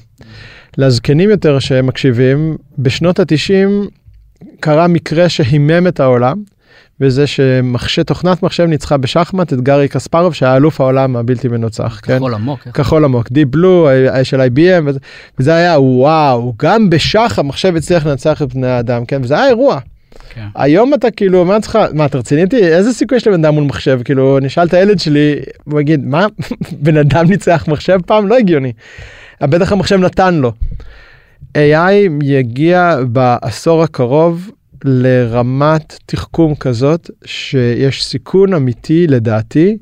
לזקנים 0.78 1.30
יותר 1.30 1.58
שמקשיבים, 1.58 2.56
בשנות 2.78 3.20
התשעים 3.20 3.88
קרה 4.60 4.88
מקרה 4.88 5.28
שהימם 5.28 5.86
את 5.86 6.00
העולם, 6.00 6.42
וזה 7.00 7.26
שמחשב, 7.26 8.02
תוכנת 8.02 8.42
מחשב 8.42 8.64
ניצחה 8.64 8.96
בשחמט 8.96 9.52
את 9.52 9.60
גארי 9.60 9.88
קספרוב 9.88 10.34
שהיה 10.34 10.56
אלוף 10.56 10.80
העולם 10.80 11.16
הבלתי 11.16 11.48
מנוצח. 11.48 12.00
כן? 12.02 12.16
כחול 12.16 12.34
עמוק. 12.34 12.60
כן. 12.60 12.70
כחול 12.70 13.04
עמוק, 13.04 13.30
Deep 13.30 13.48
Blue 13.48 13.88
של 14.22 14.40
IBM, 14.40 14.82
וזה, 14.86 14.98
וזה 15.38 15.54
היה 15.54 15.80
וואו, 15.80 16.54
גם 16.58 16.90
בשח 16.90 17.38
המחשב 17.38 17.76
הצליח 17.76 18.06
לנצח 18.06 18.42
את 18.42 18.54
בני 18.54 18.66
האדם, 18.66 19.04
כן? 19.04 19.20
וזה 19.22 19.34
היה 19.34 19.48
אירוע. 19.48 19.78
כן. 20.30 20.46
היום 20.54 20.94
אתה 20.94 21.10
כאילו 21.10 21.38
אומר 21.38 21.58
לך 21.58 21.78
מה 21.94 22.06
אתה 22.06 22.18
רציני 22.18 22.44
אותי 22.44 22.56
איזה 22.56 22.92
סיכוי 22.92 23.16
יש 23.16 23.26
לבן 23.26 23.44
אדם 23.44 23.54
מול 23.54 23.64
מחשב 23.64 24.00
כאילו 24.04 24.38
אני 24.38 24.46
אשאל 24.46 24.66
את 24.66 24.74
הילד 24.74 24.98
שלי 24.98 25.34
הוא 25.64 25.80
יגיד 25.80 26.06
מה 26.06 26.26
בן 26.82 26.96
אדם 26.96 27.26
ניצח 27.26 27.64
מחשב 27.68 27.98
פעם 28.06 28.28
לא 28.28 28.36
הגיוני. 28.36 28.72
בטח 29.42 29.72
המחשב 29.72 29.96
נתן 29.96 30.34
לו. 30.34 30.52
AI 31.58 31.92
יגיע 32.22 32.96
בעשור 33.08 33.82
הקרוב 33.82 34.50
לרמת 34.84 35.98
תחכום 36.06 36.54
כזאת 36.54 37.10
שיש 37.24 38.04
סיכון 38.04 38.54
אמיתי 38.54 39.06
לדעתי 39.06 39.78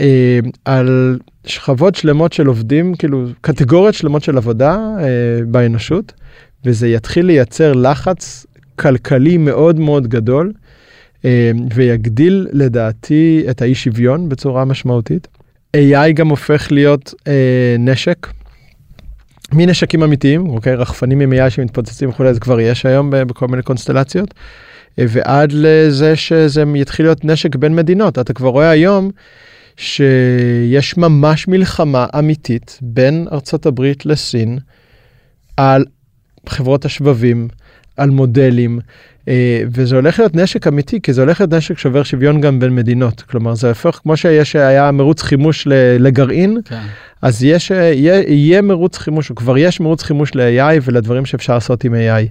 אה, 0.00 0.38
על 0.64 1.18
שכבות 1.46 1.94
שלמות 1.94 2.32
של 2.32 2.46
עובדים 2.46 2.94
כאילו 2.94 3.26
קטגוריות 3.40 3.94
שלמות 3.94 4.22
של 4.22 4.36
עבודה 4.36 4.78
אה, 5.00 5.04
באנושות 5.46 6.12
וזה 6.64 6.88
יתחיל 6.88 7.26
לייצר 7.26 7.72
לחץ 7.72 8.46
כלכלי 8.76 9.36
מאוד 9.36 9.80
מאוד 9.80 10.06
גדול 10.06 10.52
אה, 11.24 11.50
ויגדיל 11.74 12.46
לדעתי 12.52 13.44
את 13.50 13.62
האי 13.62 13.74
שוויון 13.74 14.28
בצורה 14.28 14.64
משמעותית. 14.64 15.28
AI 15.76 16.12
גם 16.14 16.28
הופך 16.28 16.72
להיות 16.72 17.14
אה, 17.28 17.76
נשק. 17.78 18.26
מנשקים 19.54 20.02
אמיתיים, 20.02 20.48
אוקיי, 20.48 20.74
רחפנים 20.74 21.20
עם 21.20 21.32
AI 21.32 21.50
שמתפוצצים 21.50 22.08
וכולי, 22.08 22.34
זה 22.34 22.40
כבר 22.40 22.60
יש 22.60 22.86
היום 22.86 23.10
בכל 23.10 23.48
מיני 23.48 23.62
קונסטלציות, 23.62 24.34
אה, 24.98 25.04
ועד 25.08 25.52
לזה 25.52 26.16
שזה 26.16 26.64
יתחיל 26.74 27.06
להיות 27.06 27.24
נשק 27.24 27.56
בין 27.56 27.74
מדינות. 27.74 28.18
אתה 28.18 28.32
כבר 28.32 28.48
רואה 28.48 28.70
היום 28.70 29.10
שיש 29.76 30.96
ממש 30.96 31.48
מלחמה 31.48 32.06
אמיתית 32.18 32.78
בין 32.82 33.26
ארצות 33.32 33.66
הברית 33.66 34.06
לסין 34.06 34.58
על 35.56 35.84
חברות 36.48 36.84
השבבים, 36.84 37.48
על 37.96 38.10
מודלים, 38.10 38.78
וזה 39.72 39.96
הולך 39.96 40.18
להיות 40.18 40.36
נשק 40.36 40.66
אמיתי, 40.66 41.00
כי 41.00 41.12
זה 41.12 41.22
הולך 41.22 41.40
להיות 41.40 41.52
נשק 41.54 41.78
שובר 41.78 42.02
שוויון 42.02 42.40
גם 42.40 42.60
בין 42.60 42.74
מדינות. 42.74 43.20
כלומר, 43.22 43.54
זה 43.54 43.68
הופך, 43.68 44.00
כמו 44.02 44.16
שיש, 44.16 44.56
היה 44.56 44.90
מרוץ 44.90 45.22
חימוש 45.22 45.68
לגרעין, 45.98 46.58
כן. 46.64 46.80
אז 47.22 47.44
יש, 47.44 47.70
יהיה, 47.70 48.22
יהיה 48.28 48.62
מרוץ 48.62 48.98
חימוש, 48.98 49.30
או 49.30 49.34
כבר 49.34 49.58
יש 49.58 49.80
מרוץ 49.80 50.02
חימוש 50.02 50.34
ל-AI 50.34 50.80
ולדברים 50.82 51.26
שאפשר 51.26 51.54
לעשות 51.54 51.84
עם 51.84 51.94
AI. 51.94 52.28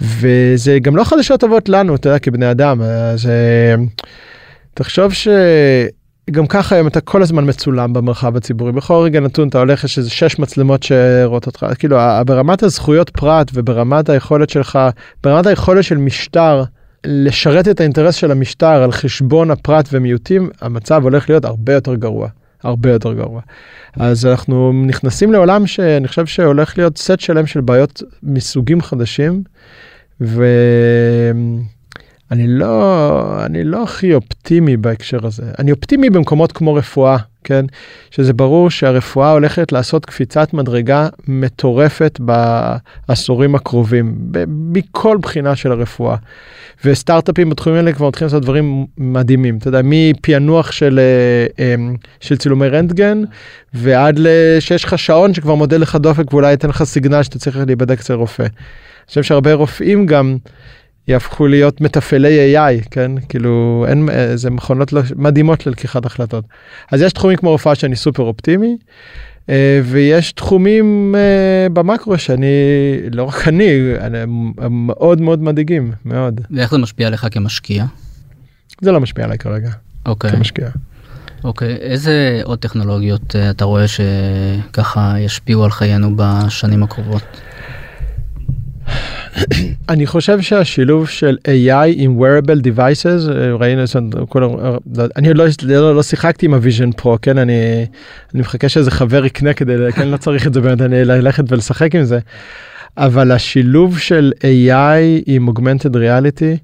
וזה 0.00 0.78
גם 0.78 0.96
לא 0.96 1.04
חדשות 1.04 1.40
טובות 1.40 1.68
לנו, 1.68 1.94
אתה 1.94 2.08
יודע, 2.08 2.18
כבני 2.18 2.50
אדם. 2.50 2.82
אז 2.82 3.28
תחשוב 4.74 5.12
ש... 5.12 5.28
גם 6.30 6.46
ככה 6.46 6.74
היום 6.74 6.86
אתה 6.86 7.00
כל 7.00 7.22
הזמן 7.22 7.48
מצולם 7.48 7.92
במרחב 7.92 8.36
הציבורי 8.36 8.72
בכל 8.72 8.94
רגע 8.94 9.20
נתון 9.20 9.48
אתה 9.48 9.58
הולך 9.58 9.84
יש 9.84 9.98
איזה 9.98 10.10
שש 10.10 10.38
מצלמות 10.38 10.82
שרואות 10.82 11.46
אותך 11.46 11.66
כאילו 11.78 11.96
ברמת 12.26 12.62
הזכויות 12.62 13.10
פרט 13.10 13.50
וברמת 13.54 14.08
היכולת 14.08 14.50
שלך 14.50 14.78
ברמת 15.22 15.46
היכולת 15.46 15.84
של 15.84 15.96
משטר 15.96 16.64
לשרת 17.04 17.68
את 17.68 17.80
האינטרס 17.80 18.14
של 18.14 18.30
המשטר 18.30 18.82
על 18.82 18.92
חשבון 18.92 19.50
הפרט 19.50 19.88
ומיעוטים 19.92 20.50
המצב 20.60 21.02
הולך 21.02 21.28
להיות 21.28 21.44
הרבה 21.44 21.72
יותר 21.72 21.94
גרוע 21.94 22.28
הרבה 22.62 22.90
יותר 22.90 23.12
גרוע. 23.12 23.40
אז 23.96 24.26
אנחנו 24.26 24.72
נכנסים 24.86 25.32
לעולם 25.32 25.66
שאני 25.66 26.08
חושב 26.08 26.26
שהולך 26.26 26.78
להיות 26.78 26.98
סט 26.98 27.20
שלם 27.20 27.46
של 27.46 27.60
בעיות 27.60 28.02
מסוגים 28.22 28.80
חדשים. 28.80 29.42
ו... 30.20 30.44
אני 32.32 32.46
לא, 32.48 33.44
אני 33.46 33.64
לא 33.64 33.82
הכי 33.82 34.14
אופטימי 34.14 34.76
בהקשר 34.76 35.26
הזה. 35.26 35.42
אני 35.58 35.72
אופטימי 35.72 36.10
במקומות 36.10 36.52
כמו 36.52 36.74
רפואה, 36.74 37.16
כן? 37.44 37.64
שזה 38.10 38.32
ברור 38.32 38.70
שהרפואה 38.70 39.32
הולכת 39.32 39.72
לעשות 39.72 40.06
קפיצת 40.06 40.54
מדרגה 40.54 41.08
מטורפת 41.28 42.20
בעשורים 42.20 43.54
הקרובים, 43.54 44.14
מכל 44.48 45.18
בחינה 45.22 45.56
של 45.56 45.72
הרפואה. 45.72 46.16
וסטארט-אפים 46.84 47.50
בתחומים 47.50 47.78
האלה 47.78 47.92
כבר 47.92 48.08
מתחילים 48.08 48.26
לעשות 48.26 48.42
דברים 48.42 48.86
מדהימים. 48.98 49.56
אתה 49.58 49.68
יודע, 49.68 49.80
מפענוח 49.84 50.72
של, 50.72 51.00
אה, 51.00 51.74
אמ, 51.74 51.96
של 52.20 52.36
צילומי 52.36 52.68
רנטגן, 52.68 53.22
ועד 53.74 54.20
שיש 54.60 54.84
לך 54.84 54.98
שעון 54.98 55.34
שכבר 55.34 55.54
מודד 55.54 55.80
לך 55.80 55.96
דופק 55.96 56.32
ואולי 56.32 56.50
ייתן 56.50 56.68
לך 56.68 56.82
סיגנל 56.82 57.22
שאתה 57.22 57.38
צריך 57.38 57.56
להיבדק 57.66 58.00
אצל 58.00 58.14
רופא. 58.14 58.42
אני 58.42 59.08
חושב 59.08 59.22
שהרבה 59.22 59.54
רופאים 59.54 60.06
גם... 60.06 60.36
יהפכו 61.08 61.46
להיות 61.46 61.80
מתפעלי 61.80 62.56
AI, 62.56 62.88
כן? 62.90 63.12
כאילו, 63.28 63.84
אין, 63.88 64.08
זה 64.34 64.50
מכונות 64.50 64.92
לא, 64.92 65.02
מדהימות 65.16 65.66
ללקיחת 65.66 66.06
החלטות. 66.06 66.44
אז 66.92 67.02
יש 67.02 67.12
תחומים 67.12 67.36
כמו 67.36 67.54
רפואה 67.54 67.74
שאני 67.74 67.96
סופר 67.96 68.22
אופטימי, 68.22 68.76
אה, 69.48 69.80
ויש 69.84 70.32
תחומים 70.32 71.14
אה, 71.14 71.68
במקרו 71.68 72.18
שאני, 72.18 72.46
לא 73.12 73.24
רק 73.24 73.48
אני, 73.48 73.94
הם 74.58 74.86
מאוד 74.86 75.20
מאוד 75.20 75.42
מדאיגים, 75.42 75.92
מאוד. 76.04 76.40
ואיך 76.50 76.70
זה 76.70 76.78
משפיע 76.78 77.06
עליך 77.06 77.26
כמשקיע? 77.30 77.84
זה 78.80 78.92
לא 78.92 79.00
משפיע 79.00 79.24
עליי 79.24 79.38
כרגע. 79.38 79.70
אוקיי. 80.06 80.30
כמשקיע. 80.30 80.68
אוקיי, 81.44 81.76
איזה 81.76 82.40
עוד 82.44 82.58
טכנולוגיות 82.58 83.36
אה, 83.36 83.50
אתה 83.50 83.64
רואה 83.64 83.84
שככה 83.88 85.14
ישפיעו 85.18 85.64
על 85.64 85.70
חיינו 85.70 86.16
בשנים 86.16 86.82
הקרובות? 86.82 87.22
אני 89.88 90.06
חושב 90.06 90.40
שהשילוב 90.40 91.08
של 91.08 91.36
AI 91.44 91.94
עם 91.96 92.20
wearable 92.20 92.64
devices 92.64 93.30
אה, 93.30 93.54
ראינו 93.54 93.82
כל, 94.28 94.58
אני 95.16 95.28
עוד 95.28 95.36
לא, 95.36 95.44
לא, 95.62 95.96
לא 95.96 96.02
שיחקתי 96.02 96.46
עם 96.46 96.54
ה 96.54 96.59
Vision 96.59 96.92
Pro 96.92 97.16
כן? 97.22 97.38
אני 97.38 97.86
אני 98.34 98.40
מחכה 98.40 98.68
שאיזה 98.68 98.90
חבר 98.90 99.24
יקנה 99.24 99.54
כדי 99.54 99.92
כן? 99.92 100.08
לא 100.08 100.16
צריך 100.16 100.46
את 100.46 100.54
זה 100.54 100.60
באמת 100.60 100.80
אני 100.80 101.04
ללכת 101.04 101.44
ולשחק 101.48 101.94
עם 101.94 102.04
זה. 102.04 102.18
אבל 102.96 103.32
השילוב 103.32 103.98
של 103.98 104.32
AI 104.38 105.22
עם 105.26 105.48
augmented 105.48 105.94
reality 105.94 106.58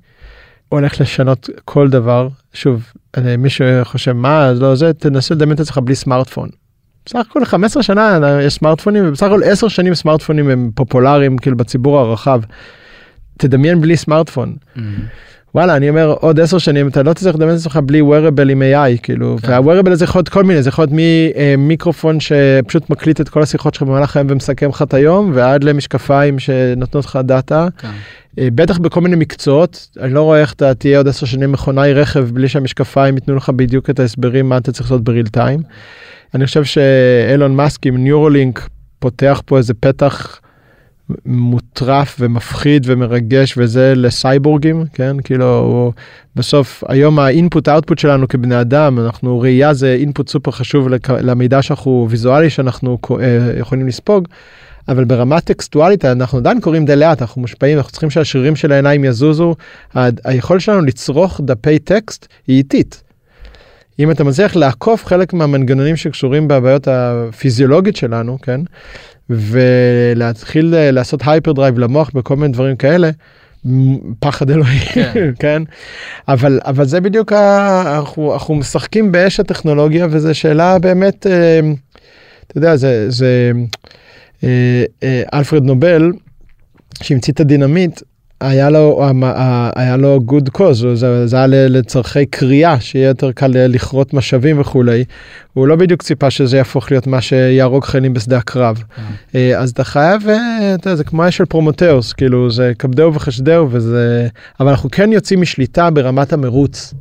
הולך 0.68 1.00
לשנות 1.00 1.50
כל 1.64 1.88
דבר. 1.88 2.28
שוב 2.52 2.92
מי 3.38 3.50
שחושב 3.50 4.12
מה 4.12 4.52
לא 4.52 4.74
זה? 4.74 4.92
תנסה 4.92 5.34
לדמיין 5.34 5.54
את 5.54 5.60
עצמך 5.60 5.78
בלי 5.78 5.94
סמארטפון 5.94 6.48
בסך 7.08 7.26
הכל 7.30 7.44
15 7.44 7.82
שנה 7.82 8.38
יש 8.42 8.54
סמארטפונים 8.54 9.08
ובסך 9.08 9.26
הכל 9.26 9.42
10 9.44 9.68
שנים 9.68 9.94
סמארטפונים 9.94 10.50
הם 10.50 10.70
פופולריים 10.74 11.38
כאילו 11.38 11.56
בציבור 11.56 11.98
הרחב. 11.98 12.40
תדמיין 13.38 13.80
בלי 13.80 13.96
סמארטפון. 13.96 14.56
Mm-hmm. 14.76 14.80
וואלה 15.54 15.76
אני 15.76 15.88
אומר 15.88 16.14
עוד 16.20 16.40
10 16.40 16.58
שנים 16.58 16.88
אתה 16.88 17.02
לא 17.02 17.12
תצטרך 17.12 17.34
לדמיין 17.34 17.54
את 17.54 17.60
עצמך 17.60 17.76
בלי 17.76 18.00
wearable 18.00 18.50
עם 18.50 18.62
AI 18.62 19.02
כאילו 19.02 19.36
כן. 19.42 19.52
וה-wearable 19.52 19.90
הזה 19.90 20.04
יכול 20.04 20.18
להיות 20.18 20.28
כל 20.28 20.44
מיני 20.44 20.62
זה 20.62 20.68
יכול 20.68 20.82
להיות 20.82 20.92
ממיקרופון 21.58 22.20
שפשוט 22.20 22.90
מקליט 22.90 23.20
את 23.20 23.28
כל 23.28 23.42
השיחות 23.42 23.74
שלך 23.74 23.82
במהלך 23.82 24.16
היום 24.16 24.26
ומסכם 24.30 24.68
לך 24.68 24.82
את 24.82 24.94
היום 24.94 25.30
ועד 25.34 25.64
למשקפיים 25.64 26.38
שנותנות 26.38 27.04
לך 27.04 27.18
דאטה. 27.24 27.68
כן. 27.78 27.88
אה, 28.38 28.48
בטח 28.54 28.78
בכל 28.78 29.00
מיני 29.00 29.16
מקצועות 29.16 29.88
אני 30.00 30.14
לא 30.14 30.22
רואה 30.22 30.40
איך 30.40 30.52
אתה 30.52 30.74
תהיה 30.74 30.98
עוד 30.98 31.08
10 31.08 31.26
שנים 31.26 31.52
מכונאי 31.52 31.94
רכב 31.94 32.28
בלי 32.32 32.48
שהמשקפיים 32.48 33.14
ייתנו 33.14 33.36
לך 33.36 33.50
בדיוק 33.50 33.90
את 33.90 34.00
ההסברים 34.00 34.48
מה 34.48 34.56
אתה 34.56 34.72
צריך 34.72 34.90
לעשות 34.90 35.04
ב 35.04 35.09
real 35.09 35.26
time. 35.26 35.60
אני 36.34 36.46
חושב 36.46 36.64
שאילון 36.64 37.56
מאסק 37.56 37.86
עם 37.86 37.96
Neuralink 37.96 38.68
פותח 38.98 39.42
פה 39.46 39.58
איזה 39.58 39.74
פתח 39.74 40.40
מוטרף 41.26 42.16
ומפחיד 42.20 42.82
ומרגש 42.86 43.54
וזה 43.58 43.92
לסייבורגים 43.96 44.84
כן 44.92 45.16
כאילו 45.24 45.92
בסוף 46.36 46.84
היום 46.88 47.18
האינפוט 47.18 47.68
אאוטפוט 47.68 47.98
שלנו 47.98 48.28
כבני 48.28 48.60
אדם 48.60 48.98
אנחנו 48.98 49.40
ראייה 49.40 49.74
זה 49.74 49.96
אינפוט 49.98 50.28
סופר 50.28 50.50
חשוב 50.50 50.88
למידע 51.10 51.62
שאנחנו 51.62 52.06
ויזואלי 52.10 52.50
שאנחנו 52.50 52.98
אה, 53.20 53.52
יכולים 53.58 53.88
לספוג. 53.88 54.28
אבל 54.88 55.04
ברמה 55.04 55.40
טקסטואלית 55.40 56.04
אנחנו 56.04 56.38
עדיין 56.38 56.60
קוראים 56.60 56.84
די 56.84 56.96
לאט 56.96 57.22
אנחנו 57.22 57.40
מושפעים 57.40 57.78
אנחנו 57.78 57.90
צריכים 57.90 58.10
שהשרירים 58.10 58.56
של 58.56 58.72
העיניים 58.72 59.04
יזוזו 59.04 59.54
היכולת 60.24 60.60
שלנו 60.60 60.80
לצרוך 60.80 61.40
דפי 61.44 61.78
טקסט 61.78 62.26
היא 62.46 62.56
איטית. 62.56 63.07
אם 63.98 64.10
אתה 64.10 64.24
מצליח 64.24 64.56
לעקוף 64.56 65.06
חלק 65.06 65.32
מהמנגנונים 65.32 65.96
שקשורים 65.96 66.48
בבעיות 66.48 66.88
הפיזיולוגית 66.88 67.96
שלנו, 67.96 68.38
כן? 68.42 68.60
ולהתחיל 69.30 70.74
אה, 70.74 70.90
לעשות 70.90 71.20
hyper 71.26 71.52
drive 71.52 71.78
למוח 71.78 72.10
בכל 72.14 72.36
מיני 72.36 72.52
דברים 72.52 72.76
כאלה, 72.76 73.10
פחד 74.20 74.50
אלוהים, 74.50 74.80
כן. 74.92 75.12
כן? 75.40 75.62
אבל, 76.28 76.60
אבל 76.64 76.84
זה 76.84 77.00
בדיוק, 77.00 77.32
ה... 77.32 77.98
אנחנו, 77.98 78.34
אנחנו 78.34 78.54
משחקים 78.54 79.12
באש 79.12 79.40
הטכנולוגיה 79.40 80.06
וזו 80.10 80.34
שאלה 80.34 80.78
באמת, 80.78 81.26
אה, 81.26 81.60
אתה 82.46 82.58
יודע, 82.58 82.76
זה, 82.76 83.10
זה 83.10 83.52
אה, 84.44 84.84
אלפרד 85.34 85.64
נובל, 85.64 86.12
שהמציא 87.02 87.32
את 87.32 87.40
הדינמיט, 87.40 88.00
היה 88.40 88.70
לו, 88.70 89.08
היה 89.76 89.96
לו 89.96 90.20
good 90.28 90.58
cause, 90.58 90.94
זה, 90.94 91.26
זה 91.26 91.36
היה 91.36 91.46
לצורכי 91.46 92.26
כרייה, 92.26 92.80
שיהיה 92.80 93.08
יותר 93.08 93.32
קל 93.32 93.50
לכרות 93.54 94.14
משאבים 94.14 94.60
וכולי. 94.60 95.04
הוא 95.52 95.66
לא 95.66 95.76
בדיוק 95.76 96.02
ציפה 96.02 96.30
שזה 96.30 96.56
יהפוך 96.56 96.90
להיות 96.90 97.06
מה 97.06 97.20
שיהרוג 97.20 97.84
חיילים 97.84 98.14
בשדה 98.14 98.38
הקרב. 98.38 98.82
אה. 99.34 99.58
אז 99.58 99.70
אתה 99.70 99.84
חייב, 99.84 100.28
אה, 100.28 100.74
אתה 100.74 100.88
יודע, 100.88 100.96
זה 100.96 101.04
כמו 101.04 101.24
האש 101.24 101.36
של 101.36 101.44
פרומתאוס, 101.44 102.12
כאילו 102.12 102.50
זה 102.50 102.72
כבדהו 102.78 103.14
וחשדהו 103.14 103.68
וזה, 103.70 104.28
אבל 104.60 104.68
אנחנו 104.68 104.90
כן 104.90 105.12
יוצאים 105.12 105.40
משליטה 105.40 105.90
ברמת 105.90 106.32
המרוץ. 106.32 106.94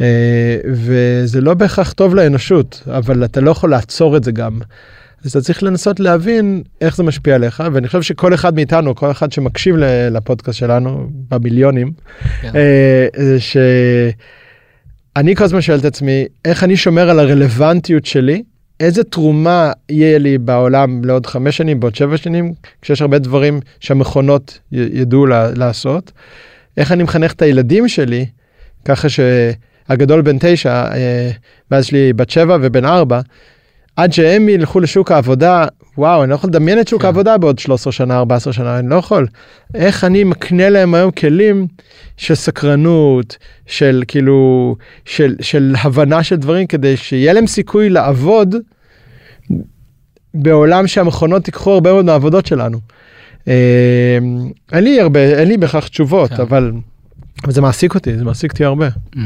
אה, 0.00 0.56
וזה 0.66 1.40
לא 1.40 1.54
בהכרח 1.54 1.92
טוב 1.92 2.14
לאנושות, 2.14 2.82
אבל 2.86 3.24
אתה 3.24 3.40
לא 3.40 3.50
יכול 3.50 3.70
לעצור 3.70 4.16
את 4.16 4.24
זה 4.24 4.32
גם. 4.32 4.58
אז 5.24 5.30
אתה 5.30 5.40
צריך 5.40 5.62
לנסות 5.62 6.00
להבין 6.00 6.62
איך 6.80 6.96
זה 6.96 7.02
משפיע 7.02 7.34
עליך, 7.34 7.62
ואני 7.72 7.86
חושב 7.86 8.02
שכל 8.02 8.34
אחד 8.34 8.54
מאיתנו, 8.54 8.94
כל 8.94 9.10
אחד 9.10 9.32
שמקשיב 9.32 9.76
לפודקאסט 10.10 10.58
שלנו, 10.58 11.08
במיליונים, 11.30 11.92
כן. 12.42 12.52
אה, 12.56 13.36
שאני 13.38 15.36
כל 15.36 15.44
הזמן 15.44 15.60
שואל 15.60 15.78
את 15.78 15.84
עצמי, 15.84 16.24
איך 16.44 16.64
אני 16.64 16.76
שומר 16.76 17.10
על 17.10 17.18
הרלוונטיות 17.18 18.06
שלי, 18.06 18.42
איזה 18.80 19.04
תרומה 19.04 19.72
יהיה 19.88 20.18
לי 20.18 20.38
בעולם 20.38 21.04
לעוד 21.04 21.26
חמש 21.26 21.56
שנים, 21.56 21.80
בעוד 21.80 21.94
שבע 21.94 22.16
שנים, 22.16 22.52
כשיש 22.82 23.02
הרבה 23.02 23.18
דברים 23.18 23.60
שהמכונות 23.80 24.58
ידעו 24.72 25.26
לעשות, 25.56 26.12
איך 26.76 26.92
אני 26.92 27.02
מחנך 27.02 27.32
את 27.32 27.42
הילדים 27.42 27.88
שלי, 27.88 28.26
ככה 28.84 29.08
שהגדול 29.08 30.22
בן 30.22 30.36
תשע, 30.40 30.84
אה, 30.92 31.30
ואז 31.70 31.84
יש 31.84 31.92
לי 31.92 32.12
בת 32.12 32.30
שבע 32.30 32.56
ובן 32.62 32.84
ארבע, 32.84 33.20
עד 33.96 34.12
שהם 34.12 34.48
ילכו 34.48 34.80
לשוק 34.80 35.12
העבודה, 35.12 35.66
וואו, 35.98 36.22
אני 36.22 36.30
לא 36.30 36.34
יכול 36.34 36.50
לדמיין 36.50 36.80
את 36.80 36.88
שוק 36.88 37.00
כן. 37.00 37.06
העבודה 37.06 37.38
בעוד 37.38 37.58
13 37.58 37.92
שנה, 37.92 38.18
14 38.18 38.52
שנה, 38.52 38.78
אני 38.78 38.90
לא 38.90 38.94
יכול. 38.94 39.26
איך 39.74 40.04
אני 40.04 40.24
מקנה 40.24 40.68
להם 40.68 40.94
היום 40.94 41.10
כלים 41.10 41.66
של 42.16 42.34
סקרנות, 42.34 43.36
של 43.66 44.02
כאילו, 44.08 44.76
של, 45.04 45.34
של 45.40 45.74
הבנה 45.82 46.22
של 46.22 46.36
דברים, 46.36 46.66
כדי 46.66 46.96
שיהיה 46.96 47.32
להם 47.32 47.46
סיכוי 47.46 47.90
לעבוד 47.90 48.54
בעולם 50.34 50.86
שהמכונות 50.86 51.46
ייקחו 51.48 51.72
הרבה 51.72 51.92
מאוד 51.92 52.04
מהעבודות 52.04 52.46
שלנו. 52.46 52.78
אה, 53.48 54.18
אין 54.72 54.84
לי 54.84 55.00
הרבה, 55.00 55.20
אין 55.20 55.48
לי 55.48 55.56
בכך 55.56 55.88
תשובות, 55.88 56.30
כן. 56.30 56.42
אבל, 56.42 56.72
אבל 57.44 57.52
זה 57.52 57.60
מעסיק 57.60 57.94
אותי, 57.94 58.18
זה 58.18 58.24
מעסיק 58.24 58.52
אותי 58.52 58.64
הרבה. 58.64 58.88
Mm-hmm. 58.88 59.18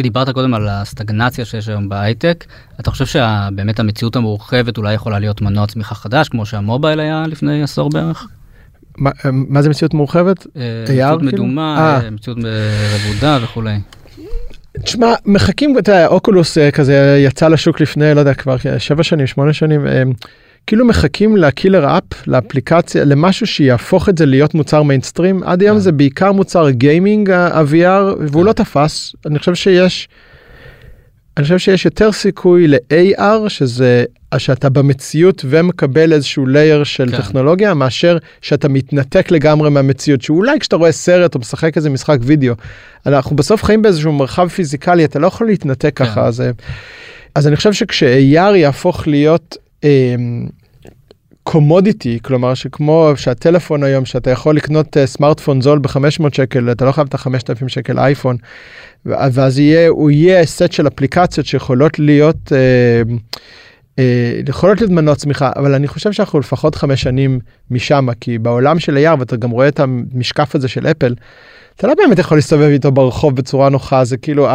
דיברת 0.00 0.30
קודם 0.30 0.54
על 0.54 0.68
הסטגנציה 0.68 1.44
שיש 1.44 1.68
היום 1.68 1.88
בהייטק, 1.88 2.44
אתה 2.80 2.90
חושב 2.90 3.06
שבאמת 3.06 3.80
המציאות 3.80 4.16
המורחבת 4.16 4.78
אולי 4.78 4.94
יכולה 4.94 5.18
להיות 5.18 5.42
מנוע 5.42 5.66
צמיחה 5.66 5.94
חדש, 5.94 6.28
כמו 6.28 6.46
שהמובייל 6.46 7.00
היה 7.00 7.24
לפני 7.26 7.62
עשור 7.62 7.90
בערך? 7.90 8.26
מה, 8.96 9.10
מה 9.32 9.62
זה 9.62 9.70
מציאות 9.70 9.94
מורחבת? 9.94 10.46
אה, 10.56 10.82
מציאות 10.82 11.20
כאילו? 11.20 11.32
מדומה, 11.32 11.98
אה. 12.04 12.10
מציאות 12.10 12.38
רבודה 12.94 13.38
וכולי. 13.42 13.78
תשמע, 14.82 15.14
מחכים, 15.26 15.78
אתה 15.78 15.92
יודע, 15.92 16.06
Oculus 16.06 16.58
אה, 16.58 16.70
כזה 16.70 17.22
יצא 17.26 17.48
לשוק 17.48 17.80
לפני, 17.80 18.14
לא 18.14 18.20
יודע, 18.20 18.34
כבר 18.34 18.56
שבע 18.78 19.02
שנים, 19.02 19.26
שמונה 19.26 19.52
שנים. 19.52 19.86
כאילו 20.66 20.84
מחכים 20.84 21.36
ל 21.36 21.45
killer 21.45 21.98
app, 21.98 22.26
לאפליקציה, 22.26 23.04
למשהו 23.04 23.46
שיהפוך 23.46 24.08
את 24.08 24.18
זה 24.18 24.26
להיות 24.26 24.54
מוצר 24.54 24.82
מיינסטרים. 24.82 25.42
עד 25.42 25.62
היום 25.62 25.76
כן. 25.76 25.80
זה 25.80 25.92
בעיקר 25.92 26.32
מוצר 26.32 26.70
gaming 26.70 27.30
ה-VR, 27.30 28.16
והוא 28.20 28.44
לא 28.44 28.52
תפס. 28.52 29.12
אני 29.26 29.38
חושב 29.38 29.54
שיש, 29.54 30.08
אני 31.36 31.42
חושב 31.42 31.58
שיש 31.58 31.84
יותר 31.84 32.12
סיכוי 32.12 32.68
ל-AR, 32.68 33.48
שזה 33.48 34.04
שאתה 34.38 34.68
במציאות 34.68 35.44
ומקבל 35.48 36.12
איזשהו 36.12 36.46
layer 36.46 36.84
של 36.84 37.10
כן. 37.10 37.16
טכנולוגיה, 37.16 37.74
מאשר 37.74 38.18
שאתה 38.42 38.68
מתנתק 38.68 39.30
לגמרי 39.30 39.70
מהמציאות, 39.70 40.22
שאולי 40.22 40.60
כשאתה 40.60 40.76
רואה 40.76 40.92
סרט 40.92 41.34
או 41.34 41.40
משחק 41.40 41.76
איזה 41.76 41.90
משחק 41.90 42.18
וידאו, 42.20 42.54
אנחנו 43.06 43.36
בסוף 43.36 43.64
חיים 43.64 43.82
באיזשהו 43.82 44.12
מרחב 44.12 44.48
פיזיקלי, 44.48 45.04
אתה 45.04 45.18
לא 45.18 45.26
יכול 45.26 45.46
להתנתק 45.46 45.96
כן. 45.96 46.04
ככה. 46.04 46.26
אז, 46.26 46.42
אז 47.34 47.46
אני 47.46 47.56
חושב 47.56 47.72
שכש-AR 47.72 48.56
יהפוך 48.56 49.08
להיות 49.08 49.56
קומודיטי, 51.42 52.16
um, 52.16 52.26
כלומר 52.26 52.54
שכמו 52.54 53.12
שהטלפון 53.16 53.82
היום, 53.82 54.04
שאתה 54.04 54.30
יכול 54.30 54.56
לקנות 54.56 54.96
uh, 54.96 55.06
סמארטפון 55.06 55.60
זול 55.60 55.78
ב-500 55.78 56.28
שקל, 56.32 56.72
אתה 56.72 56.84
לא 56.84 56.92
חייב 56.92 57.06
את 57.06 57.14
ה-5,000 57.14 57.68
שקל 57.68 57.98
אייפון, 57.98 58.36
ואז 59.06 59.58
יהיה, 59.58 59.88
הוא 59.88 60.10
יהיה 60.10 60.46
סט 60.46 60.72
של 60.72 60.86
אפליקציות 60.86 61.46
שיכולות 61.46 61.98
להיות, 61.98 62.52
uh, 62.52 63.12
uh, 63.96 64.00
יכולות 64.48 64.80
להיות 64.80 64.92
מנוע 64.92 65.14
צמיחה, 65.14 65.50
אבל 65.56 65.74
אני 65.74 65.88
חושב 65.88 66.12
שאנחנו 66.12 66.40
לפחות 66.40 66.74
חמש 66.74 67.02
שנים 67.02 67.40
משם, 67.70 68.06
כי 68.20 68.38
בעולם 68.38 68.78
של 68.78 68.96
AR, 68.96 69.18
ואתה 69.18 69.36
גם 69.36 69.50
רואה 69.50 69.68
את 69.68 69.80
המשקף 69.80 70.54
הזה 70.54 70.68
של 70.68 70.86
אפל, 70.86 71.14
אתה 71.76 71.86
לא 71.86 71.94
באמת 71.94 72.18
יכול 72.18 72.38
להסתובב 72.38 72.68
איתו 72.68 72.92
ברחוב 72.92 73.36
בצורה 73.36 73.68
נוחה 73.68 74.04
זה 74.04 74.16
כאילו 74.16 74.48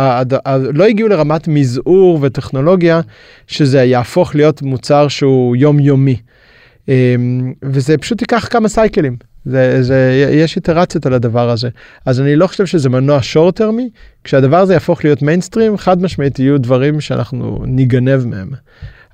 לא 0.73 0.85
הגיעו 0.85 1.09
לרמת 1.09 1.47
מזעור 1.47 2.19
וטכנולוגיה 2.21 3.01
שזה 3.47 3.83
יהפוך 3.83 4.35
להיות 4.35 4.61
מוצר 4.61 5.07
שהוא 5.07 5.55
יומיומי. 5.55 6.15
אמ, 6.87 7.53
וזה 7.63 7.97
פשוט 7.97 8.21
ייקח 8.21 8.47
כמה 8.51 8.69
סייקלים 8.69 9.15
זה, 9.45 9.83
זה 9.83 10.27
יש 10.31 10.55
איטרציות 10.55 11.05
על 11.05 11.13
הדבר 11.13 11.49
הזה 11.49 11.69
אז 12.05 12.21
אני 12.21 12.35
לא 12.35 12.47
חושב 12.47 12.65
שזה 12.65 12.89
מנוע 12.89 13.19
שורט 13.21 13.55
טרמי 13.55 13.89
כשהדבר 14.23 14.57
הזה 14.57 14.73
יהפוך 14.73 15.03
להיות 15.03 15.21
מיינסטרים 15.21 15.77
חד 15.77 16.01
משמעית 16.01 16.39
יהיו 16.39 16.57
דברים 16.57 17.01
שאנחנו 17.01 17.63
ניגנב 17.65 18.25
מהם. 18.25 18.49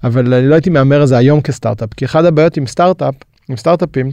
אבל 0.03 0.33
אני 0.33 0.47
לא 0.47 0.53
הייתי 0.55 0.69
מהמר 0.69 1.01
על 1.01 1.07
זה 1.07 1.17
היום 1.17 1.41
כסטארט-אפ 1.41 1.89
כי 1.97 2.05
אחד 2.05 2.25
הבעיות 2.25 2.57
עם 2.57 2.67
סטארט-אפ 2.67 3.15
עם 3.49 3.57
סטארט-אפים 3.57 4.11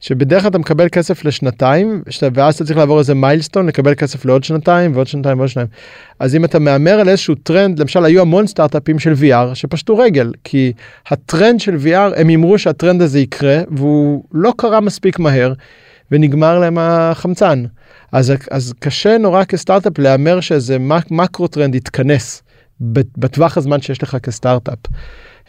שבדרך 0.00 0.42
כלל 0.42 0.50
אתה 0.50 0.58
מקבל 0.58 0.88
כסף 0.88 1.24
לשנתיים 1.24 2.02
ואז 2.34 2.54
אתה 2.54 2.64
צריך 2.64 2.78
לעבור 2.78 2.98
איזה 2.98 3.14
milestone 3.14 3.66
לקבל 3.66 3.94
כסף 3.94 4.24
לעוד 4.24 4.44
שנתיים 4.44 4.94
ועוד 4.94 5.06
שנתיים 5.06 5.38
ועוד 5.38 5.48
שנתיים. 5.48 5.68
אז 6.18 6.36
אם 6.36 6.44
אתה 6.44 6.58
מהמר 6.58 7.00
על 7.00 7.08
איזשהו 7.08 7.34
טרנד 7.34 7.78
למשל 7.78 8.04
היו 8.04 8.20
המון 8.20 8.46
סטארט-אפים 8.46 8.98
של 8.98 9.12
VR 9.12 9.54
שפשטו 9.54 9.98
רגל 9.98 10.32
כי 10.44 10.72
הטרנד 11.08 11.60
של 11.60 11.76
VR 11.84 12.20
הם 12.20 12.28
הימרו 12.28 12.58
שהטרנד 12.58 13.02
הזה 13.02 13.20
יקרה 13.20 13.58
והוא 13.70 14.24
לא 14.32 14.52
קרה 14.56 14.80
מספיק 14.80 15.18
מהר 15.18 15.52
ונגמר 16.10 16.58
להם 16.58 16.78
החמצן. 16.80 17.64
אז, 18.12 18.32
אז 18.50 18.74
קשה 18.78 19.18
נורא 19.18 19.44
כסטארט-אפ 19.44 19.98
להמר 19.98 20.40
שאיזה 20.40 20.76
מקרו 21.10 21.48
טרנד 21.48 21.74
יתכנס 21.74 22.42
בטווח 23.18 23.56
הזמן 23.56 23.80
שיש 23.80 24.02
לך 24.02 24.16
כסטארט-אפ. 24.22 24.78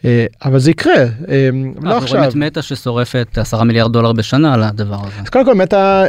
אה, 0.05 0.25
אבל 0.45 0.59
זה 0.59 0.71
יקרה, 0.71 0.93
אה, 0.93 1.49
לא 1.81 1.97
עכשיו. 1.97 2.01
אנחנו 2.01 2.17
רואים 2.17 2.29
את 2.29 2.35
מטא 2.35 2.61
ששורפת 2.61 3.37
10 3.37 3.63
מיליארד 3.63 3.93
דולר 3.93 4.13
בשנה 4.13 4.53
על 4.53 4.63
הדבר 4.63 4.95
הזה. 4.95 5.21
אז 5.21 5.29
קודם 5.29 5.45
כל 5.45 5.55
מטא 5.55 6.05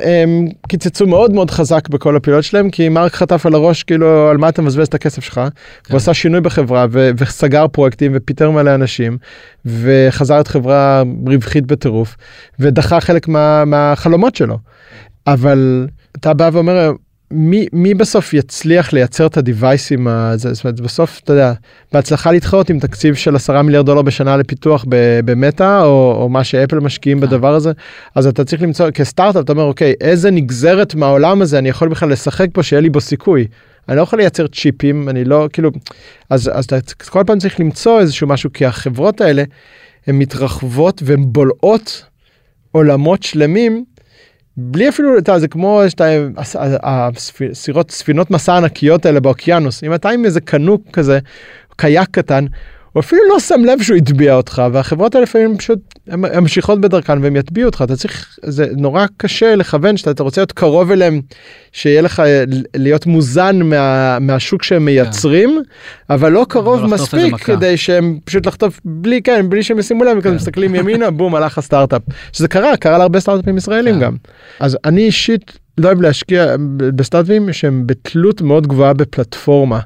קיצצו 0.68 1.07
מאוד 1.07 1.32
מאוד 1.32 1.51
חזק 1.51 1.89
בכל 1.89 2.16
הפעילות 2.16 2.45
שלהם, 2.45 2.70
כי 2.70 2.89
מרק 2.89 3.14
חטף 3.14 3.47
על 3.47 3.55
הראש 3.55 3.82
כאילו 3.82 4.28
על 4.30 4.37
מה 4.37 4.49
אתה 4.49 4.62
מבזבז 4.62 4.87
את 4.87 4.95
הכסף 4.95 5.24
שלך, 5.24 5.34
כן. 5.34 5.49
הוא 5.91 5.97
עשה 5.97 6.14
שינוי 6.14 6.41
בחברה 6.41 6.87
וסגר 6.91 7.68
פרויקטים 7.68 8.12
ופיטר 8.14 8.51
מלא 8.51 8.74
אנשים, 8.74 9.18
וחזר 9.64 10.41
את 10.41 10.49
חברה 10.49 11.03
רווחית 11.26 11.66
בטירוף, 11.66 12.16
ודחה 12.61 13.01
חלק 13.01 13.28
מה, 13.28 13.64
מהחלומות 13.64 14.37
שלו. 14.37 14.59
אבל 15.26 15.87
אתה 16.16 16.34
בא 16.34 16.51
ואומר 16.53 16.93
מי, 17.31 17.66
מי 17.72 17.95
בסוף 17.95 18.35
יצליח 18.35 18.93
לייצר 18.93 19.27
את 19.27 19.37
הדיווייסים, 19.37 20.09
הזה, 20.09 20.55
זאת 20.55 20.64
אומרת 20.64 20.81
בסוף 20.81 21.20
אתה 21.24 21.33
יודע, 21.33 21.53
בהצלחה 21.93 22.33
להתחרות 22.33 22.70
עם 22.70 22.79
תקציב 22.79 23.14
של 23.14 23.37
10 23.37 23.62
מיליארד 23.62 23.87
דולר 23.87 24.03
בשנה 24.03 24.37
לפיתוח 24.37 24.85
במטא 25.24 25.83
או, 25.83 26.16
או 26.20 26.29
מה 26.29 26.45
שאפל 26.45 26.79
משקיעים 26.79 27.20
כן. 27.20 27.27
בדבר 27.27 27.55
הזה, 27.55 27.72
אז 28.14 28.27
אתה 28.27 28.45
צריך 28.45 28.62
למצוא 28.62 28.91
כסטארט-אפ 28.91 29.45
אתה 29.45 29.53
אומר 29.53 29.62
אוקיי 29.62 29.95
איזה 30.01 30.31
נגזרת 30.31 30.95
מהעולם 30.95 31.43
הזה 31.43 31.59
אני 31.59 31.68
יכול 31.68 31.89
בכלל 31.89 32.11
לשחק 32.11 32.49
פה 32.53 32.62
שיהיה 32.62 32.81
לי 32.81 32.91
בו 32.91 33.01
סיכוי. 33.01 33.47
אני 33.89 33.97
לא 33.97 34.03
יכול 34.03 34.18
לייצר 34.18 34.47
צ'יפים 34.47 35.09
אני 35.09 35.24
לא 35.24 35.49
כאילו 35.53 35.70
אז 36.31 36.51
אז 36.55 36.64
אתה 36.64 36.77
כל 37.09 37.24
פעם 37.27 37.39
צריך 37.39 37.61
למצוא 37.61 38.01
איזשהו 38.01 38.27
משהו 38.27 38.53
כי 38.53 38.66
החברות 38.66 39.20
האלה 39.20 39.43
הן 40.07 40.18
מתרחבות 40.18 41.03
והן 41.05 41.24
בולעות 41.27 42.05
עולמות 42.72 43.22
שלמים. 43.22 43.85
בלי 44.57 44.88
אפילו, 44.88 45.18
אתה 45.18 45.38
זה 45.38 45.48
כמו 45.48 45.80
הסירות, 46.82 47.90
ספינות 47.90 48.30
מסע 48.30 48.57
ענקיות 48.57 49.07
האלה 49.07 49.20
באוקיינוס, 49.20 49.84
אם 49.84 49.94
אתה 49.94 50.11
עם 50.11 50.24
איזה 50.24 50.40
קנוק 50.40 50.82
כזה, 50.92 51.18
קייק 51.76 52.09
קטן, 52.11 52.46
הוא 52.97 53.01
אפילו 53.01 53.22
לא 53.28 53.40
שם 53.40 53.64
לב 53.64 53.82
שהוא 53.82 53.97
הטביע 53.97 54.34
אותך, 54.34 54.62
והחברות 54.72 55.14
האלה 55.14 55.22
לפעמים 55.22 55.59
פשוט 55.59 55.78
ממשיכות 56.07 56.80
בדרכן 56.80 57.22
והם 57.22 57.36
יטביעו 57.36 57.66
אותך, 57.66 57.82
אתה 57.84 57.97
צריך, 57.97 58.38
זה 58.42 58.66
נורא 58.76 59.07
קשה 59.16 59.55
לכוון 59.55 59.97
שאתה 59.97 60.22
רוצה 60.22 60.40
להיות 60.40 60.53
קרוב 60.53 60.90
אליהם, 60.90 61.20
שיהיה 61.72 62.03
לך, 62.03 62.22
להיות 62.76 63.07
מוזן 63.07 63.62
מה, 63.62 64.18
מהשוק 64.18 64.62
שהם 64.62 64.78
כן. 64.78 64.84
מייצרים, 64.84 65.62
אבל 66.11 66.32
לא 66.32 66.47
קרוב 66.49 66.86
מספיק 66.86 67.36
כדי 67.36 67.76
שהם 67.76 68.18
פשוט 68.24 68.47
לחטוף 68.47 68.80
בלי, 68.84 69.22
כן, 69.22 69.49
בלי 69.49 69.62
שהם 69.62 69.78
ישימו 69.78 70.05
לב, 70.05 70.20
כזה 70.20 70.28
כן. 70.28 70.34
מסתכלים 70.34 70.74
ימינה, 70.78 71.11
בום, 71.11 71.34
הלך 71.34 71.59
הסטארט-אפ. 71.59 72.03
שזה 72.32 72.49
קרה, 72.49 72.76
קרה 72.76 72.99
להרבה 72.99 73.20
סטארט-אפים 73.20 73.57
ישראלים 73.57 73.94
כן. 73.94 74.01
גם. 74.01 74.16
אז 74.61 74.78
אני 74.84 75.03
אישית 75.03 75.59
לא 75.78 75.86
אוהב 75.86 76.01
להשקיע 76.01 76.57
בסטארט-אפים 76.76 77.53
שהם 77.53 77.82
בתלות 77.86 78.40
מאוד 78.40 78.66
גבוהה 78.66 78.92
בפלטפורמה. 78.92 79.80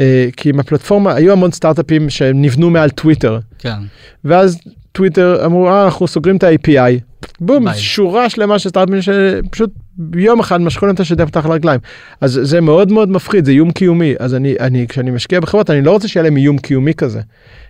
אה, 0.00 0.28
כי 0.36 0.48
עם 0.48 0.60
הפלטפורמה 0.60 1.14
היו 1.14 1.32
המון 1.32 1.52
סטארט-אפים 1.52 2.10
שנבנו 2.10 2.70
מעל 2.70 2.90
טוויטר. 2.90 3.38
כן. 3.58 3.78
ואז 4.24 4.58
טוויטר 4.92 5.46
אמרו 5.46 5.68
אה 5.68 5.84
אנחנו 5.84 6.08
סוגרים 6.08 6.36
את 6.36 6.42
ה-API 6.42 7.08
בום, 7.40 7.64
ביי. 7.64 7.78
שורה 7.78 8.30
שלמה 8.30 8.58
של 8.58 8.68
סטארט-אפים 8.68 9.02
שפשוט 9.02 9.70
יום 10.14 10.40
אחד 10.40 10.60
משכו 10.60 10.86
להם 10.86 10.94
את 10.94 11.00
השטיח 11.00 11.26
מתחת 11.26 11.46
לרגליים. 11.46 11.80
אז 12.20 12.40
זה 12.42 12.60
מאוד 12.60 12.92
מאוד 12.92 13.10
מפחיד, 13.10 13.44
זה 13.44 13.50
איום 13.50 13.70
קיומי. 13.70 14.14
אז 14.18 14.34
אני, 14.34 14.54
אני, 14.60 14.86
כשאני 14.88 15.10
משקיע 15.10 15.40
בחברות, 15.40 15.70
אני 15.70 15.82
לא 15.82 15.90
רוצה 15.90 16.08
שיהיה 16.08 16.24
להם 16.24 16.36
איום 16.36 16.58
קיומי 16.58 16.94
כזה. 16.94 17.20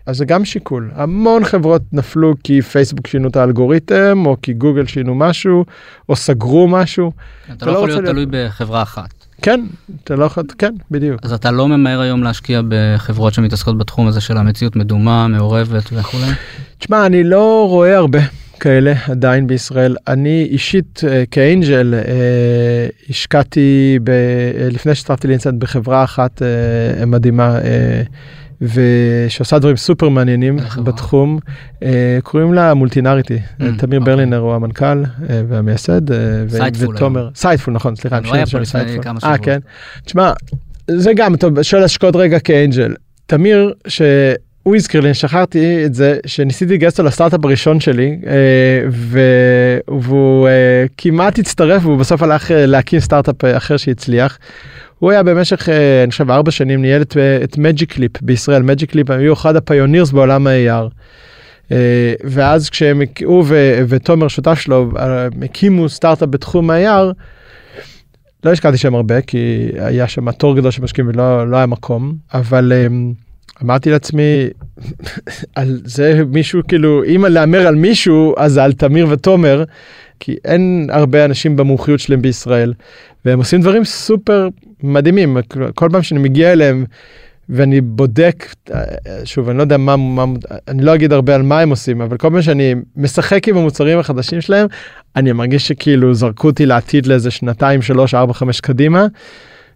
אז 0.06 0.16
זה 0.16 0.24
גם 0.24 0.44
שיקול. 0.44 0.90
המון 0.94 1.44
חברות 1.44 1.82
נפלו 1.92 2.34
כי 2.44 2.62
פייסבוק 2.62 3.06
שינו 3.06 3.28
את 3.28 3.36
האלגוריתם, 3.36 4.22
או 4.26 4.36
כי 4.42 4.52
גוגל 4.52 4.86
שינו 4.86 5.14
משהו, 5.14 5.64
או 6.08 6.16
סגרו 6.16 6.68
משהו. 6.68 7.12
אתה 7.52 7.66
לא 7.66 7.72
לא 7.72 7.76
יכול 7.76 7.88
להיות 7.88 8.04
תלוי 8.04 8.26
בחברה 8.30 8.82
אחת. 8.82 9.17
כן, 9.42 9.60
אתה 10.04 10.16
לא 10.16 10.24
יכול, 10.24 10.44
כן, 10.58 10.74
בדיוק. 10.90 11.20
אז 11.24 11.32
אתה 11.32 11.50
לא 11.50 11.68
ממהר 11.68 12.00
היום 12.00 12.22
להשקיע 12.22 12.60
בחברות 12.68 13.34
שמתעסקות 13.34 13.78
בתחום 13.78 14.06
הזה 14.06 14.20
של 14.20 14.36
המציאות 14.36 14.76
מדומה, 14.76 15.28
מעורבת 15.28 15.92
וכולי? 15.92 16.26
תשמע, 16.78 17.06
אני 17.06 17.24
לא 17.24 17.68
רואה 17.68 17.96
הרבה 17.96 18.18
כאלה 18.60 18.92
עדיין 19.10 19.46
בישראל. 19.46 19.96
אני 20.08 20.48
אישית 20.50 21.00
אה, 21.08 21.24
כאנג'ל 21.30 21.94
אה, 21.94 22.88
השקעתי, 23.10 23.98
ב, 24.04 24.10
אה, 24.10 24.68
לפני 24.70 24.94
שהצטרפתי 24.94 25.28
לאינסט 25.28 25.46
בחברה 25.58 26.04
אחת 26.04 26.42
מדהימה. 27.06 27.58
אה, 28.62 28.66
ושעושה 29.26 29.58
דברים 29.58 29.76
סופר 29.76 30.08
מעניינים? 30.08 30.56
בתחום, 30.84 31.38
אה, 31.82 32.18
קוראים 32.22 32.54
לה 32.54 32.74
מולטינריטי, 32.74 33.38
Mm, 33.38 33.62
תמיר 33.78 34.00
אוקיי. 34.00 34.14
ברלינר 34.14 34.38
הוא 34.38 34.54
המנכ"ל 34.54 34.84
אה, 34.84 35.42
והמייסד, 35.48 36.12
אה, 36.12 36.18
ותומר, 36.78 37.28
סיידפול 37.34 37.74
נכון, 37.74 37.96
סליחה, 37.96 38.18
הוא 38.18 38.34
אני 38.34 38.44
חושב 38.46 38.58
פה 38.58 38.62
לפני 38.62 38.80
אה. 39.24 39.38
כן. 39.38 39.58
תשמע, 40.04 40.32
זה 40.90 41.12
גם, 41.16 41.36
טוב, 41.36 41.62
שואל 41.62 41.82
השקעות 41.82 42.16
רגע 42.16 42.38
כ 42.38 42.52
angel. 42.52 42.94
תמיר, 43.26 43.72
שהוא 43.86 44.76
הזכיר 44.76 45.00
לי, 45.00 45.14
שכחתי 45.14 45.84
את 45.84 45.94
זה, 45.94 46.18
שניסיתי 46.26 46.74
לגייס 46.74 46.92
אותו 46.92 47.08
לסטארט-אפ 47.08 47.44
הראשון 47.44 47.80
שלי, 47.80 48.18
אה, 48.26 48.88
והוא 49.98 50.48
אה, 50.48 50.84
כמעט 50.96 51.38
הצטרף, 51.38 51.84
והוא 51.84 51.98
בסוף 51.98 52.22
הלך 52.22 52.50
אה, 52.50 52.66
להקים 52.66 53.00
סטארט-אפ 53.00 53.44
אה, 53.44 53.56
אחר 53.56 53.76
שהצליח. 53.76 54.38
הוא 54.98 55.10
היה 55.10 55.22
במשך, 55.22 55.68
אה, 55.68 56.02
אני 56.02 56.10
חושב, 56.10 56.30
ארבע 56.30 56.50
שנים, 56.50 56.82
ניהל 56.82 57.02
את, 57.02 57.16
אה, 57.16 57.44
את 57.44 57.58
Magic 57.58 57.92
Leap 57.92 58.22
בישראל, 58.22 58.62
Magic 58.62 58.90
Leap 58.90 59.10
היו 59.10 59.32
אחד 59.32 59.56
ה 59.56 59.62
pioneers 59.62 60.10
בעולם 60.10 60.46
ה-AR. 60.46 60.88
אה, 61.72 62.14
ואז 62.24 62.70
כשהם, 62.70 63.02
הוא 63.24 63.44
ו- 63.46 63.80
ותומר 63.88 64.28
שותף 64.28 64.58
שלו, 64.58 64.90
הקימו 65.42 65.88
סטארט-אפ 65.88 66.28
בתחום 66.28 66.70
ה-AR, 66.70 67.14
לא 68.44 68.52
השקעתי 68.52 68.76
שם 68.76 68.94
הרבה 68.94 69.20
כי 69.20 69.70
היה 69.78 70.08
שם 70.08 70.30
תור 70.30 70.56
גדול 70.56 70.70
של 70.70 70.82
משקיעים 70.82 71.10
ולא 71.10 71.50
לא 71.50 71.56
היה 71.56 71.66
מקום 71.66 72.14
אבל 72.34 72.72
אמ, 72.72 73.12
אמרתי 73.62 73.90
לעצמי 73.90 74.48
על 75.54 75.80
זה 75.84 76.22
מישהו 76.28 76.60
כאילו 76.68 77.04
אם 77.04 77.24
להמר 77.24 77.66
על 77.66 77.74
מישהו 77.74 78.34
אז 78.36 78.58
על 78.58 78.72
תמיר 78.72 79.06
ותומר 79.10 79.64
כי 80.20 80.36
אין 80.44 80.88
הרבה 80.92 81.24
אנשים 81.24 81.56
במומחיות 81.56 82.00
שלהם 82.00 82.22
בישראל 82.22 82.74
והם 83.24 83.38
עושים 83.38 83.60
דברים 83.60 83.84
סופר 83.84 84.48
מדהימים 84.82 85.36
כל 85.74 85.88
פעם 85.92 86.02
שאני 86.02 86.20
מגיע 86.20 86.52
אליהם 86.52 86.84
ואני 87.48 87.80
בודק 87.80 88.54
שוב 89.24 89.48
אני 89.48 89.58
לא 89.58 89.62
יודע 89.62 89.76
מה, 89.76 89.96
מה 89.96 90.24
אני 90.68 90.82
לא 90.82 90.94
אגיד 90.94 91.12
הרבה 91.12 91.34
על 91.34 91.42
מה 91.42 91.60
הם 91.60 91.70
עושים 91.70 92.00
אבל 92.00 92.16
כל 92.16 92.30
פעם 92.30 92.42
שאני 92.42 92.74
משחק 92.96 93.48
עם 93.48 93.56
המוצרים 93.56 93.98
החדשים 93.98 94.40
שלהם 94.40 94.66
אני 95.16 95.32
מרגיש 95.32 95.68
שכאילו 95.68 96.14
זרקו 96.14 96.48
אותי 96.48 96.66
לעתיד 96.66 97.06
לאיזה 97.06 97.30
שנתיים 97.30 97.82
שלוש 97.82 98.14
ארבע 98.14 98.32
חמש 98.32 98.60
קדימה. 98.60 99.06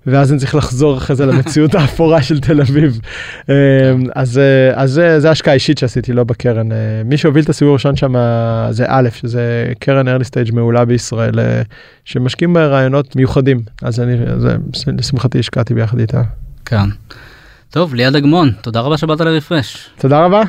ואז 0.07 0.32
אני 0.32 0.38
צריך 0.40 0.55
לחזור 0.55 0.98
אחרי 0.98 1.16
זה 1.16 1.26
למציאות 1.26 1.74
האפורה 1.74 2.22
של 2.22 2.40
תל 2.40 2.61
אביב. 2.61 3.00
אה, 3.50 3.55
אז 4.14 4.38
אה, 4.38 4.82
אז 4.82 5.00
זה, 5.18 5.30
השקעה 5.30 5.55
אישית 5.55 5.78
שעשיתי 5.78 6.12
לא 6.12 6.24
בקרן. 6.24 6.72
אה, 6.72 6.76
מי 7.05 7.16
שהוביל 7.16 7.44
את 7.44 7.48
הסיבוב 7.48 7.70
הראשון 7.70 7.96
שם 7.96 8.14
זה 8.70 8.84
א' 8.88 9.09
שזה 9.12 9.72
קרן 9.78 10.09
early 10.09 10.24
stage 10.24 10.55
מעולה 10.55 10.84
בישראל 10.84 11.40
אה, 11.40 11.62
שמשקיעים 12.05 12.55
ברעיונות 12.55 13.16
מיוחדים 13.16 13.61
אז 13.82 14.00
אני 14.00 14.14
אז, 14.26 14.46
אה, 14.46 14.57
לשמחתי 14.98 15.38
השקעתי 15.38 15.74
ביחד 15.74 15.98
איתה. 15.98 16.22
כן. 16.64 16.88
טוב, 17.70 17.94
ליעד 17.94 18.16
אגמון, 18.16 18.50
תודה 18.61 18.80
רבה 18.80 18.98
שבאת 18.98 19.20
לרפרש. 19.20 19.90
תודה 19.98 20.24
רבה. 20.24 20.42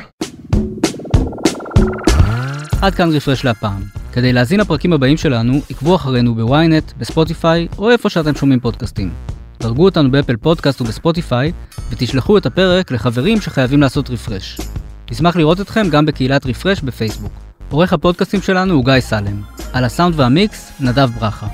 עד 2.82 2.94
כאן 2.94 3.10
רפרש 3.10 3.44
להפעם. 3.44 3.82
כדי 4.12 4.32
להאזין 4.32 4.60
לפרקים 4.60 4.92
הבאים 4.92 5.16
שלנו, 5.16 5.60
עקבו 5.70 5.96
אחרינו 5.96 6.34
בוויינט, 6.34 6.92
בספוטיפיי, 6.98 7.68
או 7.78 7.90
איפה 7.90 8.08
שאתם 8.08 8.34
שומעים 8.34 8.60
פודקאסטים. 8.60 9.10
דרגו 9.60 9.84
אותנו 9.84 10.10
באפל 10.10 10.36
פודקאסט 10.36 10.80
ובספוטיפיי, 10.80 11.52
ותשלחו 11.90 12.38
את 12.38 12.46
הפרק 12.46 12.90
לחברים 12.90 13.40
שחייבים 13.40 13.80
לעשות 13.80 14.10
רפרש. 14.10 14.60
נשמח 15.10 15.36
לראות 15.36 15.60
אתכם 15.60 15.88
גם 15.90 16.06
בקהילת 16.06 16.46
רפרש 16.46 16.80
בפייסבוק. 16.80 17.32
עורך 17.70 17.92
הפודקאסטים 17.92 18.42
שלנו 18.42 18.74
הוא 18.74 18.84
גיא 18.84 19.00
סלם. 19.00 19.42
על 19.72 19.84
הסאונד 19.84 20.20
והמיקס, 20.20 20.72
נדב 20.80 21.10
ברכה. 21.20 21.46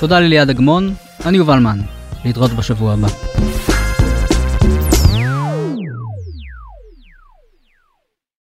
תודה 0.00 0.20
לליעד 0.20 0.50
אגמון, 0.50 0.94
אני 1.26 1.38
יובל 1.38 1.58
מן. 1.58 1.80
להתראות 2.24 2.52
בשבוע 2.52 2.92
הבא. 2.92 3.08